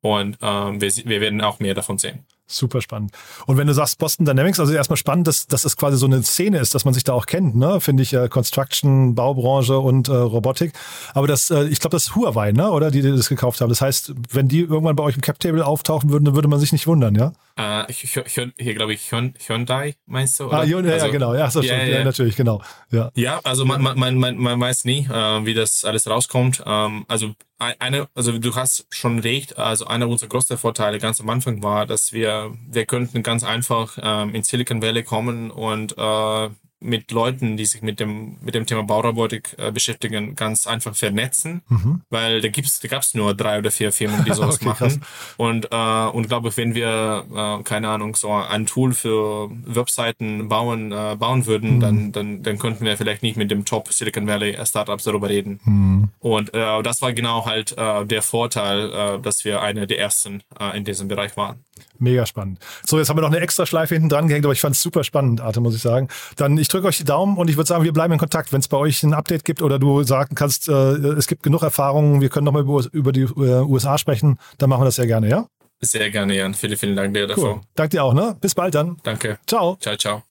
Und 0.00 0.36
ähm, 0.42 0.80
wir, 0.80 0.90
wir 1.04 1.20
werden 1.20 1.40
auch 1.40 1.60
mehr 1.60 1.74
davon 1.74 1.98
sehen. 1.98 2.24
Super 2.52 2.80
spannend. 2.82 3.12
Und 3.46 3.56
wenn 3.56 3.66
du 3.66 3.72
sagst 3.72 3.98
Boston 3.98 4.26
Dynamics, 4.26 4.60
also 4.60 4.72
erstmal 4.72 4.96
spannend, 4.96 5.26
dass, 5.26 5.46
dass 5.46 5.64
es 5.64 5.76
quasi 5.76 5.96
so 5.96 6.06
eine 6.06 6.22
Szene 6.22 6.58
ist, 6.58 6.74
dass 6.74 6.84
man 6.84 6.92
sich 6.94 7.04
da 7.04 7.12
auch 7.14 7.26
kennt, 7.26 7.56
ne? 7.56 7.80
Finde 7.80 8.02
ich, 8.02 8.12
äh, 8.12 8.28
Construction, 8.28 9.14
Baubranche 9.14 9.78
und 9.78 10.08
äh, 10.08 10.12
Robotik. 10.12 10.72
Aber 11.14 11.26
das, 11.26 11.50
äh, 11.50 11.64
ich 11.64 11.80
glaube, 11.80 11.96
das 11.96 12.04
ist 12.04 12.14
Huawei, 12.14 12.52
ne? 12.52 12.70
Oder 12.70 12.90
die, 12.90 13.02
die 13.02 13.10
das 13.10 13.28
gekauft 13.28 13.60
haben. 13.60 13.68
Das 13.68 13.80
heißt, 13.80 14.12
wenn 14.30 14.48
die 14.48 14.60
irgendwann 14.60 14.96
bei 14.96 15.02
euch 15.04 15.14
im 15.14 15.22
Cap-Table 15.22 15.64
auftauchen 15.64 16.10
würden, 16.10 16.24
dann 16.24 16.34
würde 16.34 16.48
man 16.48 16.60
sich 16.60 16.72
nicht 16.72 16.86
wundern, 16.86 17.14
ja? 17.14 17.32
Uh, 17.60 17.84
hier 17.88 18.74
glaube 18.74 18.94
ich 18.94 19.12
Hyundai, 19.12 19.94
meinst 20.06 20.40
du? 20.40 20.46
Oder? 20.46 20.60
Ah, 20.60 20.64
Hyundai, 20.64 20.94
also, 20.94 21.06
ja, 21.06 21.12
genau. 21.12 21.34
Ja, 21.34 21.50
so 21.50 21.60
ja, 21.60 21.76
ja, 21.76 21.98
ja, 21.98 22.04
natürlich, 22.04 22.34
genau. 22.34 22.62
Ja, 22.90 23.10
ja 23.14 23.40
also 23.44 23.66
man, 23.66 23.82
man, 23.82 24.16
man, 24.16 24.38
man 24.38 24.58
weiß 24.58 24.86
nie, 24.86 25.06
äh, 25.10 25.44
wie 25.44 25.52
das 25.52 25.84
alles 25.84 26.08
rauskommt. 26.08 26.62
Ähm, 26.64 27.04
also 27.08 27.34
eine, 27.62 28.08
also 28.14 28.38
du 28.38 28.54
hast 28.54 28.86
schon 28.90 29.18
recht, 29.18 29.58
also 29.58 29.86
einer 29.86 30.08
unserer 30.08 30.28
größten 30.28 30.58
Vorteile 30.58 30.98
ganz 30.98 31.20
am 31.20 31.30
Anfang 31.30 31.62
war, 31.62 31.86
dass 31.86 32.12
wir, 32.12 32.56
wir 32.70 32.86
könnten 32.86 33.22
ganz 33.22 33.44
einfach 33.44 33.98
ähm, 34.02 34.34
in 34.34 34.42
Silicon 34.42 34.82
Valley 34.82 35.02
kommen 35.02 35.50
und 35.50 35.96
äh, 35.96 36.50
mit 36.82 37.10
Leuten, 37.10 37.56
die 37.56 37.64
sich 37.64 37.82
mit 37.82 38.00
dem, 38.00 38.36
mit 38.40 38.54
dem 38.54 38.66
Thema 38.66 38.82
Baurobotik 38.82 39.54
äh, 39.58 39.72
beschäftigen, 39.72 40.34
ganz 40.34 40.66
einfach 40.66 40.94
vernetzen, 40.94 41.62
mhm. 41.68 42.02
weil 42.10 42.40
da 42.40 42.48
gibt's, 42.48 42.80
da 42.80 42.88
gab's 42.88 43.14
nur 43.14 43.34
drei 43.34 43.58
oder 43.58 43.70
vier 43.70 43.92
Firmen, 43.92 44.24
die 44.24 44.32
sowas 44.34 44.56
okay, 44.56 44.66
machen. 44.66 45.00
Krass. 45.00 45.34
Und, 45.36 45.68
äh, 45.70 46.16
und 46.16 46.28
glaube, 46.28 46.56
wenn 46.56 46.74
wir, 46.74 47.24
äh, 47.34 47.62
keine 47.62 47.88
Ahnung, 47.88 48.14
so 48.16 48.32
ein 48.32 48.66
Tool 48.66 48.92
für 48.92 49.50
Webseiten 49.64 50.48
bauen, 50.48 50.92
äh, 50.92 51.16
bauen 51.18 51.46
würden, 51.46 51.76
mhm. 51.76 51.80
dann, 51.80 52.12
dann, 52.12 52.42
dann 52.42 52.58
könnten 52.58 52.84
wir 52.84 52.96
vielleicht 52.96 53.22
nicht 53.22 53.36
mit 53.36 53.50
dem 53.50 53.64
Top 53.64 53.92
Silicon 53.92 54.26
Valley 54.26 54.56
Startups 54.64 55.04
darüber 55.04 55.28
reden. 55.28 55.60
Mhm. 55.64 56.08
Und 56.20 56.54
äh, 56.54 56.82
das 56.82 57.02
war 57.02 57.12
genau 57.12 57.46
halt 57.46 57.76
äh, 57.76 58.04
der 58.04 58.22
Vorteil, 58.22 58.92
äh, 58.92 59.20
dass 59.20 59.44
wir 59.44 59.62
eine 59.62 59.86
der 59.86 59.98
ersten 59.98 60.42
äh, 60.58 60.76
in 60.76 60.84
diesem 60.84 61.08
Bereich 61.08 61.36
waren. 61.36 61.64
Mega 61.98 62.26
spannend. 62.26 62.58
So, 62.84 62.98
jetzt 62.98 63.08
haben 63.08 63.16
wir 63.16 63.22
noch 63.22 63.30
eine 63.30 63.40
extra 63.40 63.64
Schleife 63.64 63.94
hinten 63.94 64.08
dran 64.08 64.26
gehängt, 64.26 64.44
aber 64.44 64.52
ich 64.52 64.60
fand 64.60 64.74
es 64.74 64.82
super 64.82 65.04
spannend, 65.04 65.40
Arte, 65.40 65.60
muss 65.60 65.76
ich 65.76 65.82
sagen. 65.82 66.08
Dann, 66.36 66.58
ich 66.58 66.68
drücke 66.72 66.86
euch 66.88 66.98
die 66.98 67.04
Daumen 67.04 67.36
und 67.36 67.48
ich 67.48 67.56
würde 67.56 67.68
sagen, 67.68 67.84
wir 67.84 67.92
bleiben 67.92 68.12
in 68.12 68.18
Kontakt. 68.18 68.52
Wenn 68.52 68.60
es 68.60 68.68
bei 68.68 68.76
euch 68.76 69.02
ein 69.02 69.14
Update 69.14 69.44
gibt 69.44 69.62
oder 69.62 69.78
du 69.78 70.02
sagen 70.02 70.34
kannst, 70.34 70.68
äh, 70.68 70.72
es 70.72 71.26
gibt 71.26 71.42
genug 71.42 71.62
Erfahrungen, 71.62 72.20
wir 72.20 72.28
können 72.28 72.44
nochmal 72.44 72.62
über, 72.62 72.84
über 72.92 73.12
die 73.12 73.22
äh, 73.22 73.62
USA 73.62 73.98
sprechen, 73.98 74.38
dann 74.58 74.70
machen 74.70 74.82
wir 74.82 74.86
das 74.86 74.96
sehr 74.96 75.06
gerne, 75.06 75.28
ja? 75.28 75.46
Sehr 75.80 76.10
gerne, 76.10 76.36
Jan. 76.36 76.54
Vielen, 76.54 76.76
vielen 76.76 76.96
Dank 76.96 77.12
dir 77.14 77.26
dafür. 77.26 77.54
Cool. 77.54 77.60
Danke 77.74 77.96
dir 77.96 78.04
auch, 78.04 78.14
ne? 78.14 78.36
Bis 78.40 78.54
bald 78.54 78.74
dann. 78.74 78.96
Danke. 79.02 79.38
Ciao. 79.46 79.76
Ciao, 79.80 79.96
ciao. 79.96 80.22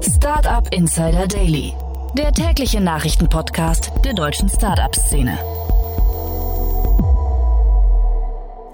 Startup 0.00 0.66
Insider 0.74 1.28
Daily, 1.28 1.74
der 2.18 2.32
tägliche 2.32 2.80
Nachrichtenpodcast 2.80 3.92
der 4.04 4.14
deutschen 4.14 4.48
Startup-Szene. 4.48 5.38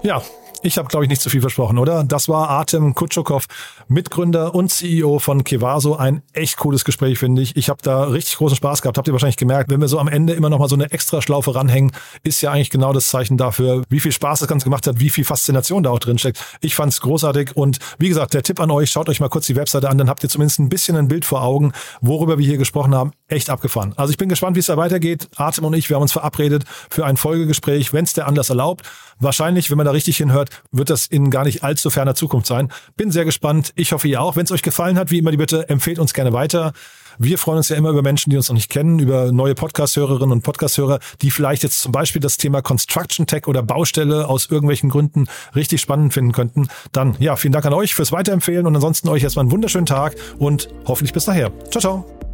Ja, 0.01 0.21
ich 0.61 0.77
habe, 0.77 0.87
glaube 0.87 1.05
ich, 1.05 1.09
nicht 1.09 1.21
zu 1.21 1.29
viel 1.29 1.41
versprochen, 1.41 1.77
oder? 1.77 2.03
Das 2.03 2.27
war 2.27 2.49
Artem 2.49 2.93
Kutschukov, 2.93 3.45
Mitgründer 3.87 4.53
und 4.53 4.69
CEO 4.69 5.19
von 5.19 5.43
Kevaso. 5.43 5.95
Ein 5.95 6.21
echt 6.33 6.57
cooles 6.57 6.83
Gespräch, 6.83 7.17
finde 7.17 7.41
ich. 7.41 7.55
Ich 7.55 7.69
habe 7.69 7.81
da 7.81 8.03
richtig 8.03 8.37
großen 8.37 8.57
Spaß 8.57 8.81
gehabt. 8.81 8.97
Habt 8.97 9.07
ihr 9.07 9.13
wahrscheinlich 9.13 9.37
gemerkt, 9.37 9.69
wenn 9.69 9.79
wir 9.79 9.87
so 9.87 9.99
am 9.99 10.07
Ende 10.07 10.33
immer 10.33 10.49
noch 10.49 10.59
mal 10.59 10.67
so 10.67 10.75
eine 10.75 10.91
extra 10.91 11.21
Schlaufe 11.21 11.55
ranhängen, 11.55 11.91
ist 12.23 12.41
ja 12.41 12.51
eigentlich 12.51 12.69
genau 12.69 12.93
das 12.93 13.07
Zeichen 13.07 13.37
dafür, 13.37 13.83
wie 13.89 13.99
viel 13.99 14.11
Spaß 14.11 14.39
das 14.39 14.47
Ganze 14.47 14.65
gemacht 14.65 14.85
hat, 14.87 14.99
wie 14.99 15.09
viel 15.09 15.23
Faszination 15.23 15.83
da 15.83 15.91
auch 15.91 15.99
drin 15.99 16.17
steckt. 16.17 16.43
Ich 16.61 16.75
fand 16.75 16.91
es 16.91 17.01
großartig 17.01 17.55
und 17.55 17.79
wie 17.97 18.09
gesagt, 18.09 18.33
der 18.33 18.43
Tipp 18.43 18.59
an 18.59 18.71
euch, 18.71 18.91
schaut 18.91 19.09
euch 19.09 19.19
mal 19.19 19.29
kurz 19.29 19.47
die 19.47 19.55
Webseite 19.55 19.89
an, 19.89 19.97
dann 19.97 20.09
habt 20.09 20.23
ihr 20.23 20.29
zumindest 20.29 20.59
ein 20.59 20.69
bisschen 20.69 20.95
ein 20.95 21.07
Bild 21.07 21.25
vor 21.25 21.41
Augen, 21.41 21.71
worüber 22.01 22.37
wir 22.37 22.45
hier 22.45 22.57
gesprochen 22.57 22.93
haben. 22.93 23.11
Echt 23.29 23.49
abgefahren. 23.51 23.93
Also 23.95 24.09
ich 24.11 24.17
bin 24.17 24.27
gespannt, 24.27 24.55
wie 24.55 24.59
es 24.59 24.65
da 24.65 24.75
weitergeht. 24.75 25.29
Artem 25.35 25.63
und 25.63 25.73
ich, 25.75 25.87
wir 25.89 25.95
haben 25.95 26.01
uns 26.01 26.11
verabredet 26.11 26.63
für 26.89 27.05
ein 27.05 27.15
Folgegespräch, 27.15 27.93
wenn 27.93 28.03
es 28.03 28.13
der 28.13 28.27
Anlass 28.27 28.49
erlaubt. 28.49 28.81
Wahrscheinlich, 29.19 29.69
wenn 29.69 29.77
man 29.77 29.85
da 29.85 29.91
richtig 29.91 30.17
hinhört, 30.17 30.49
wird 30.71 30.89
das 30.89 31.05
in 31.05 31.29
gar 31.29 31.43
nicht 31.43 31.63
allzu 31.63 31.91
ferner 31.91 32.15
Zukunft 32.15 32.47
sein. 32.47 32.71
Bin 32.97 33.11
sehr 33.11 33.25
gespannt. 33.25 33.71
Ich 33.75 33.91
hoffe, 33.91 34.07
ihr 34.07 34.21
auch. 34.21 34.35
Wenn 34.35 34.45
es 34.45 34.51
euch 34.51 34.63
gefallen 34.63 34.97
hat, 34.97 35.11
wie 35.11 35.19
immer 35.19 35.29
die 35.29 35.37
Bitte, 35.37 35.69
empfehlt 35.69 35.99
uns 35.99 36.13
gerne 36.13 36.33
weiter. 36.33 36.73
Wir 37.21 37.37
freuen 37.37 37.57
uns 37.57 37.69
ja 37.69 37.75
immer 37.75 37.89
über 37.89 38.01
Menschen, 38.01 38.29
die 38.29 38.37
uns 38.37 38.47
noch 38.47 38.55
nicht 38.55 38.71
kennen, 38.71 38.97
über 38.97 39.31
neue 39.31 39.53
Podcast-Hörerinnen 39.53 40.31
und 40.31 40.41
Podcast-Hörer, 40.41 40.99
die 41.21 41.31
vielleicht 41.31 41.63
jetzt 41.63 41.81
zum 41.81 41.91
Beispiel 41.91 42.21
das 42.21 42.37
Thema 42.37 42.61
Construction 42.61 43.27
Tech 43.27 43.45
oder 43.47 43.61
Baustelle 43.61 44.27
aus 44.27 44.49
irgendwelchen 44.49 44.89
Gründen 44.89 45.27
richtig 45.53 45.81
spannend 45.81 46.13
finden 46.13 46.31
könnten. 46.31 46.69
Dann 46.93 47.15
ja, 47.19 47.35
vielen 47.35 47.51
Dank 47.51 47.65
an 47.65 47.73
euch 47.73 47.93
fürs 47.93 48.11
Weiterempfehlen 48.11 48.65
und 48.65 48.73
ansonsten 48.73 49.09
euch 49.09 49.23
erstmal 49.23 49.43
einen 49.43 49.51
wunderschönen 49.51 49.85
Tag 49.85 50.15
und 50.37 50.69
hoffentlich 50.85 51.11
bis 51.11 51.27
nachher. 51.27 51.51
Ciao, 51.69 51.81
ciao. 51.81 52.28